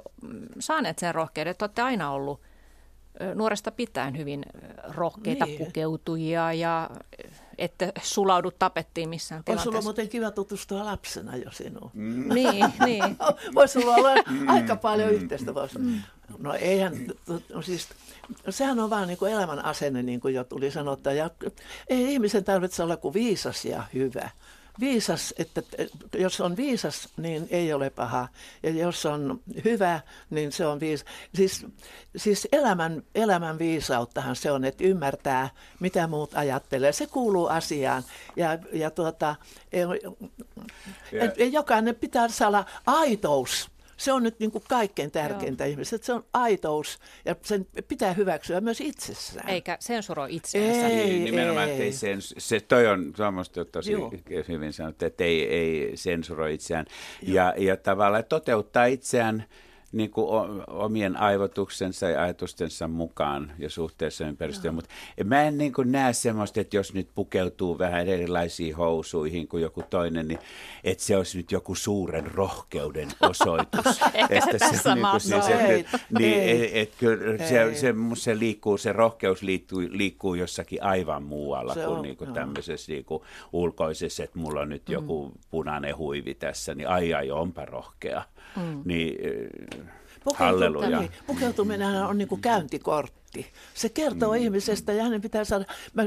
saaneet 0.58 0.98
sen 0.98 1.14
rohkeuden, 1.14 1.50
että 1.50 1.64
olette 1.64 1.82
aina 1.82 2.10
ollut– 2.10 2.40
nuoresta 3.34 3.70
pitäen 3.70 4.18
hyvin 4.18 4.42
rohkeita 4.88 5.46
niin. 5.46 5.58
pukeutujia 5.58 6.52
ja 6.52 6.90
että 7.58 7.92
sulaudu 8.02 8.50
tapettiin 8.50 9.08
missään 9.08 9.44
tilanteessa. 9.44 9.70
On 9.70 9.72
sulla 9.72 9.82
muuten 9.82 10.08
kiva 10.08 10.30
tutustua 10.30 10.84
lapsena 10.84 11.36
jo 11.36 11.50
sinuun. 11.50 11.90
Mm. 11.94 12.34
niin, 12.34 12.64
niin. 12.86 13.04
Voisi 13.54 13.80
sulla 13.80 13.94
olla 13.94 14.22
mm. 14.30 14.48
aika 14.48 14.76
paljon 14.76 15.08
mm. 15.08 15.14
yhteistä. 15.14 15.52
Mm. 15.78 16.00
No 16.38 16.54
eihän, 16.54 17.06
no 17.54 17.62
siis, 17.62 17.88
sehän 18.50 18.80
on 18.80 18.90
vaan 18.90 19.08
niin 19.08 19.18
kuin 19.18 19.32
elämän 19.32 19.64
asenne, 19.64 20.02
niin 20.02 20.20
kuin 20.20 20.34
jo 20.34 20.44
tuli 20.44 20.70
sanottua. 20.70 21.12
Ja 21.12 21.30
ei 21.88 22.12
ihmisen 22.12 22.44
tarvitse 22.44 22.82
olla 22.82 22.96
kuin 22.96 23.14
viisas 23.14 23.64
ja 23.64 23.84
hyvä 23.94 24.30
viisas, 24.80 25.34
että 25.38 25.62
jos 26.18 26.40
on 26.40 26.56
viisas, 26.56 27.08
niin 27.16 27.46
ei 27.50 27.72
ole 27.72 27.90
paha. 27.90 28.28
Ja 28.62 28.70
jos 28.70 29.06
on 29.06 29.40
hyvä, 29.64 30.00
niin 30.30 30.52
se 30.52 30.66
on 30.66 30.80
viisas. 30.80 31.06
Siis, 31.34 31.66
siis 32.16 32.48
elämän, 32.52 33.02
elämän 33.14 33.58
viisauttahan 33.58 34.36
se 34.36 34.52
on, 34.52 34.64
että 34.64 34.84
ymmärtää, 34.84 35.50
mitä 35.80 36.06
muut 36.06 36.34
ajattelee. 36.34 36.92
Se 36.92 37.06
kuuluu 37.06 37.46
asiaan. 37.46 38.02
Ja, 38.36 38.58
ja 38.72 38.90
tuota, 38.90 39.36
ja. 41.12 41.46
jokainen 41.46 41.94
pitää 41.94 42.28
saada 42.28 42.64
aitous 42.86 43.73
se 44.04 44.12
on 44.12 44.22
nyt 44.22 44.40
niin 44.40 44.50
kuin 44.50 44.64
kaikkein 44.68 45.10
tärkeintä 45.10 45.64
ihmisessä, 45.64 45.96
että 45.96 46.06
se 46.06 46.12
on 46.12 46.24
aitous 46.32 46.98
ja 47.24 47.36
sen 47.42 47.66
pitää 47.88 48.12
hyväksyä 48.12 48.60
myös 48.60 48.80
itsessään. 48.80 49.48
Eikä 49.48 49.76
sensuroi 49.80 50.34
itseänsä. 50.36 50.88
Ei, 50.88 51.06
niin, 51.06 51.24
nimenomaan, 51.24 51.68
ei. 51.68 51.82
Ei 51.82 51.90
sens- 51.90 52.34
se 52.38 52.60
toi 52.60 52.86
on 52.86 53.12
tuommoista 53.16 53.64
tosi 53.64 53.92
Joo. 53.92 54.12
hyvin 54.48 54.72
sanottu, 54.72 55.04
että 55.04 55.24
ei, 55.24 55.48
ei 55.48 55.92
sensuroi 55.94 56.54
itseään. 56.54 56.86
Ja, 57.22 57.54
ja 57.56 57.76
tavallaan 57.76 58.24
toteuttaa 58.28 58.84
itseään 58.84 59.44
niin 59.94 60.10
kuin 60.10 60.26
omien 60.68 61.16
aivotuksensa 61.16 62.08
ja 62.08 62.22
ajatustensa 62.22 62.88
mukaan 62.88 63.52
ja 63.58 63.70
suhteessa 63.70 64.26
ympäristöön. 64.26 64.74
Mutta 64.74 64.90
mä 65.24 65.42
en 65.42 65.58
niin 65.58 65.72
kuin 65.72 65.92
näe 65.92 66.12
semmoista, 66.12 66.60
että 66.60 66.76
jos 66.76 66.94
nyt 66.94 67.08
pukeutuu 67.14 67.78
vähän 67.78 68.08
erilaisiin 68.08 68.76
housuihin 68.76 69.48
kuin 69.48 69.62
joku 69.62 69.82
toinen, 69.90 70.28
niin 70.28 70.38
että 70.84 71.04
se 71.04 71.16
olisi 71.16 71.36
nyt 71.36 71.52
joku 71.52 71.74
suuren 71.74 72.26
rohkeuden 72.34 73.08
osoitus. 73.30 74.00
Että 74.28 74.58
se, 74.58 74.58
tässä 74.58 74.94
niin 74.94 75.06
kuin, 75.10 75.20
siis, 75.20 75.44
niin, 76.18 76.40
ei, 76.40 76.80
et, 76.80 76.92
kyllä 76.98 77.38
se, 77.38 77.74
se, 77.74 77.94
se, 78.14 78.38
liikkuu, 78.38 78.78
se 78.78 78.92
rohkeus 78.92 79.42
liikkuu, 79.42 79.82
liikkuu 79.88 80.34
jossakin 80.34 80.82
aivan 80.82 81.22
muualla 81.22 81.74
se 81.74 81.80
kuin, 81.80 81.96
on, 81.96 82.02
niin 82.02 82.16
kuin 82.16 82.32
tämmöisessä 82.32 82.92
niin 82.92 83.04
kuin 83.04 83.22
ulkoisessa, 83.52 84.24
että 84.24 84.38
mulla 84.38 84.60
on 84.60 84.68
nyt 84.68 84.88
mm. 84.88 84.92
joku 84.92 85.32
punainen 85.50 85.96
huivi 85.96 86.34
tässä, 86.34 86.74
niin 86.74 86.88
ai 86.88 87.14
ai, 87.14 87.30
onpa 87.30 87.64
rohkea. 87.64 88.22
Mm. 88.56 88.82
Niin, 88.84 89.18
Halleluja. 90.34 91.00
Niin, 91.00 91.10
pukeutuminen 91.26 92.02
on 92.02 92.18
niin 92.18 92.28
kuin 92.28 92.40
käyntikortti. 92.40 93.46
Se 93.74 93.88
kertoo 93.88 94.32
mm. 94.32 94.38
ihmisestä 94.38 94.92
ja 94.92 95.02
hänen 95.02 95.20
pitää 95.20 95.44
saada, 95.44 95.64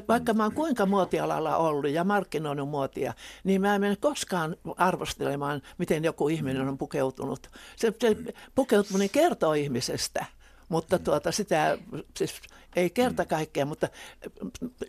vaikka 0.07 0.33
mä 0.33 0.43
oon 0.43 0.53
kuinka 0.53 0.85
muotialalla 0.85 1.57
ollut 1.57 1.91
ja 1.91 2.03
markkinoinut 2.03 2.69
muotia, 2.69 3.13
niin 3.43 3.61
mä 3.61 3.75
en 3.75 3.81
mene 3.81 3.95
koskaan 3.95 4.55
arvostelemaan, 4.77 5.61
miten 5.77 6.03
joku 6.03 6.29
ihminen 6.29 6.67
on 6.67 6.77
pukeutunut. 6.77 7.49
Se, 7.75 7.93
se 7.99 8.17
pukeutuminen 8.55 9.09
kertoo 9.09 9.53
ihmisestä. 9.53 10.25
Mutta 10.69 10.99
tuota, 10.99 11.31
sitä 11.31 11.77
siis 12.17 12.41
ei 12.75 12.89
kerta 12.89 13.23
mm. 13.23 13.27
kaikkea, 13.27 13.65
mutta 13.65 13.87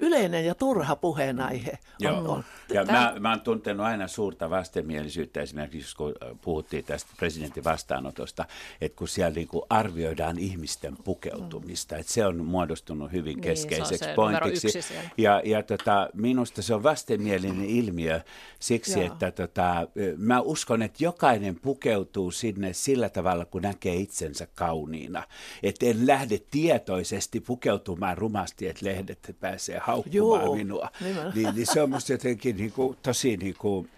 yleinen 0.01 0.47
ja 0.47 0.55
turha 0.55 0.97
puheenaihe 0.97 1.71
on. 1.71 1.79
Joo. 2.01 2.33
on. 2.33 2.45
Ja 2.73 2.85
mä, 2.85 3.15
mä 3.21 3.31
oon 3.31 3.41
tuntenut 3.41 3.87
aina 3.87 4.09
suurta 4.09 4.51
vastenmielisyyttä 4.51 5.41
esimerkiksi, 5.41 5.97
kun 5.97 6.15
puhuttiin 6.43 6.85
tästä 6.85 7.11
presidentin 7.17 7.65
vastaanotosta, 7.65 8.45
että 8.81 8.97
kun 8.97 9.09
siellä 9.09 9.35
niin 9.35 9.49
kuin 9.49 9.63
arvioidaan 9.71 10.39
ihmisten 10.39 10.97
pukeutumista, 11.05 11.97
että 11.97 12.13
se 12.13 12.27
on 12.27 12.45
muodostunut 12.45 13.13
hyvin 13.13 13.35
niin, 13.35 13.41
keskeiseksi 13.41 14.05
se 14.05 14.15
pointiksi. 14.15 14.81
Ja, 15.19 15.43
ja 15.45 15.63
tota, 15.63 16.09
minusta 16.15 16.63
se 16.63 16.75
on 16.75 16.83
vastenmielinen 16.83 17.67
ilmiö 17.67 18.21
siksi, 18.61 19.01
Joo. 19.01 19.07
että 19.07 19.31
tota, 19.31 19.89
mä 20.17 20.41
uskon, 20.41 20.83
että 20.83 21.05
jokainen 21.05 21.61
pukeutuu 21.61 22.31
sinne 22.31 22.73
sillä 22.73 23.09
tavalla, 23.09 23.45
kun 23.45 23.63
näkee 23.63 23.95
itsensä 23.95 24.47
kauniina. 24.55 25.23
Että 25.63 25.87
en 25.87 26.07
lähde 26.07 26.41
tietoisesti 26.51 27.41
pukeutumaan 27.41 27.78
rumasti, 28.15 28.69
että 28.69 28.87
lehdet 28.87 29.37
pääsee 29.41 29.79
haukkumaan 29.79 30.45
Joo, 30.45 30.55
minua. 30.55 30.91
Niin, 31.35 31.55
niin 31.55 31.67
se 31.67 31.83
on 31.83 31.91
musta 31.91 32.13
jotenkin 32.13 32.57
niin 32.57 32.73
kuin, 32.73 32.97
tosi 33.03 33.37
niin 33.37 33.55
kuin, 33.59 33.91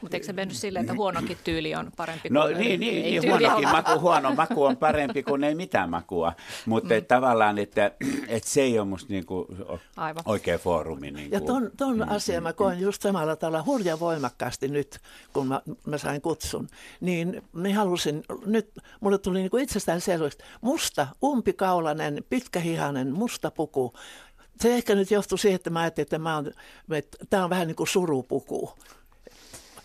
mutta 0.00 0.16
eikö 0.16 0.26
se 0.26 0.32
mennyt 0.32 0.56
silleen, 0.56 0.84
että 0.84 0.94
huonokin 0.94 1.38
tyyli 1.44 1.74
on 1.74 1.92
parempi 1.96 2.28
no, 2.28 2.40
kuin 2.40 2.52
No 2.52 2.58
niin, 2.58 2.80
niin, 2.80 3.02
niin 3.02 3.30
huonokin 3.30 3.68
maku, 3.68 4.00
huono 4.00 4.34
maku 4.34 4.64
on 4.64 4.76
parempi 4.76 5.22
kuin 5.22 5.44
ei 5.44 5.54
mitään 5.54 5.90
makua. 5.90 6.32
Mutta 6.66 6.94
mm. 6.94 7.04
tavallaan, 7.08 7.58
että, 7.58 7.90
että 8.28 8.48
se 8.50 8.60
ei 8.60 8.78
ole 8.78 8.88
musta 8.88 9.12
niinku 9.12 9.46
Aivan. 9.96 10.22
oikea 10.26 10.58
foorumi. 10.58 11.10
Niinku. 11.10 11.34
Ja 11.34 11.40
ton, 11.40 11.70
ton 11.76 11.96
mm, 11.96 12.08
asian 12.08 12.42
mä 12.42 12.52
koen 12.52 12.80
just 12.80 13.02
samalla 13.02 13.36
tavalla 13.36 13.64
hurja 13.66 14.00
voimakkaasti 14.00 14.68
nyt, 14.68 14.98
kun 15.32 15.46
mä, 15.46 15.60
mä 15.86 15.98
sain 15.98 16.20
kutsun. 16.20 16.68
Niin, 17.00 17.42
niin 17.54 17.76
halusin, 17.76 18.22
nyt 18.46 18.70
mulle 19.00 19.18
tuli 19.18 19.38
niinku 19.38 19.56
itsestään 19.56 20.00
selväksi, 20.00 20.38
musta, 20.60 21.06
umpikaulainen, 21.24 22.24
pitkähihainen, 22.96 23.14
musta 23.14 23.50
puku, 23.50 23.92
se 24.60 24.74
ehkä 24.74 24.94
nyt 24.94 25.10
johtuu 25.10 25.38
siihen, 25.38 25.56
että 25.56 25.70
mä 25.70 25.80
ajattelin, 25.80 26.06
että, 26.06 26.18
mä 26.18 26.36
on, 26.36 26.52
että 26.90 27.18
tämä 27.30 27.44
on 27.44 27.50
vähän 27.50 27.66
niin 27.66 27.76
kuin 27.76 27.88
surupuku. 27.88 28.72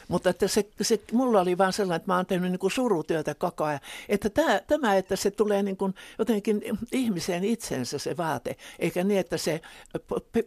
Mutta 0.08 0.30
että 0.30 0.48
se, 0.48 0.66
se, 0.82 1.00
mulla 1.12 1.42
oli 1.42 1.58
vaan 1.58 1.74
sellainen, 1.74 1.96
että 1.96 2.12
mä 2.12 2.16
oon 2.16 2.26
tehnyt 2.26 2.52
niin 2.52 2.60
kuin 2.60 2.72
surutyötä 2.72 3.36
koko 3.36 3.64
ajan. 3.64 3.80
Että 4.10 4.30
tämä, 4.30 4.60
tämä 4.68 4.96
että 4.96 5.16
se 5.16 5.32
tulee 5.32 5.64
niin 5.64 5.78
kuin 5.78 5.96
jotenkin 6.20 6.62
ihmiseen 6.92 7.44
itsensä 7.44 7.98
se 7.98 8.18
vaate, 8.18 8.56
eikä 8.80 9.04
niin, 9.04 9.20
että 9.20 9.38
se 9.38 9.62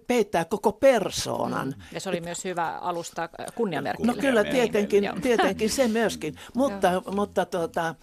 peittää 0.07 0.45
koko 0.45 0.73
persoonan. 0.73 1.69
Mm. 1.69 1.83
Ja 1.93 2.01
se 2.01 2.09
oli 2.09 2.21
myös 2.21 2.45
hyvä 2.45 2.79
alusta 2.79 3.29
kunniamerkille. 3.55 4.13
No 4.13 4.19
kyllä, 4.21 4.45
tietenkin, 4.45 5.11
tietenkin 5.23 5.71
se 5.71 5.89
myöskin. 5.89 6.35
Mutta, 6.55 7.03
mutta 7.11 7.47
tuota, 7.47 7.95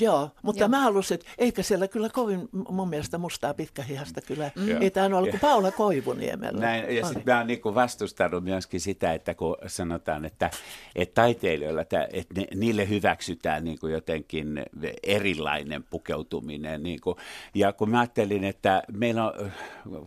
Joo, 0.00 0.30
mutta 0.42 0.62
Joo. 0.62 0.68
mä 0.68 0.80
halusin, 0.80 1.14
että 1.14 1.26
eikä 1.38 1.62
siellä 1.62 1.88
kyllä 1.88 2.08
kovin 2.08 2.48
mun 2.68 2.88
mielestä 2.88 3.18
mustaa 3.18 3.54
pitkähihasta 3.54 4.20
kyllä. 4.20 4.50
Mm. 4.56 4.82
Ei 4.82 4.90
tämä 4.90 5.16
ollut 5.16 5.30
kuin 5.30 5.40
Paula 5.40 5.70
Koivuniemellä. 5.70 6.60
Näin, 6.60 6.96
ja 6.96 7.06
sitten 7.06 7.22
mä 7.26 7.38
oon 7.38 7.46
niin 7.46 7.60
vastustanut 7.64 8.44
myöskin 8.44 8.80
sitä, 8.80 9.12
että 9.12 9.34
kun 9.34 9.56
sanotaan, 9.66 10.24
että, 10.24 10.50
että 10.94 11.14
taiteilijoilla, 11.14 11.80
että, 11.80 12.08
että 12.12 12.40
ne, 12.40 12.46
niille 12.54 12.88
hyväksytään 12.88 13.64
niin 13.64 13.78
kuin 13.78 13.92
jotenkin 13.92 14.62
erilainen 15.02 15.82
pukeutuminen. 15.82 16.82
Niin 16.82 17.00
kuin, 17.00 17.16
ja 17.54 17.72
kun 17.72 17.90
mä 17.90 18.00
ajattelin, 18.00 18.44
että 18.44 18.82
meillä 18.92 19.24
on, 19.24 19.52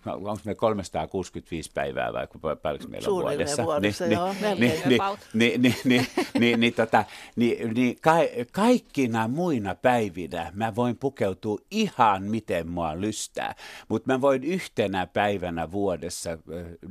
onko 0.06 0.40
me 0.46 0.56
365 0.56 1.72
päivää 1.74 2.14
vai 2.14 2.28
paljonko 2.62 2.88
meillä 2.88 3.08
on 3.08 3.14
vuodessa? 3.14 3.64
vuodessa, 3.64 4.06
niin, 4.06 4.14
joo, 4.14 4.36
niin, 4.42 4.60
niin, 4.60 4.82
niin, 4.86 5.02
niin, 5.34 5.62
niin, 5.62 5.76
niin, 5.86 6.08
niin, 6.40 6.60
niin, 6.60 6.74
tota, 6.74 7.04
niin, 7.36 7.74
niin 7.74 7.98
ka, 8.02 8.14
kaikkina 8.52 9.28
muina 9.48 9.76
päivinä 9.76 10.52
mä 10.54 10.76
voin 10.76 10.98
pukeutua 10.98 11.58
ihan 11.72 12.24
miten 12.24 12.68
mua 12.68 13.02
lystää, 13.02 13.56
mutta 13.90 14.14
mä 14.14 14.22
voin 14.22 14.44
yhtenä 14.44 15.08
päivänä 15.08 15.72
vuodessa 15.72 16.32
äh, 16.32 16.38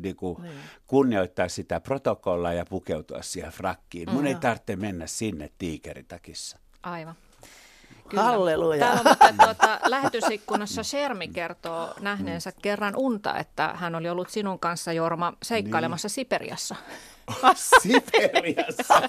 niin 0.02 0.16
kuin 0.16 0.42
niin. 0.42 0.54
kunnioittaa 0.86 1.48
sitä 1.48 1.80
protokollaa 1.80 2.52
ja 2.52 2.64
pukeutua 2.64 3.22
siihen 3.22 3.50
frakkiin. 3.50 4.10
Mun 4.10 4.22
mm. 4.22 4.26
ei 4.26 4.34
tarvitse 4.34 4.76
mennä 4.76 5.06
sinne 5.06 5.50
tiikeritakissa. 5.58 6.58
Aivan. 6.82 7.14
Kyllä. 8.08 8.22
Halleluja. 8.22 8.78
Täällä 8.86 9.00
on 9.00 9.06
mutta, 9.08 9.32
tuota, 9.44 9.80
lähetysikkunassa 9.84 10.82
Shermi 10.82 11.28
kertoo 11.28 11.94
nähneensä 12.00 12.52
kerran 12.62 12.96
unta, 12.96 13.38
että 13.38 13.72
hän 13.74 13.94
oli 13.94 14.08
ollut 14.08 14.30
sinun 14.30 14.58
kanssa 14.58 14.92
Jorma 14.92 15.32
seikkailemassa 15.42 16.06
niin. 16.06 16.14
Siperiassa. 16.14 16.76
Siperiassa. 17.82 19.00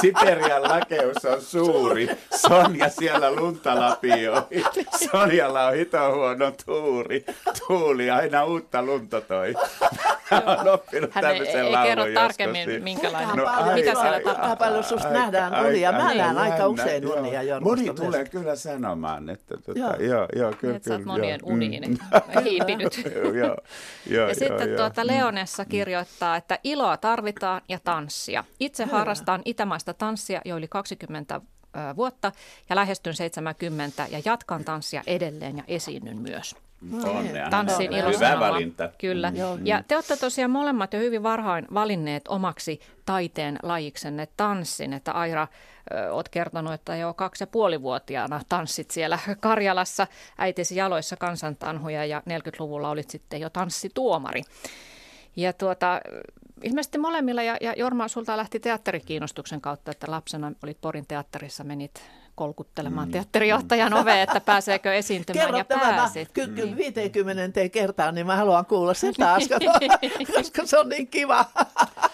Siperian 0.00 0.62
lakeus 0.62 1.24
on 1.24 1.42
suuri. 1.42 2.08
Sonja 2.36 2.88
siellä 2.88 3.32
lunta 3.32 3.80
lapioi. 3.80 4.42
Sonjalla 5.10 5.66
on 5.66 5.74
hito 5.74 6.14
huono 6.14 6.52
tuuri. 6.66 7.24
Tuuli 7.66 8.10
aina 8.10 8.44
uutta 8.44 8.82
lunta 8.82 9.20
toi. 9.20 9.54
Hän 10.30 10.42
on 10.48 10.68
oppinut 10.68 11.14
Hän 11.14 11.24
ei, 11.24 11.48
ei 11.48 11.72
kerro 11.84 12.04
tarkemmin, 12.14 12.68
niin. 12.68 12.82
minkälainen, 12.82 13.36
no, 13.36 13.46
ai, 13.46 13.74
mitä 13.74 13.90
siellä 13.94 14.16
ai, 14.16 14.22
tapahtuu. 14.22 14.56
paljon 14.56 14.84
susta 14.84 15.10
nähdään 15.10 15.66
unia. 15.66 15.92
Mä 15.92 16.14
näen 16.14 16.38
aika 16.38 16.66
usein 16.66 17.06
unia 17.06 17.42
Jormasta 17.42 17.82
Moni 17.82 17.94
tulee 17.94 18.24
kyllä 18.24 18.56
sanomaan, 18.56 19.30
että 19.30 19.56
tota, 19.56 19.78
joo. 19.78 19.94
joo, 19.94 20.26
joo, 20.36 20.52
kyllä, 20.60 20.76
Että 20.76 20.88
sä 20.88 20.94
oot 20.94 21.04
monien 21.04 21.40
joo. 21.46 21.52
uniin 21.54 21.82
mm. 21.88 22.42
hiipinyt. 22.42 23.02
joo, 23.34 23.56
joo, 24.06 24.28
ja 24.28 24.34
sitten 24.34 24.68
tuota 24.76 25.06
Leonessa 25.06 25.64
kirjoittaa, 25.64 26.36
että 26.36 26.58
iloa 26.64 26.96
tarvitaan 26.96 27.59
ja 27.68 27.78
tanssia. 27.84 28.44
Itse 28.60 28.84
harrastan 28.84 29.42
itämaista 29.44 29.94
tanssia 29.94 30.40
jo 30.44 30.56
yli 30.56 30.68
20 30.68 31.40
vuotta 31.96 32.32
ja 32.68 32.76
lähestyn 32.76 33.14
70 33.14 34.06
ja 34.10 34.22
jatkan 34.24 34.64
tanssia 34.64 35.02
edelleen 35.06 35.56
ja 35.56 35.64
esiinnyn 35.68 36.18
myös. 36.18 36.56
Onnea. 37.04 37.50
Tanssin 37.50 37.90
Hyvä 37.92 38.40
valinta. 38.40 38.90
Kyllä. 38.98 39.30
Mm. 39.30 39.66
Ja 39.66 39.82
te 39.88 39.94
olette 39.94 40.16
tosiaan 40.16 40.50
molemmat 40.50 40.92
jo 40.92 41.00
hyvin 41.00 41.22
varhain 41.22 41.66
valinneet 41.74 42.28
omaksi 42.28 42.80
taiteen 43.06 43.58
lajiksenne 43.62 44.28
tanssin, 44.36 44.92
että 44.92 45.12
Aira, 45.12 45.48
oot 46.10 46.28
kertonut, 46.28 46.72
että 46.72 46.96
jo 46.96 47.14
kaksi 47.14 47.42
ja 47.42 47.46
puoli 47.46 47.82
vuotiaana 47.82 48.40
tanssit 48.48 48.90
siellä 48.90 49.18
Karjalassa 49.40 50.06
äitisi 50.38 50.76
jaloissa 50.76 51.16
kansantanhuja 51.16 52.04
ja 52.04 52.22
40-luvulla 52.30 52.90
olit 52.90 53.10
sitten 53.10 53.40
jo 53.40 53.50
tanssituomari. 53.50 54.42
Ja 55.36 55.52
tuota, 55.52 56.00
ilmeisesti 56.62 56.98
molemmilla, 56.98 57.42
ja, 57.42 57.56
ja 57.60 57.74
Jorma, 57.76 58.08
sulta 58.08 58.36
lähti 58.36 58.60
teatterikiinnostuksen 58.60 59.60
kautta, 59.60 59.90
että 59.90 60.10
lapsena 60.10 60.52
olit 60.62 60.80
Porin 60.80 61.06
teatterissa, 61.06 61.64
menit 61.64 62.02
kolkuttelemaan 62.34 63.08
mm. 63.08 63.12
teatterijohtajan 63.12 63.94
ove, 63.94 64.22
että 64.22 64.40
pääseekö 64.40 64.94
esiintymään 64.94 65.46
Kerro 65.46 65.58
ja 65.58 65.64
pääsit. 65.64 66.28
Ky- 66.32 66.46
ky- 66.46 66.76
50 66.76 67.68
kertaa, 67.68 68.12
niin 68.12 68.26
mä 68.26 68.36
haluan 68.36 68.66
kuulla 68.66 68.94
sen 68.94 69.14
taas, 69.14 69.42
koska 70.36 70.66
se 70.66 70.78
on 70.78 70.88
niin 70.88 71.08
kiva. 71.08 71.44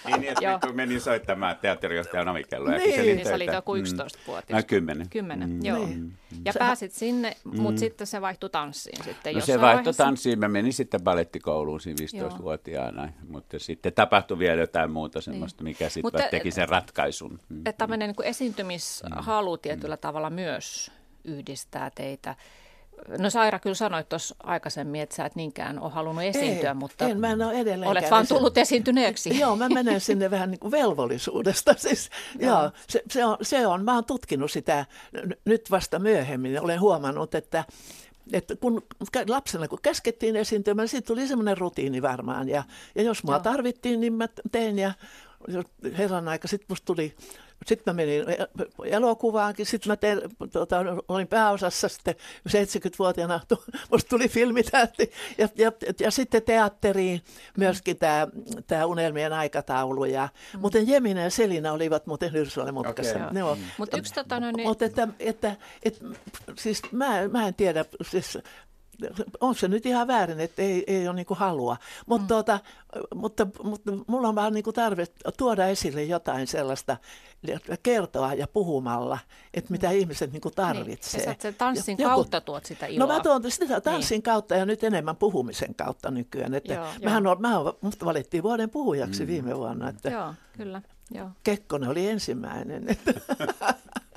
Niin, 0.06 0.20
niin 0.20 0.32
että 0.32 0.66
kun 0.66 0.76
menin 0.76 1.00
soittamaan 1.00 1.56
teatterijohtajan 1.56 2.28
omikelloa. 2.28 2.72
Niin, 2.72 3.16
niin 3.16 3.26
sä 3.26 3.34
olit 3.34 3.52
joku 3.52 3.74
11-vuotias. 3.74 4.62
Mm. 4.62 4.66
Kymmenen. 4.66 5.08
Kymmenen, 5.10 5.50
mm. 5.50 5.64
joo. 5.64 5.86
Niin. 5.86 6.12
Ja 6.44 6.52
Sä... 6.52 6.58
pääsit 6.58 6.92
sinne, 6.92 7.36
mutta 7.44 7.70
mm. 7.70 7.76
sitten 7.76 8.06
se 8.06 8.20
vaihtui 8.20 8.50
tanssiin 8.50 9.04
sitten 9.04 9.34
No 9.34 9.40
se 9.40 9.52
vaihtui 9.52 9.76
vaiheessa. 9.76 10.04
tanssiin. 10.04 10.38
Mä 10.38 10.48
menin 10.48 10.72
sitten 10.72 11.02
balettikouluun 11.02 11.80
siinä 11.80 11.96
15-vuotiaana, 12.28 13.12
mutta 13.28 13.58
sitten 13.58 13.92
tapahtui 13.92 14.38
vielä 14.38 14.60
jotain 14.60 14.90
muuta 14.90 15.20
semmoista, 15.20 15.64
niin. 15.64 15.70
mikä 15.70 15.88
sitten 15.88 16.30
teki 16.30 16.50
sen 16.50 16.68
ratkaisun. 16.68 17.40
Mm. 17.48 17.58
Että 17.58 17.72
tämmöinen 17.72 18.14
niin 18.18 18.28
esiintymishalu 18.28 19.56
mm. 19.56 19.60
tietyllä 19.60 19.96
tavalla 19.96 20.30
myös 20.30 20.90
yhdistää 21.24 21.90
teitä. 21.94 22.34
No 23.18 23.30
Saira 23.30 23.58
kyllä 23.58 23.74
sanoi 23.74 24.04
tuossa 24.04 24.34
aikaisemmin, 24.42 25.00
että 25.00 25.16
sä 25.16 25.24
et 25.24 25.36
niinkään 25.36 25.78
ole 25.78 25.92
halunnut 25.92 26.24
esiintyä, 26.24 26.70
Ei, 26.70 26.74
mutta 26.74 27.08
en, 27.08 27.20
mä 27.20 27.30
en 27.30 27.42
ole 27.42 27.86
olet 27.86 28.10
vaan 28.10 28.26
tullut 28.26 28.58
esiintyneeksi. 28.58 29.38
Joo, 29.38 29.56
mä 29.56 29.68
menen 29.68 30.00
sinne 30.00 30.30
vähän 30.30 30.50
niin 30.50 30.58
kuin 30.58 30.70
velvollisuudesta. 30.70 31.74
Siis, 31.86 32.10
joo. 32.38 32.62
joo 32.62 32.70
se, 32.88 33.02
se, 33.10 33.24
on, 33.24 33.36
se 33.42 33.66
on, 33.66 33.84
mä 33.84 33.94
oon 33.94 34.04
tutkinut 34.04 34.50
sitä 34.50 34.86
nyt 35.44 35.70
vasta 35.70 35.98
myöhemmin. 35.98 36.60
Olen 36.60 36.80
huomannut, 36.80 37.34
että 37.34 37.64
että 38.32 38.56
kun 38.56 38.82
lapsena 39.28 39.68
kun 39.68 39.78
käskettiin 39.82 40.36
esiintymään, 40.36 40.82
niin 40.82 40.88
siitä 40.88 41.06
tuli 41.06 41.28
semmoinen 41.28 41.58
rutiini 41.58 42.02
varmaan. 42.02 42.48
Ja, 42.48 42.62
ja 42.94 43.02
jos 43.02 43.24
mua 43.24 43.34
Joo. 43.34 43.42
tarvittiin, 43.42 44.00
niin 44.00 44.12
mä 44.12 44.28
tein. 44.52 44.78
Ja 44.78 44.92
herran 45.98 46.28
aika 46.28 46.48
sitten 46.48 46.66
musta 46.68 46.84
tuli 46.84 47.16
sitten 47.66 47.94
mä 47.94 47.96
menin 47.96 48.24
elokuvaankin, 48.84 49.66
sitten 49.66 49.92
mä 49.92 49.96
tein, 49.96 50.20
tuota, 50.52 50.76
olin 51.08 51.28
pääosassa 51.28 51.88
sitten 51.88 52.14
70-vuotiaana, 52.48 53.40
musta 53.90 54.08
tuli 54.08 54.28
filmitähti 54.28 55.12
ja, 55.38 55.48
ja, 55.56 55.72
ja 56.00 56.10
sitten 56.10 56.42
teatteriin 56.42 57.22
myöskin 57.56 57.98
tämä, 57.98 58.28
tämä 58.66 58.86
unelmien 58.86 59.32
aikataulu. 59.32 60.04
Ja, 60.04 60.28
mm. 60.54 60.60
Muuten 60.60 60.88
Jemina 60.88 61.20
ja 61.20 61.30
Selina 61.30 61.72
olivat 61.72 62.06
muuten 62.06 62.32
Hyrsale-mutkassa. 62.32 63.16
Okay. 63.16 63.56
mm. 63.56 63.62
Mutta 63.78 63.98
yksi 63.98 64.14
tota, 64.14 64.40
no 64.40 64.50
niin... 64.50 64.68
Mutta 64.68 64.84
että, 64.84 65.08
että, 65.20 65.56
että, 65.82 66.04
siis 66.58 66.82
mä, 66.92 67.28
mä 67.28 67.48
en 67.48 67.54
tiedä, 67.54 67.84
siis 68.10 68.38
on 69.40 69.54
se 69.54 69.68
nyt 69.68 69.86
ihan 69.86 70.06
väärin, 70.06 70.40
että 70.40 70.62
ei, 70.62 70.84
ei 70.86 71.08
ole 71.08 71.16
niin 71.16 71.26
kuin 71.26 71.38
halua. 71.38 71.76
Mut 72.06 72.20
mm. 72.20 72.26
tuota, 72.26 72.60
mutta, 73.14 73.46
mutta 73.62 73.92
mulla 74.06 74.28
on 74.28 74.34
vaan 74.34 74.52
niin 74.52 74.64
kuin 74.64 74.74
tarve 74.74 75.06
tuoda 75.36 75.66
esille 75.66 76.04
jotain 76.04 76.46
sellaista, 76.46 76.96
kertoa 77.82 78.34
ja 78.34 78.46
puhumalla, 78.46 79.18
että 79.54 79.70
mitä 79.70 79.88
mm. 79.88 79.94
ihmiset 79.94 80.32
niin 80.32 80.40
kuin 80.40 80.54
tarvitsee. 80.54 81.20
Niin. 81.20 81.30
Ja 81.30 81.36
sen 81.38 81.54
tanssin 81.54 81.98
Joku, 81.98 82.14
kautta 82.14 82.40
tuot 82.40 82.66
sitä 82.66 82.86
iloa. 82.86 83.06
No 83.06 83.14
mä 83.14 83.20
tuon 83.20 83.50
sitä 83.50 83.80
tanssin 83.80 84.16
niin. 84.16 84.22
kautta 84.22 84.54
ja 84.54 84.66
nyt 84.66 84.84
enemmän 84.84 85.16
puhumisen 85.16 85.74
kautta 85.74 86.10
nykyään. 86.10 86.54
Että 86.54 86.74
joo, 86.74 86.86
mähän 87.04 87.24
joo. 87.24 87.32
On, 87.32 87.40
mä 87.40 87.58
on, 87.58 87.72
mut 87.80 88.04
valittiin 88.04 88.42
vuoden 88.42 88.70
puhujaksi 88.70 89.22
mm. 89.22 89.26
viime 89.26 89.56
vuonna. 89.56 89.88
Että 89.88 90.10
joo, 90.10 90.34
kyllä. 90.56 90.82
Joo. 91.10 91.28
Kekkonen 91.42 91.90
oli 91.90 92.08
ensimmäinen. 92.08 92.86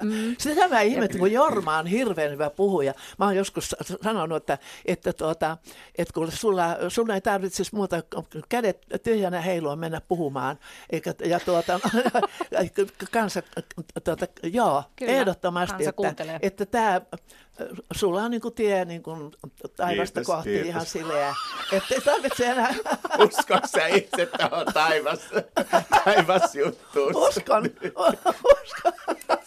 Mm. 0.02 0.36
Sitä 0.38 0.68
mä 0.68 0.82
ihmettä, 0.82 1.18
kun 1.18 1.32
Jorma 1.32 1.78
on 1.78 1.88
hirveän 1.88 2.32
hyvä 2.32 2.50
puhuja. 2.50 2.94
Mä 3.20 3.26
oon 3.26 3.36
joskus 3.36 3.76
sanonut, 4.04 4.38
että, 4.38 4.58
että, 4.86 5.14
tuota, 5.14 5.58
että 5.98 6.14
kun 6.14 6.32
sulla, 6.32 6.64
sun 6.88 7.12
ei 7.12 7.22
tarvitsisi 7.22 7.76
muuta 7.76 8.04
kädet 8.50 8.86
tyhjänä 9.04 9.42
heilua 9.42 9.76
mennä 9.76 10.02
puhumaan. 10.02 10.60
Eikä, 10.90 11.14
ja 11.26 11.40
tuota, 11.40 11.80
kansa, 13.12 13.44
tuota, 14.04 14.28
joo, 14.44 14.84
Kyllä, 14.96 15.12
ehdottomasti, 15.12 15.84
että, 15.86 16.40
että 16.42 16.66
tämä 16.66 17.02
sulla 17.94 18.24
on 18.24 18.32
niin 18.32 18.42
kuin 18.42 18.54
tie 18.54 18.86
niin 18.86 19.04
kuin 19.04 19.32
taivasta 19.76 20.20
kiitos, 20.20 20.36
kohti 20.36 20.50
kiitos. 20.50 20.68
ihan 20.68 20.86
sileä. 20.86 21.36
Että 21.72 21.96
ei 21.96 22.02
tarvitse 22.02 22.46
enää... 22.46 22.76
Usko 23.28 23.60
sä 23.66 23.88
itse 23.88 24.26
tuohon 24.26 24.66
taivas, 24.74 25.20
taivasjuttuun? 26.06 27.16
Uskon, 27.16 27.64
uskon. 28.64 29.39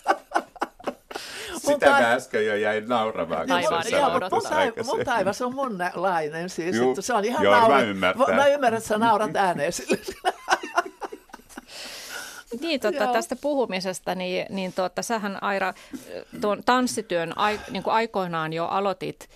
Sitä 1.67 1.91
mä 1.91 2.13
äsken 2.13 2.47
jo 2.47 2.57
jäin 2.57 2.89
nauramaan. 2.89 3.47
Taivaan, 3.47 3.85
joo, 3.91 4.11
mun, 4.11 4.43
taivas, 4.43 4.87
mun 4.87 5.05
taivas 5.05 5.43
on 5.43 5.55
mun 5.55 5.79
lainen 5.95 6.51
siis. 6.51 6.77
Juh, 6.77 6.97
se 7.01 7.15
on 7.15 7.25
ihan 7.25 7.45
joo, 7.45 7.55
naura... 7.55 7.77
mä 7.77 7.83
ymmärrän. 7.83 8.37
Mä 8.37 8.47
ymmärrän, 8.47 8.79
että 8.79 8.89
sä 8.89 8.99
naurat 8.99 9.37
ääneen 9.37 9.73
sille. 9.73 9.99
Niin, 12.61 12.81
tuota, 12.81 13.07
tästä 13.07 13.37
puhumisesta, 13.37 14.15
niin, 14.15 14.47
niin 14.51 14.73
tuota, 14.73 15.03
sähän 15.03 15.43
Aira 15.43 15.75
tuon 16.41 16.63
tanssityön 16.65 17.39
ai, 17.39 17.61
niin 17.71 17.83
kuin 17.83 17.95
aikoinaan 17.95 18.53
jo 18.53 18.67
aloitit 18.67 19.29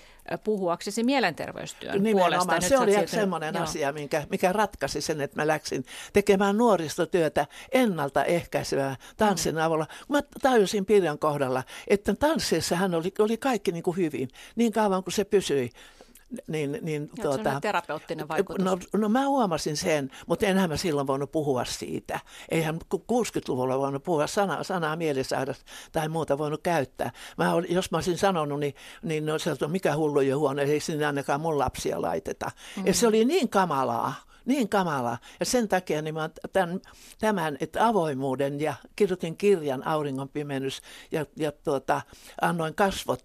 puhuaksesi 0.45 1.05
mielenterveystyön 1.05 2.03
Nimenomaan. 2.03 2.47
puolesta. 2.47 2.69
Se 2.69 2.79
oli 2.79 2.93
sieltä... 2.93 3.11
semmoinen 3.11 3.55
Joo. 3.55 3.65
asia, 3.65 3.93
minkä, 3.93 4.27
mikä 4.31 4.53
ratkaisi 4.53 5.01
sen, 5.01 5.21
että 5.21 5.41
mä 5.43 5.47
läksin 5.47 5.85
tekemään 6.13 6.57
nuoristotyötä 6.57 7.47
ennaltaehkäisevää 7.73 8.97
tanssin 9.17 9.55
mm. 9.55 9.61
avulla. 9.61 9.87
Mä 10.09 10.23
tajusin 10.43 10.87
Pirjan 10.87 11.19
kohdalla, 11.19 11.63
että 11.89 12.15
tanssissa 12.15 12.77
hän 12.77 12.95
oli, 12.95 13.13
oli 13.19 13.37
kaikki 13.37 13.73
niin 13.73 13.83
kuin 13.83 13.97
hyvin, 13.97 14.29
niin 14.57 14.73
kauan 14.73 15.05
kuin 15.05 15.15
se 15.15 15.25
pysyi 15.25 15.71
Niin, 16.49 16.79
niin, 16.83 17.11
ja 17.17 17.23
tuota, 17.23 17.61
terapeuttinen 17.61 18.29
vaikutus. 18.29 18.65
No, 18.65 18.79
no 18.97 19.09
mä 19.09 19.27
huomasin 19.27 19.77
sen, 19.77 20.11
mutta 20.27 20.47
enhän 20.47 20.71
mä 20.71 20.77
silloin 20.77 21.07
voinut 21.07 21.33
puhua 21.33 21.65
siitä. 21.65 22.21
Eihän 22.51 22.79
60-luvulla 22.95 23.79
voinut 23.79 24.03
puhua 24.03 24.27
sanaa, 24.27 24.65
sanaa 24.65 24.97
mielisairas 24.97 25.65
tai 25.93 26.09
muuta 26.09 26.39
voinut 26.39 26.63
käyttää. 26.63 27.13
Mä, 27.39 27.53
jos 27.69 27.91
mä 27.91 27.97
olisin 27.97 28.19
sanonut, 28.19 28.61
niin, 28.61 28.75
niin 29.03 29.27
no, 29.27 29.39
se, 29.39 29.51
mikä 29.69 29.97
hullu 29.97 30.39
huone, 30.39 30.63
ei 30.63 30.81
sinne 30.81 31.07
ainakaan 31.07 31.41
mun 31.41 31.59
lapsia 31.59 32.03
laiteta. 32.03 32.51
Mm. 32.77 32.87
Ja 32.87 32.95
se 32.95 33.07
oli 33.07 33.25
niin 33.25 33.49
kamalaa 33.49 34.15
niin 34.47 34.69
kamala. 34.69 35.19
Ja 35.41 35.47
sen 35.47 35.69
takia 35.69 36.03
niin 36.03 36.15
mä 36.15 36.31
tämän, 36.53 36.81
tämän, 37.19 37.57
että 37.61 37.87
avoimuuden 37.87 38.61
ja 38.61 38.75
kirjoitin 38.97 39.37
kirjan 39.37 39.87
Auringon 39.87 40.29
pimennys 40.29 40.83
ja, 41.13 41.27
ja 41.37 41.53
tuota, 41.53 42.03
annoin 42.41 42.75
kasvot, 42.75 43.23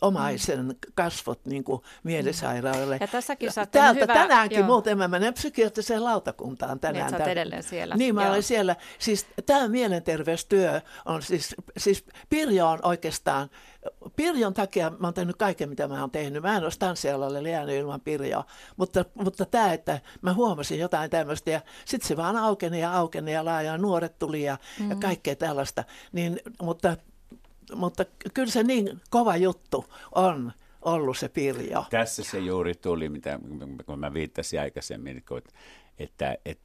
omaisen 0.00 0.64
mm. 0.66 0.74
kasvot 0.94 1.46
niin 1.46 1.64
kuin 1.64 1.82
mielisairaille. 2.02 2.98
Ja 3.00 3.08
tässäkin 3.08 3.52
sä 3.52 3.66
Täältä 3.66 4.00
hyvä, 4.00 4.14
tänäänkin 4.14 4.58
joo. 4.58 4.66
muuten 4.66 4.98
mä 4.98 5.08
menen 5.08 5.34
psykiatriseen 5.34 6.04
lautakuntaan 6.04 6.80
tänään. 6.80 7.12
Niin, 7.12 7.22
sä 7.22 7.30
edelleen 7.30 7.62
siellä. 7.62 7.94
Niin, 7.96 8.14
mä 8.14 8.22
joo. 8.22 8.30
olen 8.30 8.42
siellä. 8.42 8.76
Siis 8.98 9.26
tämä 9.46 9.68
mielenterveystyö 9.68 10.80
on 11.04 11.22
siis, 11.22 11.56
siis 11.76 12.04
Pirjo 12.28 12.68
on 12.68 12.78
oikeastaan 12.82 13.50
Pirjon 14.16 14.54
takia 14.54 14.90
mä 14.90 15.06
oon 15.06 15.14
tehnyt 15.14 15.36
kaiken, 15.36 15.68
mitä 15.68 15.88
mä 15.88 16.00
oon 16.00 16.10
tehnyt. 16.10 16.42
Mä 16.42 16.56
en 16.56 16.62
ole 16.62 16.72
tanssialalle 16.78 17.50
jäänyt 17.50 17.76
ilman 17.76 18.00
Pirjoa, 18.00 18.44
mutta, 18.76 19.04
mutta 19.14 19.46
tämä, 19.46 19.72
että 19.72 20.00
mä 20.22 20.32
huomasin 20.32 20.59
jotain 20.78 21.10
tämmöistä 21.10 21.50
ja 21.50 21.60
sitten 21.84 22.08
se 22.08 22.16
vaan 22.16 22.36
aukeni 22.36 22.80
ja 22.80 22.92
aukeni 22.92 23.32
ja 23.32 23.44
laaja 23.44 23.78
nuoret 23.78 24.18
tuli 24.18 24.42
ja, 24.42 24.58
mm. 24.80 24.90
ja 24.90 24.96
kaikkea 24.96 25.36
tällaista. 25.36 25.84
Niin, 26.12 26.40
mutta, 26.62 26.96
mutta 27.74 28.04
kyllä 28.34 28.50
se 28.50 28.62
niin 28.62 29.00
kova 29.10 29.36
juttu 29.36 29.84
on 30.14 30.52
ollut 30.82 31.18
se 31.18 31.28
Pirjo. 31.28 31.84
Tässä 31.90 32.24
se 32.24 32.38
juuri 32.38 32.74
tuli, 32.74 33.08
mitä, 33.08 33.38
kun 33.86 33.98
mä 33.98 34.14
viittasin 34.14 34.60
aikaisemmin, 34.60 35.24
kun 35.28 35.42
että, 36.00 36.36
että 36.44 36.64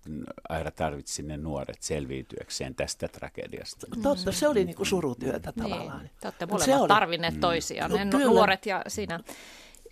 Aira 0.50 0.72
tarvitsi 0.72 1.24
ne 1.24 1.38
nuoret 1.38 1.82
selviytyäkseen 1.82 2.76
tästä 2.76 3.08
tragediasta. 3.08 3.88
Mm. 3.96 4.02
Totta, 4.02 4.32
se 4.32 4.48
oli 4.48 4.66
niin 4.66 4.76
kuin 4.76 4.88
surutyötä 4.88 5.54
niin, 5.56 5.64
tavallaan. 5.64 6.00
Niin, 6.00 6.12
te 6.22 6.28
olette 6.28 6.46
molemmat 6.46 6.88
tarvinneet 6.88 7.34
mm. 7.34 7.40
toisiaan, 7.40 7.92
no, 7.92 7.98
ne 7.98 8.06
nuoret 8.06 8.66
ja 8.66 8.82
sinä. 8.88 9.20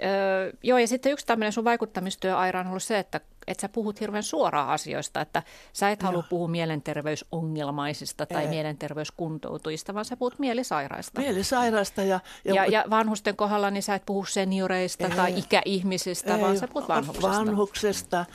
Öö, 0.03 0.51
joo, 0.63 0.77
ja 0.77 0.87
sitten 0.87 1.11
yksi 1.11 1.25
tämmöinen 1.25 1.51
sun 1.51 1.63
vaikuttamistyö, 1.63 2.37
Aira, 2.37 2.59
on 2.59 2.67
ollut 2.67 2.83
se, 2.83 2.99
että, 2.99 3.21
että 3.47 3.61
sä 3.61 3.69
puhut 3.69 3.99
hirveän 3.99 4.23
suoraan 4.23 4.69
asioista, 4.69 5.21
että 5.21 5.43
sä 5.73 5.89
et 5.89 6.03
halua 6.03 6.23
puhua 6.29 6.47
mielenterveysongelmaisista 6.47 8.25
tai 8.25 8.43
Ei. 8.43 8.49
mielenterveyskuntoutujista, 8.49 9.93
vaan 9.93 10.05
sä 10.05 10.17
puhut 10.17 10.39
mielisairaista. 10.39 11.21
Mielisairaista 11.21 12.03
ja... 12.03 12.19
Ja, 12.45 12.53
ja, 12.55 12.65
ja 12.65 12.85
vanhusten 12.89 13.35
kohdalla 13.35 13.71
niin 13.71 13.83
sä 13.83 13.95
et 13.95 14.05
puhu 14.05 14.25
senioreista 14.25 15.07
Ei. 15.07 15.15
tai 15.15 15.39
ikäihmisistä, 15.39 16.35
Ei. 16.35 16.41
vaan 16.41 16.57
sä 16.57 16.67
puhut 16.67 16.89
vanhuksesta. 16.89 17.29
Vanhuksesta 17.29 18.25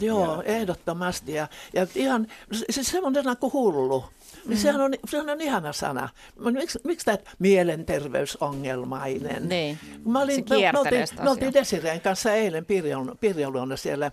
Joo, 0.00 0.42
ehdottomasti. 0.42 1.32
Ja, 1.32 1.48
ja 1.72 1.86
ihan, 1.94 2.26
siis 2.70 2.86
semmoinen 2.86 3.36
kuin 3.40 3.52
hullu. 3.52 4.04
Niin 4.46 4.58
mm. 4.58 4.62
sehän, 4.62 4.80
on, 4.80 4.92
sehän 5.08 5.30
on 5.30 5.40
ihana 5.40 5.72
sana. 5.72 6.08
Miksi, 6.38 6.78
miksi 6.84 7.04
tämä 7.04 7.18
mielenterveysongelmainen? 7.38 9.48
Niin, 9.48 9.78
Mä 10.04 10.20
olin, 10.20 10.44
se 10.48 10.54
me, 10.54 10.72
me, 10.72 10.78
oltiin, 10.78 11.06
me 11.22 11.30
oltiin 11.30 11.54
Desireen 11.54 12.00
kanssa 12.00 12.32
eilen 12.32 12.64
Pirjon, 12.64 13.18
Pirjon 13.20 13.52
luona 13.52 13.76
siellä 13.76 14.10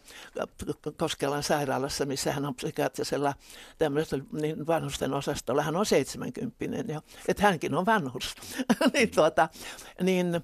Koskelan 0.97 1.43
sairaalassa, 1.43 2.05
missä 2.05 2.31
hän 2.31 2.45
on 2.45 2.55
psykiatrisella 2.55 3.33
tämmöisellä 3.77 4.23
niin 4.31 4.67
vanhusten 4.67 5.13
osastolla. 5.13 5.61
Hän 5.61 5.75
on 5.75 5.85
70 5.85 6.93
jo, 6.93 7.01
että 7.27 7.43
hänkin 7.43 7.75
on 7.75 7.85
vanhus. 7.85 8.35
niin, 8.93 9.11
tuota, 9.11 9.49
niin, 10.01 10.41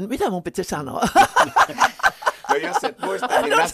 mitä 0.00 0.30
mun 0.30 0.42
piti 0.42 0.64
sanoa? 0.64 1.02
No 2.48 2.56
jos 2.56 2.84
et 2.84 2.98
muista, 3.02 3.40
niin, 3.40 3.56
mä, 3.56 3.64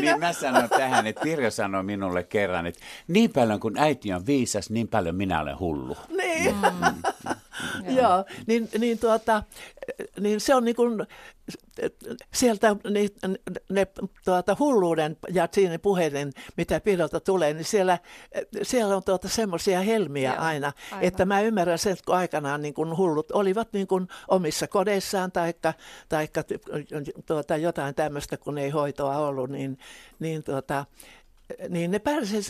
niin 0.00 0.20
mä 0.20 0.32
sanon 0.32 0.68
tähän, 0.68 1.06
että 1.06 1.22
Pirjo 1.22 1.50
sanoi 1.50 1.82
minulle 1.82 2.22
kerran, 2.22 2.66
että 2.66 2.80
niin 3.08 3.32
paljon 3.32 3.60
kuin 3.60 3.78
äiti 3.78 4.12
on 4.12 4.26
viisas, 4.26 4.70
niin 4.70 4.88
paljon 4.88 5.14
minä 5.14 5.40
olen 5.40 5.58
hullu. 5.58 5.96
Niin. 6.08 6.54
Mm. 6.54 7.34
Joo, 7.88 8.24
niin, 8.46 8.68
niin, 8.78 8.98
tuota, 8.98 9.42
niin 10.20 10.40
se 10.40 10.54
on 10.54 10.64
niin 10.64 10.76
kuin, 10.76 11.06
sieltä 12.34 12.76
niin, 12.90 13.10
ne 13.68 13.86
tuota, 14.24 14.56
hulluuden 14.58 15.16
ja 15.32 15.48
siinä 15.52 15.78
puheiden, 15.78 16.32
mitä 16.56 16.80
Pirolta 16.80 17.20
tulee, 17.20 17.54
niin 17.54 17.64
siellä, 17.64 17.98
siellä 18.62 18.96
on 18.96 19.02
tuota 19.04 19.28
semmoisia 19.28 19.80
helmiä 19.80 20.34
Joo, 20.34 20.42
aina, 20.44 20.72
aivan. 20.92 21.04
että 21.04 21.24
mä 21.24 21.40
ymmärrän 21.40 21.78
sen, 21.78 21.92
että 21.92 22.04
kun 22.06 22.16
aikanaan 22.16 22.62
niin 22.62 22.74
kuin 22.74 22.96
hullut 22.96 23.30
olivat 23.30 23.72
niin 23.72 23.86
kuin 23.86 24.08
omissa 24.28 24.66
kodeissaan 24.66 25.32
tai 25.32 25.54
taikka, 26.08 26.42
tuota, 27.26 27.56
jotain 27.56 27.94
tämmöistä, 27.94 28.36
kun 28.36 28.58
ei 28.58 28.70
hoitoa 28.70 29.18
ollut, 29.18 29.50
niin, 29.50 29.78
niin 30.18 30.42
tuota, 30.42 30.84
niin 31.68 31.90
ne 31.90 32.00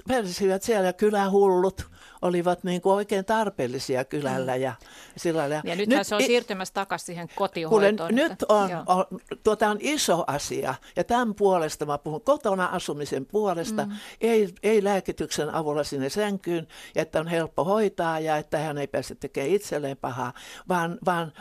pärsisivät 0.09 0.63
siellä 0.63 0.93
kylähullut 0.93 1.87
olivat 2.23 2.65
niin 2.65 2.81
kuin 2.81 2.93
oikein 2.93 3.25
tarpeellisia 3.25 4.05
kylällä. 4.05 4.57
Ja, 4.57 4.73
sillä 5.17 5.47
ja, 5.47 5.63
ja 5.65 5.77
nythän 5.77 5.99
nyt, 5.99 6.07
se 6.07 6.15
on 6.15 6.23
siirtymässä 6.23 6.75
takaisin 6.75 7.07
siihen 7.07 7.29
kotihoitoon. 7.35 8.11
Kuule, 8.11 8.29
nyt 8.29 8.43
on, 8.49 8.71
on, 8.87 9.05
tuota 9.43 9.69
on 9.69 9.77
iso 9.81 10.25
asia 10.27 10.75
ja 10.97 11.05
tämän 11.05 11.35
puolesta 11.35 11.87
mä 11.87 11.99
puhun 11.99 12.21
kotona 12.21 12.67
asumisen 12.67 13.27
puolesta, 13.27 13.87
mm. 13.87 13.93
ei, 14.21 14.55
ei 14.63 14.85
lääkityksen 14.85 15.55
avulla 15.55 15.85
sinne 15.85 16.09
sänkyyn, 16.09 16.69
että 16.97 17.21
on 17.21 17.27
helppo 17.27 17.65
hoitaa 17.65 18.21
ja 18.21 18.37
että 18.37 18.59
hän 18.59 18.79
ei 18.79 18.87
pääse 18.87 19.15
tekemään 19.15 19.51
itselleen 19.51 19.97
pahaa, 19.97 20.33
vaan, 20.69 20.99
vaan 21.05 21.33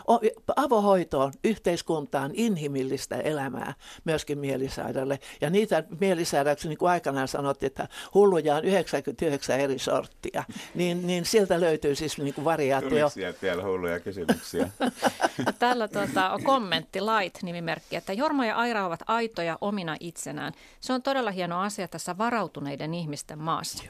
avohoitoon, 0.55 1.33
yhteiskuntaan, 1.43 2.31
inhimillistä 2.33 3.15
elämää 3.15 3.73
myöskin 4.05 4.39
mielisairaalle. 4.39 5.19
Ja 5.41 5.49
niitä 5.49 5.83
mielisairauksia, 5.99 6.69
niin 6.69 6.77
kuin 6.77 6.89
aikanaan 6.89 7.27
sanottiin, 7.27 7.67
että 7.67 7.87
hulluja 8.13 8.55
on 8.55 8.65
99 8.65 9.59
eri 9.59 9.79
sorttia 9.79 10.43
niin, 10.75 11.07
niin 11.07 11.25
sieltä 11.25 11.59
löytyy 11.59 11.95
siis 11.95 12.17
niin 12.17 12.33
kuin 12.33 12.45
variaatio. 12.45 13.09
Tuliko 13.09 13.37
vielä 13.41 13.63
hulluja 13.63 13.99
kysymyksiä? 13.99 14.69
Täällä 15.59 15.87
tuota, 15.87 16.29
on 16.29 16.43
kommentti, 16.43 16.99
Light-nimimerkki, 17.01 17.95
että 17.95 18.13
Jorma 18.13 18.45
ja 18.45 18.55
Aira 18.55 18.85
ovat 18.85 18.99
aitoja 19.07 19.57
omina 19.61 19.97
itsenään. 19.99 20.53
Se 20.79 20.93
on 20.93 21.01
todella 21.01 21.31
hieno 21.31 21.61
asia 21.61 21.87
tässä 21.87 22.17
varautuneiden 22.17 22.93
ihmisten 22.93 23.39
maassa. 23.39 23.83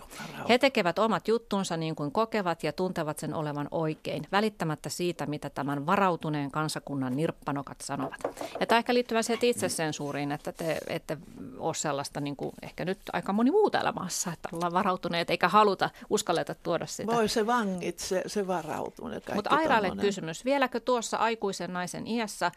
He 0.50 0.58
tekevät 0.58 1.00
omat 1.00 1.28
juttunsa 1.28 1.78
niin 1.78 1.96
kuin 1.96 2.12
kokevat 2.12 2.64
ja 2.64 2.74
tuntevat 2.74 3.20
sen 3.20 3.34
olevan 3.34 3.68
oikein, 3.72 4.28
välittämättä 4.32 4.90
siitä, 4.90 5.26
mitä 5.26 5.50
tämän 5.50 5.86
varautuneen 5.86 6.52
kansakunnan 6.52 7.16
nirppanokat 7.16 7.82
sanovat. 7.82 8.20
Ja 8.60 8.66
tämä 8.66 8.80
ehkä 8.80 8.94
liittyy 8.94 9.24
siihen 9.24 9.46
itsesensuuriin, 9.46 10.32
että 10.32 10.52
te 10.52 10.78
ette 10.88 11.18
ole 11.58 11.74
sellaista, 11.74 12.22
niin 12.22 12.36
kuin 12.36 12.52
ehkä 12.62 12.86
nyt 12.86 13.00
aika 13.14 13.34
moni 13.34 13.52
muu 13.52 13.70
täällä 13.70 13.92
maassa, 13.92 14.34
että 14.34 14.50
ollaan 14.54 14.74
varautuneet 14.74 15.30
eikä 15.30 15.48
haluta, 15.48 15.90
uskalleta 16.10 16.56
tuoda 16.68 16.86
sitä. 16.86 17.12
Voi 17.12 17.30
se 17.30 17.48
vangit, 17.48 18.00
se, 18.00 18.24
se 18.28 18.48
varautuminen. 18.48 19.22
Mutta 19.34 19.50
Airalle 19.50 19.92
kysymys. 20.02 20.46
Vieläkö 20.46 20.80
tuossa 20.80 21.18
aikuisen 21.18 21.74
naisen 21.74 22.08
iässä 22.08 22.46
ö, 22.48 22.52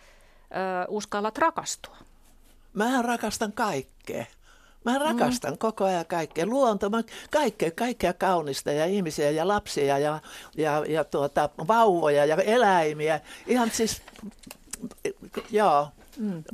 uskallat 0.88 1.38
rakastua? 1.38 1.96
Mä 2.72 3.02
rakastan 3.02 3.52
kaikkea. 3.52 4.24
Mä 4.84 4.98
rakastan 4.98 5.52
mm. 5.52 5.58
koko 5.58 5.84
ajan 5.84 6.06
kaikkea. 6.06 6.46
Luonto, 6.46 6.90
mä 6.90 7.02
kaikkea, 7.30 7.70
kaikkea 7.70 8.12
kaunista 8.12 8.72
ja 8.72 8.86
ihmisiä 8.86 9.30
ja 9.30 9.48
lapsia 9.48 9.98
ja, 9.98 10.20
ja, 10.56 10.84
ja 10.88 11.04
tuota, 11.04 11.48
vauvoja 11.68 12.24
ja 12.24 12.36
eläimiä. 12.36 13.20
Ihan 13.46 13.70
siis, 13.70 14.02
joo. 15.50 15.88
Mm. 16.16 16.44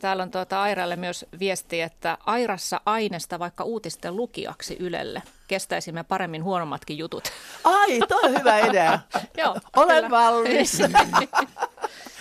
Täällä 0.00 0.22
on 0.22 0.30
tuota 0.30 0.62
Airalle 0.62 0.96
myös 0.96 1.26
viesti, 1.40 1.80
että 1.80 2.18
Airassa 2.26 2.80
aineesta 2.86 3.38
vaikka 3.38 3.64
uutisten 3.64 4.16
lukijaksi 4.16 4.76
Ylelle. 4.80 5.22
Kestäisimme 5.48 6.04
paremmin 6.04 6.44
huonommatkin 6.44 6.98
jutut. 6.98 7.24
Ai, 7.64 7.98
toi 8.08 8.20
on 8.22 8.38
hyvä 8.38 8.58
idea. 8.58 8.98
Joo, 9.38 9.56
Olen 9.76 9.96
kyllä. 10.04 10.10
valmis. 10.10 10.78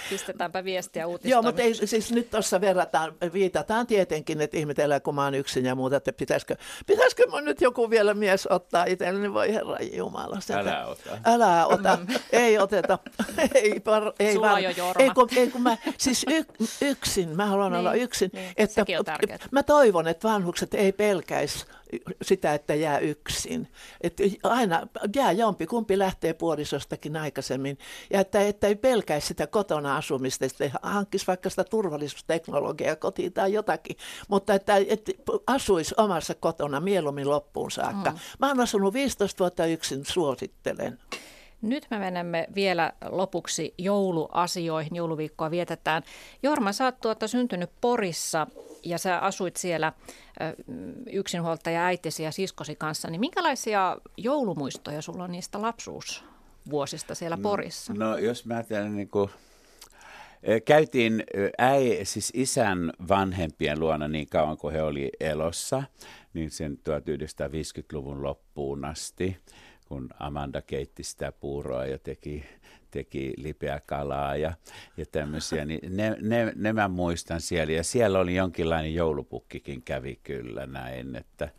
Pistetäänpä 0.09 0.63
viestiä 0.63 1.07
uutistoon. 1.07 1.31
Joo, 1.31 1.41
mutta 1.41 1.61
ei, 1.61 1.73
siis 1.73 2.11
nyt 2.11 2.29
tuossa 2.29 2.61
verrataan, 2.61 3.13
viitataan 3.33 3.87
tietenkin, 3.87 4.41
että 4.41 4.57
ihmetellään, 4.57 5.01
kun 5.01 5.15
mä 5.15 5.23
oon 5.23 5.35
yksin 5.35 5.65
ja 5.65 5.75
muuta, 5.75 5.95
että 5.95 6.13
pitäisikö, 6.13 6.55
pitäisikö 6.87 7.27
mun 7.29 7.45
nyt 7.45 7.61
joku 7.61 7.89
vielä 7.89 8.13
mies 8.13 8.47
ottaa 8.47 8.85
itselleni, 8.85 9.19
niin 9.19 9.33
voi 9.33 9.53
herra 9.53 9.77
Jumala. 9.93 10.39
Sitä. 10.39 10.59
Älä 10.59 10.85
ota. 10.85 11.17
Älä 11.25 11.65
ota, 11.65 11.97
mm. 11.97 12.15
ei 12.31 12.59
oteta. 12.59 12.99
ei, 13.55 13.79
par, 13.79 14.11
ei, 14.19 14.33
Sulla 14.33 14.51
var, 14.51 14.59
jo 14.59 14.69
ei, 14.99 15.09
kun, 15.09 15.29
ei, 15.35 15.49
kun 15.49 15.61
mä, 15.61 15.77
siis 15.97 16.25
y, 16.29 16.43
yksin, 16.81 17.35
mä 17.35 17.45
haluan 17.45 17.71
niin, 17.71 17.79
olla 17.79 17.93
yksin. 17.93 18.29
Niin, 18.33 18.53
että, 18.57 18.85
mä 19.51 19.63
toivon, 19.63 20.07
että 20.07 20.27
vanhukset 20.27 20.73
ei 20.73 20.91
pelkäisi 20.91 21.65
sitä, 22.21 22.53
että 22.53 22.75
jää 22.75 22.99
yksin. 22.99 23.67
Että 24.01 24.23
aina 24.43 24.87
jää 25.15 25.31
jompi, 25.31 25.65
kumpi 25.65 25.99
lähtee 25.99 26.33
puolisostakin 26.33 27.17
aikaisemmin. 27.17 27.77
Ja 28.13 28.19
että, 28.19 28.41
että 28.41 28.67
ei 28.67 28.75
pelkäisi 28.75 29.27
sitä 29.27 29.47
kotona 29.47 29.97
asumista, 29.97 30.45
että 30.45 30.71
hankkisi 30.81 31.27
vaikka 31.27 31.49
sitä 31.49 31.63
turvallisuusteknologiaa 31.63 32.95
kotiin 32.95 33.33
tai 33.33 33.53
jotakin. 33.53 33.97
Mutta 34.27 34.53
että, 34.53 34.75
että 34.87 35.11
asuisi 35.47 35.95
omassa 35.97 36.33
kotona 36.35 36.79
mieluummin 36.79 37.29
loppuun 37.29 37.71
saakka. 37.71 38.11
Mm. 38.11 38.17
Mä 38.39 38.47
oon 38.47 38.59
asunut 38.59 38.93
15 38.93 39.39
vuotta 39.39 39.65
yksin, 39.65 40.05
suosittelen. 40.05 40.99
Nyt 41.61 41.87
me 41.89 41.99
menemme 41.99 42.47
vielä 42.55 42.93
lopuksi 43.09 43.73
jouluasioihin. 43.77 44.95
Jouluviikkoa 44.95 45.51
vietetään. 45.51 46.03
Jorma, 46.43 46.71
sä 46.71 46.85
oot 46.85 46.99
tuota 46.99 47.27
syntynyt 47.27 47.69
Porissa 47.81 48.47
ja 48.83 48.97
sä 48.97 49.19
asuit 49.19 49.55
siellä 49.55 49.93
yksinhuoltaja 51.11 51.85
äitisi 51.85 52.23
ja 52.23 52.31
siskosi 52.31 52.75
kanssa. 52.75 53.09
Niin 53.09 53.19
minkälaisia 53.19 53.97
joulumuistoja 54.17 55.01
sulla 55.01 55.23
on 55.23 55.31
niistä 55.31 55.61
lapsuusvuosista 55.61 57.15
siellä 57.15 57.37
Porissa? 57.37 57.93
No, 57.93 58.09
no 58.09 58.17
jos 58.17 58.45
mä 58.45 58.53
ajattelen 58.53 58.95
niin 58.95 59.09
kuin 59.09 59.29
Käytiin 60.65 61.23
äi, 61.57 61.99
siis 62.03 62.31
isän 62.35 62.91
vanhempien 63.07 63.79
luona 63.79 64.07
niin 64.07 64.29
kauan 64.29 64.57
kuin 64.57 64.73
he 64.73 64.81
oli 64.81 65.11
elossa, 65.19 65.83
niin 66.33 66.51
sen 66.51 66.79
1950-luvun 66.89 68.23
loppuun 68.23 68.85
asti, 68.85 69.37
kun 69.87 70.09
Amanda 70.19 70.61
keitti 70.61 71.03
sitä 71.03 71.31
puuroa 71.31 71.85
ja 71.85 71.99
teki, 71.99 72.45
teki 72.91 73.33
lipeä 73.37 73.81
kalaa 73.85 74.35
ja, 74.35 74.53
ja 74.97 75.05
tämmöisiä, 75.05 75.65
niin 75.65 75.97
ne, 75.97 76.17
ne, 76.21 76.53
ne 76.55 76.73
mä 76.73 76.87
muistan 76.87 77.41
siellä. 77.41 77.73
Ja 77.73 77.83
siellä 77.83 78.19
oli 78.19 78.35
jonkinlainen 78.35 78.93
joulupukkikin 78.93 79.81
kävi 79.81 80.19
kyllä 80.23 80.65
näin, 80.65 81.15
että– 81.15 81.49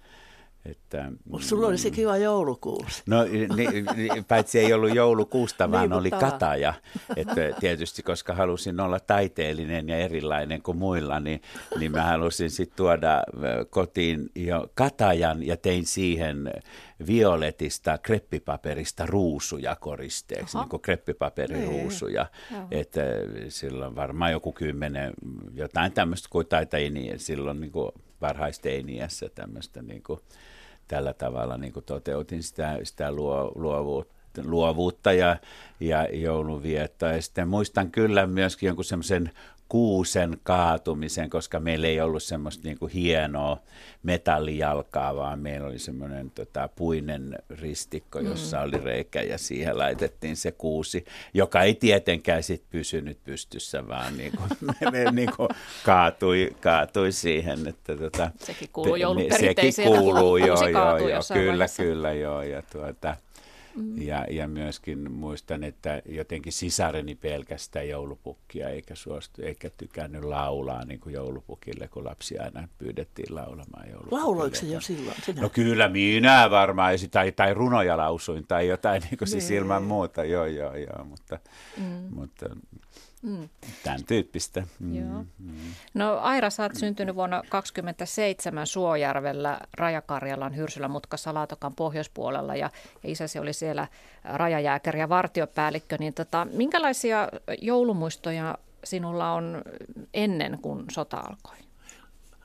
että, 0.71 1.13
Sulla 1.41 1.67
oli 1.67 1.79
se 1.79 1.91
kiva 1.91 2.17
joulukuusi. 2.17 3.03
No 3.07 3.25
niin, 3.57 4.25
paitsi 4.29 4.59
ei 4.59 4.73
ollut 4.73 4.95
joulukuusta, 4.95 5.71
vaan 5.73 5.91
niin, 5.91 5.99
oli 5.99 6.11
kataja. 6.11 6.75
Että 7.17 7.41
tietysti 7.61 8.03
koska 8.03 8.35
halusin 8.35 8.81
olla 8.81 9.01
taiteellinen 9.01 9.89
ja 9.89 9.97
erilainen 9.97 10.63
kuin 10.63 10.79
muilla, 10.79 11.21
niin, 11.21 11.43
niin 11.79 11.93
mä 11.93 12.03
halusin 12.03 12.51
sitten 12.51 12.77
tuoda 12.77 13.23
kotiin 13.71 14.31
jo 14.35 14.69
katajan 14.75 15.47
ja 15.47 15.57
tein 15.57 15.87
siihen 15.87 16.51
violetista 17.07 17.99
kreppipaperista 17.99 19.07
ruusuja 19.07 19.77
koristeeksi, 19.77 20.57
Aha. 20.57 20.65
niin 20.65 20.71
kuin 20.71 20.83
kreppipaperiruusuja. 20.83 22.27
Niin. 22.51 22.67
Että 22.71 23.01
silloin 23.49 23.97
varmaan 23.97 24.33
joku 24.33 24.53
kymmenen, 24.53 25.13
jotain 25.55 25.93
tämmöistä 25.93 26.29
kuin 26.33 26.47
taitajini 26.47 27.13
silloin 27.17 27.61
niin 27.61 27.73
kuin 27.73 27.93
varhaisteiniässä 28.21 29.29
tämmöistä 29.35 29.83
niin 29.83 30.03
kuin, 30.03 30.21
tällä 30.89 31.13
tavalla 31.13 31.57
niin 31.57 31.73
kuin 31.73 31.85
toteutin 31.85 32.43
sitä, 32.43 32.79
sitä 32.83 33.13
luo, 33.13 33.53
luovuutta 33.55 34.19
luovuutta 34.45 35.13
ja, 35.13 35.37
ja 35.81 36.09
joulunviettoa. 36.13 37.13
Ja 37.13 37.23
sitten 37.23 37.49
muistan 37.49 37.91
kyllä 37.91 38.27
myöskin 38.27 38.67
jonkun 38.67 38.85
semmoisen 38.85 39.31
kuusen 39.69 40.39
kaatumisen, 40.43 41.31
koska 41.31 41.61
meillä 41.61 41.87
ei 41.87 42.01
ollut 42.01 42.23
semmoista 42.23 42.65
niin 42.65 42.79
kuin 42.79 42.93
hienoa 42.93 43.59
metallijalkaa, 44.03 45.17
vaan 45.17 45.39
meillä 45.39 45.67
oli 45.67 45.79
semmoinen 45.79 46.31
tota, 46.31 46.69
puinen 46.77 47.39
ristikko, 47.51 48.21
jossa 48.21 48.57
mm. 48.57 48.63
oli 48.63 48.79
reikä 48.85 49.23
ja 49.23 49.39
siihen 49.39 49.79
laitettiin 49.79 50.37
se 50.37 50.53
kuusi, 50.53 51.05
joka 51.35 51.63
ei 51.63 51.75
tietenkään 51.75 52.43
sit 52.43 52.63
pysynyt 52.71 53.19
pystyssä, 53.25 53.89
vaan 53.89 54.17
niin 54.19 54.33
kuin, 54.37 54.49
me, 54.61 54.91
me 54.91 55.11
niin 55.11 55.31
kuin 55.37 55.49
kaatui, 55.85 56.57
kaatui 56.61 57.13
siihen. 57.13 57.67
Että, 57.67 57.97
tota, 57.97 58.31
sekin 58.39 58.69
kuuluu 58.73 58.97
jouluperinteisiin. 58.97 59.73
Sekin 59.73 59.93
kuuluu, 59.93 60.37
joo, 60.37 60.69
joo, 60.69 60.69
joo, 60.69 61.23
kyllä, 61.33 61.59
vaiheessa. 61.59 61.83
kyllä, 61.83 62.13
joo. 62.13 62.43
Ja 62.43 62.63
tuota, 62.63 63.17
Mm. 63.79 64.03
Ja, 64.03 64.27
ja 64.31 64.49
myöskin 64.49 65.13
muistan, 65.13 65.65
että 65.65 66.03
jotenkin 66.07 66.53
sisareni 66.53 67.15
pelkästään 67.15 67.89
joulupukkia 67.89 68.69
eikä 68.69 68.95
suostu, 68.95 69.43
eikä 69.43 69.71
tykännyt 69.71 70.25
laulaa 70.25 70.85
niin 70.85 71.01
kuin 71.01 71.13
joulupukille, 71.13 71.89
kun 71.89 72.05
lapsi 72.05 72.39
aina 72.39 72.69
pyydettiin 72.79 73.35
laulamaan 73.35 73.89
joulupukille. 73.89 74.23
Lauloiko 74.23 74.57
se 74.57 74.67
jo 74.67 74.81
silloin? 74.81 75.17
Sinä? 75.23 75.43
No 75.43 75.49
kyllä 75.49 75.89
minä 75.89 76.51
varmaan, 76.51 76.95
tai, 77.11 77.33
tai 77.33 77.55
runoja 77.55 77.97
lausuin 77.97 78.47
tai 78.47 78.69
jotain 78.69 79.03
niin 79.03 79.19
kuin 79.19 79.29
siis 79.29 79.51
ilman 79.51 79.83
muuta, 79.83 80.25
joo 80.25 80.47
joo 80.47 80.77
joo, 80.77 81.05
mutta, 81.05 81.39
mm. 81.77 82.09
mutta 82.11 82.47
Mm. 83.23 83.49
Tämän 83.85 84.05
tyyppistä. 84.05 84.63
Mm. 84.81 84.95
Joo. 84.95 85.25
Mm. 85.39 85.55
No 85.95 86.19
Aira, 86.19 86.51
sä 86.51 86.63
oot 86.63 86.75
syntynyt 86.75 87.15
vuonna 87.15 87.43
27 87.49 88.67
Suojärvellä 88.67 89.61
Rajakarjalan 89.73 90.57
Hyrsylän 90.57 90.91
mutkassa 90.91 91.35
Laatokan 91.35 91.75
pohjoispuolella 91.75 92.57
ja, 92.57 92.71
ja 93.03 93.11
isäsi 93.11 93.39
oli 93.39 93.53
siellä 93.53 93.89
rajajääkäri 94.25 95.01
ja 95.01 95.09
vartiopäällikkö. 95.09 95.97
Niin 95.99 96.15
tota, 96.15 96.47
minkälaisia 96.53 97.29
joulumuistoja 97.61 98.59
sinulla 98.85 99.33
on 99.33 99.63
ennen 100.15 100.59
kuin 100.63 100.85
sota 100.91 101.17
alkoi? 101.17 101.68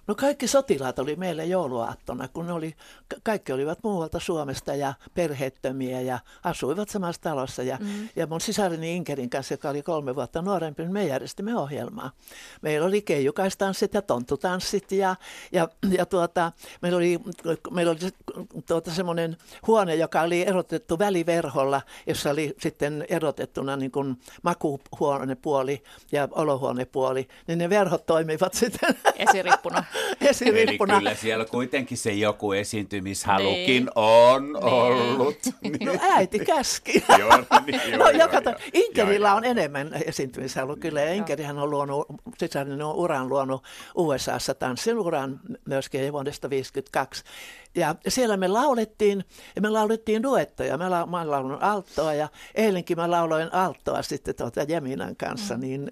No 0.08 0.16
kaikki 0.16 0.48
sotilaat 0.48 1.00
oli 1.00 1.16
meillä 1.16 1.44
jouluaattona, 1.44 2.28
kun 2.28 2.48
ne 2.48 2.54
oli, 2.54 2.76
kaikki 3.24 3.54
olivat 3.54 3.80
muualta 3.84 4.20
Suomesta 4.20 4.76
ja 4.76 4.94
perheettömiä 5.14 6.02
ja 6.02 6.20
asuivat 6.44 6.90
samassa 6.90 7.22
talossa. 7.22 7.64
Ja, 7.64 7.78
mm. 7.82 8.10
ja 8.16 8.28
mun 8.28 8.42
sisarini 8.42 8.96
Inkerin 8.96 9.30
kanssa, 9.30 9.54
joka 9.54 9.70
oli 9.70 9.82
kolme 9.82 10.16
vuotta 10.16 10.42
nuorempi, 10.42 10.84
niin 10.84 10.94
me 10.94 11.06
järjestimme 11.06 11.58
ohjelmaa. 11.58 12.12
Meillä 12.62 12.88
oli 12.88 13.02
keijukaistanssit 13.02 13.94
ja 13.94 14.02
tonttutanssit 14.02 14.92
ja, 14.92 15.16
ja, 15.52 15.68
ja 15.90 16.06
tuota, 16.06 16.52
meillä 16.82 16.98
oli, 16.98 17.20
meillä 17.72 17.92
oli 17.92 18.00
tuota, 18.68 18.92
semmoinen 18.92 19.38
huone, 19.68 19.96
joka 19.96 20.22
oli 20.22 20.48
erotettu 20.48 21.00
väliverholla, 21.00 21.82
jossa 22.08 22.30
oli 22.30 22.56
sitten 22.60 23.06
erotettuna 23.10 23.76
niin 23.76 23.92
kuin 23.92 24.18
makuhuonepuoli 24.44 25.84
ja 26.12 26.28
olohuonepuoli, 26.32 27.28
niin 27.48 27.60
ne 27.60 27.70
verhot 27.70 28.06
toimivat 28.06 28.54
sitten 28.54 28.96
esirippuna. 29.16 29.84
Esirippuna. 30.22 30.94
Eli 30.94 31.00
kyllä 31.00 31.16
siellä 31.16 31.46
kuitenkin 31.46 31.98
se 31.98 32.12
joku 32.12 32.52
esiintymishalukin 32.52 33.66
niin. 33.66 33.90
on 33.96 34.44
niin. 34.44 34.64
ollut. 34.64 35.38
Niin. 35.64 35.86
No 35.86 35.94
äiti 36.02 36.40
käski. 36.40 37.04
joo, 37.20 37.44
niin, 37.66 37.82
joo, 37.90 37.98
no, 37.98 38.10
joo, 38.10 38.20
joka 38.20 38.42
joo, 38.46 38.56
Inkerillä 38.74 39.28
joo, 39.28 39.38
on 39.38 39.46
enemmän 39.46 39.92
esiintymishalu 40.06 40.76
kyllä. 40.76 41.02
Ja 41.02 41.14
Inkerihän 41.14 41.58
on 41.58 41.70
luonut, 41.70 42.08
sisäinen 42.38 42.82
on 42.82 42.96
uran 42.96 43.30
luonut 43.30 43.64
USAssa 43.96 44.54
tanssin 44.54 44.98
uran 44.98 45.40
myöskin 45.66 46.14
vuodesta 46.14 46.50
1952. 46.50 47.24
Ja 47.76 47.96
siellä 48.08 48.38
me 48.38 48.48
laulettiin, 48.48 49.26
ja 49.56 49.62
me 49.62 49.70
laulettiin 49.70 50.24
duettoja. 50.24 50.78
Mä, 50.78 50.90
la, 50.90 51.06
mä 51.06 51.32
laulun 51.32 51.64
alttoa, 51.64 52.14
ja 52.14 52.28
eilenkin 52.56 52.98
mä 52.98 53.12
lauloin 53.12 53.54
alttoa 53.54 54.02
sitten 54.02 54.36
tuota 54.36 54.64
Jeminan 54.64 55.16
kanssa, 55.16 55.54
mm. 55.54 55.62
niin 55.62 55.92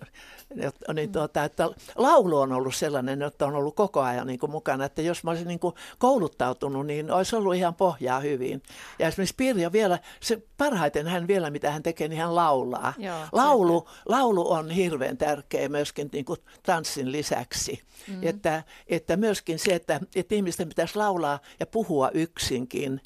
niin 0.94 1.12
tuota, 1.12 1.44
että 1.44 1.70
laulu 1.96 2.38
on 2.38 2.52
ollut 2.52 2.76
sellainen, 2.76 3.22
että 3.22 3.46
on 3.46 3.56
ollut 3.56 3.76
koko 3.76 4.02
ajan 4.02 4.28
niin 4.28 4.40
kuin 4.40 4.52
mukana, 4.52 4.86
että 4.86 5.02
jos 5.02 5.24
mä 5.24 5.32
olisin 5.32 5.48
niin 5.48 5.60
kuin 5.60 5.76
kouluttautunut, 5.98 6.86
niin 6.86 7.12
olisi 7.12 7.36
ollut 7.36 7.56
ihan 7.56 7.76
pohjaa 7.76 8.20
hyvin. 8.20 8.64
Ja 9.00 9.08
esimerkiksi 9.08 9.36
Pirja 9.38 9.72
vielä, 9.72 10.00
se 10.20 10.42
parhaiten 10.58 11.08
hän 11.08 11.28
vielä, 11.28 11.50
mitä 11.50 11.72
hän 11.72 11.84
tekee, 11.84 12.08
niin 12.08 12.22
hän 12.22 12.36
laulaa. 12.36 12.94
Joo, 12.98 13.18
laulu, 13.32 13.88
laulu 14.06 14.52
on 14.52 14.70
hirveän 14.70 15.18
tärkeä 15.18 15.70
myöskin 15.70 16.10
niin 16.14 16.26
kuin 16.26 16.40
tanssin 16.64 17.12
lisäksi. 17.12 17.82
Mm. 18.08 18.20
Että, 18.22 18.64
että 18.88 19.18
myöskin 19.18 19.60
se, 19.60 19.76
että, 19.76 20.00
että 20.16 20.36
ihmisten 20.36 20.70
pitäisi 20.70 20.96
laulaa 20.96 21.40
ja 21.60 21.66
puhua 21.72 22.10
yksinkin, 22.14 23.02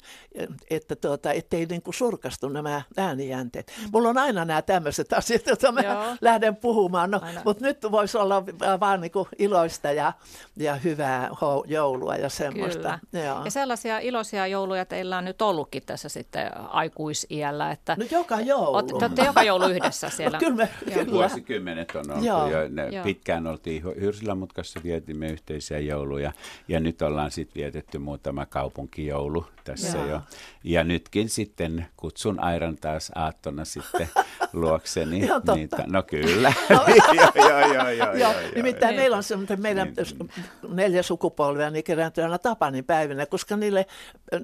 että 0.70 0.96
tuota, 0.96 1.32
ettei 1.32 1.66
niin 1.66 1.82
kuin 1.82 1.94
surkastu 1.94 2.48
nämä 2.48 2.82
äänijänteet. 2.96 3.72
Mm. 3.82 3.88
Mulla 3.92 4.08
on 4.08 4.18
aina 4.18 4.44
nämä 4.44 4.62
tämmöiset 4.62 5.12
asiat, 5.12 5.46
joita 5.46 5.72
mä 5.72 5.80
Joo. 5.80 6.16
lähden 6.20 6.56
puhumaan. 6.56 7.10
No, 7.10 7.20
mutta 7.44 7.64
nyt 7.64 7.78
voisi 7.90 8.18
olla 8.18 8.44
vaan 8.80 9.00
niin 9.00 9.10
kuin 9.10 9.28
iloista 9.38 9.92
ja, 9.92 10.12
ja 10.56 10.74
hyvää 10.74 11.30
joulua 11.66 12.16
ja 12.16 12.28
semmoista. 12.28 12.98
Joo. 13.12 13.44
Ja 13.44 13.50
sellaisia 13.50 13.98
iloisia 13.98 14.46
jouluja 14.46 14.84
teillä 14.84 15.18
on 15.18 15.24
nyt 15.24 15.42
ollutkin 15.42 15.82
tässä 15.86 16.08
sitten 16.08 16.56
aikuisiällä. 16.56 17.70
Että 17.70 17.96
no 17.98 18.04
joka 18.10 18.40
joulu. 18.40 18.82
Te 18.82 18.94
olette 18.94 19.24
joka 19.24 19.42
joulu 19.42 19.64
yhdessä 19.64 20.10
siellä. 20.16 20.38
No, 20.38 20.40
kyllä, 20.40 20.56
me, 20.56 20.68
kyllä. 20.94 21.12
Vuosikymmenet 21.12 21.96
on 21.96 22.10
ollut 22.10 22.24
Joo. 22.24 22.50
jo. 22.50 22.68
Ne 22.68 22.88
Joo. 22.88 23.04
Pitkään 23.04 23.46
oltiin 23.46 23.84
Hyrsilämutkassa, 23.84 24.80
vietimme 24.84 25.28
yhteisiä 25.28 25.78
jouluja 25.78 26.32
ja 26.68 26.80
nyt 26.80 27.02
ollaan 27.02 27.30
sitten 27.30 27.60
vietetty 27.62 27.98
muutama 27.98 28.46
kaupunkijoulu 28.56 29.46
tässä 29.64 29.98
Joo. 29.98 30.06
jo. 30.06 30.20
Ja 30.64 30.84
nytkin 30.84 31.28
sitten 31.28 31.86
kutsun 31.96 32.40
Airan 32.40 32.76
taas 32.76 33.12
aattona 33.14 33.64
sitten 33.64 34.08
luokseni. 34.52 35.18
Ihan 35.18 35.42
totta. 35.42 35.54
Niitä. 35.54 35.84
No 35.86 36.02
kyllä. 36.02 36.52
joo, 36.70 36.86
joo, 37.34 37.74
joo, 37.74 37.90
joo, 37.90 38.14
joo, 38.14 38.32
Nimittäin 38.54 38.94
joo, 38.94 39.00
meillä 39.00 39.16
on 39.16 39.22
semmoinen, 39.22 39.60
meidän 39.60 39.94
niin. 39.96 40.30
neljä 40.68 41.02
sukupolvea 41.02 41.70
niin 41.70 41.84
kerääntyy 41.84 42.24
aina 42.24 42.38
Tapanin 42.38 42.84
päivinä, 42.84 43.26
koska 43.26 43.56
niille 43.56 43.86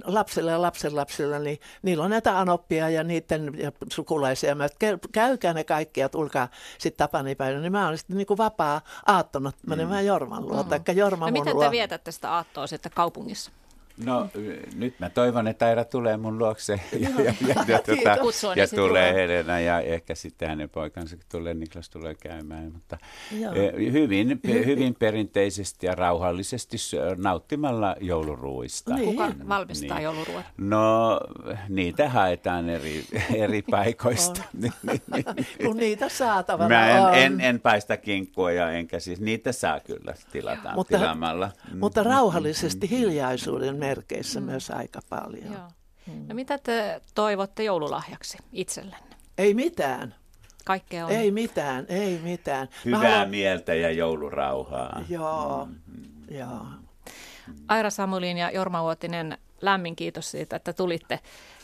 lapsille 0.05 0.51
ja 0.51 0.63
lapsenlapsille, 0.63 1.39
niin 1.39 1.59
niillä 1.83 2.05
on 2.05 2.11
näitä 2.11 2.39
anoppia 2.39 2.91
ja 2.91 3.05
niiden 3.05 3.59
ja 3.59 3.73
sukulaisia. 3.93 4.55
Mä 4.55 4.67
käykää 5.13 5.55
ne 5.55 5.65
kaikki 5.65 6.01
ja 6.01 6.09
tulkaa 6.09 6.49
sitten 6.79 6.99
Tapanin 6.99 7.37
päivinä. 7.37 7.63
Niin 7.63 7.73
mä 7.73 7.87
olen 7.87 7.99
sitten 7.99 8.17
niin 8.17 8.27
kuin 8.27 8.39
vapaa 8.39 8.81
aattona 9.07 9.53
menemään 9.67 10.05
mm. 10.05 10.07
Jorman 10.07 10.49
luo. 10.49 10.63
Mm. 10.63 10.97
Jorman 10.97 11.35
no 11.35 11.41
miten 11.41 11.59
te 11.59 11.71
vietätte 11.71 12.13
sitä 12.13 12.33
aattoa 12.33 12.67
sitten 12.67 12.93
kaupungissa? 12.95 13.51
No 14.05 14.29
nyt 14.75 15.01
mä 15.01 15.11
toivon, 15.11 15.49
että 15.49 15.67
Aira 15.67 15.85
tulee 15.85 16.17
mun 16.17 16.39
luokse 16.39 16.81
ja, 16.93 17.09
ja, 17.09 17.35
ja, 17.49 17.65
ja, 17.69 17.79
tuota, 17.79 18.17
ja 18.61 18.69
tulee 18.69 19.15
Helena 19.15 19.61
ja 19.61 19.81
ehkä 19.81 20.15
sitten 20.15 20.49
hänen 20.49 20.71
poikansa 20.71 21.17
tulee, 21.33 21.55
Niklas 21.55 21.91
tulee 21.91 22.15
käymään. 22.15 22.73
Mutta 22.73 22.99
eh, 23.33 23.93
hyvin, 23.93 24.41
hyvin 24.67 24.95
perinteisesti 24.95 25.87
ja 25.87 25.95
rauhallisesti 25.95 26.77
nauttimalla 27.17 27.97
jouluruuista. 28.01 28.95
Niin. 28.95 29.09
Kuka 29.09 29.33
valmistaa 29.49 29.97
niin. 29.97 30.05
jouluruot? 30.05 30.45
No 30.59 31.21
niitä 31.69 32.09
haetaan 32.09 32.69
eri, 32.69 33.05
eri 33.35 33.63
paikoista. 33.63 34.43
Kun 35.67 35.77
niitä 35.77 36.09
saatavana 36.09 36.69
Mä 36.69 36.91
en, 36.91 37.03
on. 37.03 37.15
En, 37.15 37.41
en 37.41 37.61
paista 37.61 37.97
kinkkua 37.97 38.53
ja 38.53 38.71
enkä 38.71 39.01
siis 39.01 39.21
niitä 39.21 39.53
saa 39.53 39.81
kyllä 39.81 40.15
tilata 40.33 40.75
mutta, 40.75 40.99
tilaamalla. 40.99 41.51
Mutta 41.75 42.03
rauhallisesti 42.03 42.91
hiljaisuuden 42.91 43.77
merkeissä 43.93 44.41
mm. 44.41 44.47
myös 44.47 44.71
aika 44.71 45.01
paljon. 45.09 45.53
Joo. 45.53 45.69
Mm. 46.07 46.29
No 46.29 46.35
mitä 46.35 46.59
te 46.59 47.01
toivotte 47.15 47.65
joululahjaksi 47.65 48.39
itsellenne? 48.53 49.17
Ei 49.39 49.55
mitään. 49.55 50.15
Kaikkea 50.65 51.07
on. 51.07 51.13
Ei 51.13 51.31
mitään, 51.31 51.87
ei 51.89 52.19
mitään. 52.23 52.69
Hyvää 52.85 53.01
haluan... 53.01 53.31
mieltä 53.31 53.75
ja 53.75 53.91
joulurauhaa. 53.91 55.05
Joo, 55.09 55.67
mm-hmm. 55.67 56.37
joo. 56.39 56.67
Aira 57.69 57.91
Samulin 57.91 58.39
ja 58.39 58.51
Jorma 58.51 58.83
Vuotinen, 58.83 59.39
lämmin 59.61 59.97
kiitos 59.97 60.31
siitä, 60.31 60.57
että 60.57 60.73
tulitte 60.73 61.21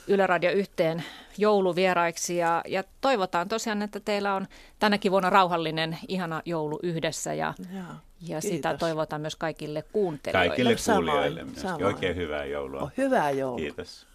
Yle 0.06 0.26
Radio 0.26 0.50
yhteen 0.50 1.04
jouluvieraiksi 1.38 2.36
ja, 2.36 2.62
ja 2.68 2.84
toivotaan 3.00 3.48
tosiaan, 3.48 3.82
että 3.82 4.00
teillä 4.00 4.34
on 4.34 4.46
tänäkin 4.78 5.12
vuonna 5.12 5.30
rauhallinen, 5.30 5.98
ihana 6.08 6.42
joulu 6.44 6.78
yhdessä 6.82 7.34
ja, 7.34 7.54
ja, 7.74 7.84
ja 8.20 8.40
sitä 8.40 8.76
toivotaan 8.76 9.20
myös 9.20 9.36
kaikille 9.36 9.82
kuuntelijoille. 9.92 10.48
Kaikille 10.48 10.76
kuulijoille 10.94 11.44
myös. 11.44 11.64
Oikein 11.84 12.16
hyvää 12.16 12.44
joulua. 12.44 12.80
Oh, 12.80 12.92
hyvää 12.96 13.30
joulua. 13.30 13.58
Kiitos. 13.58 14.07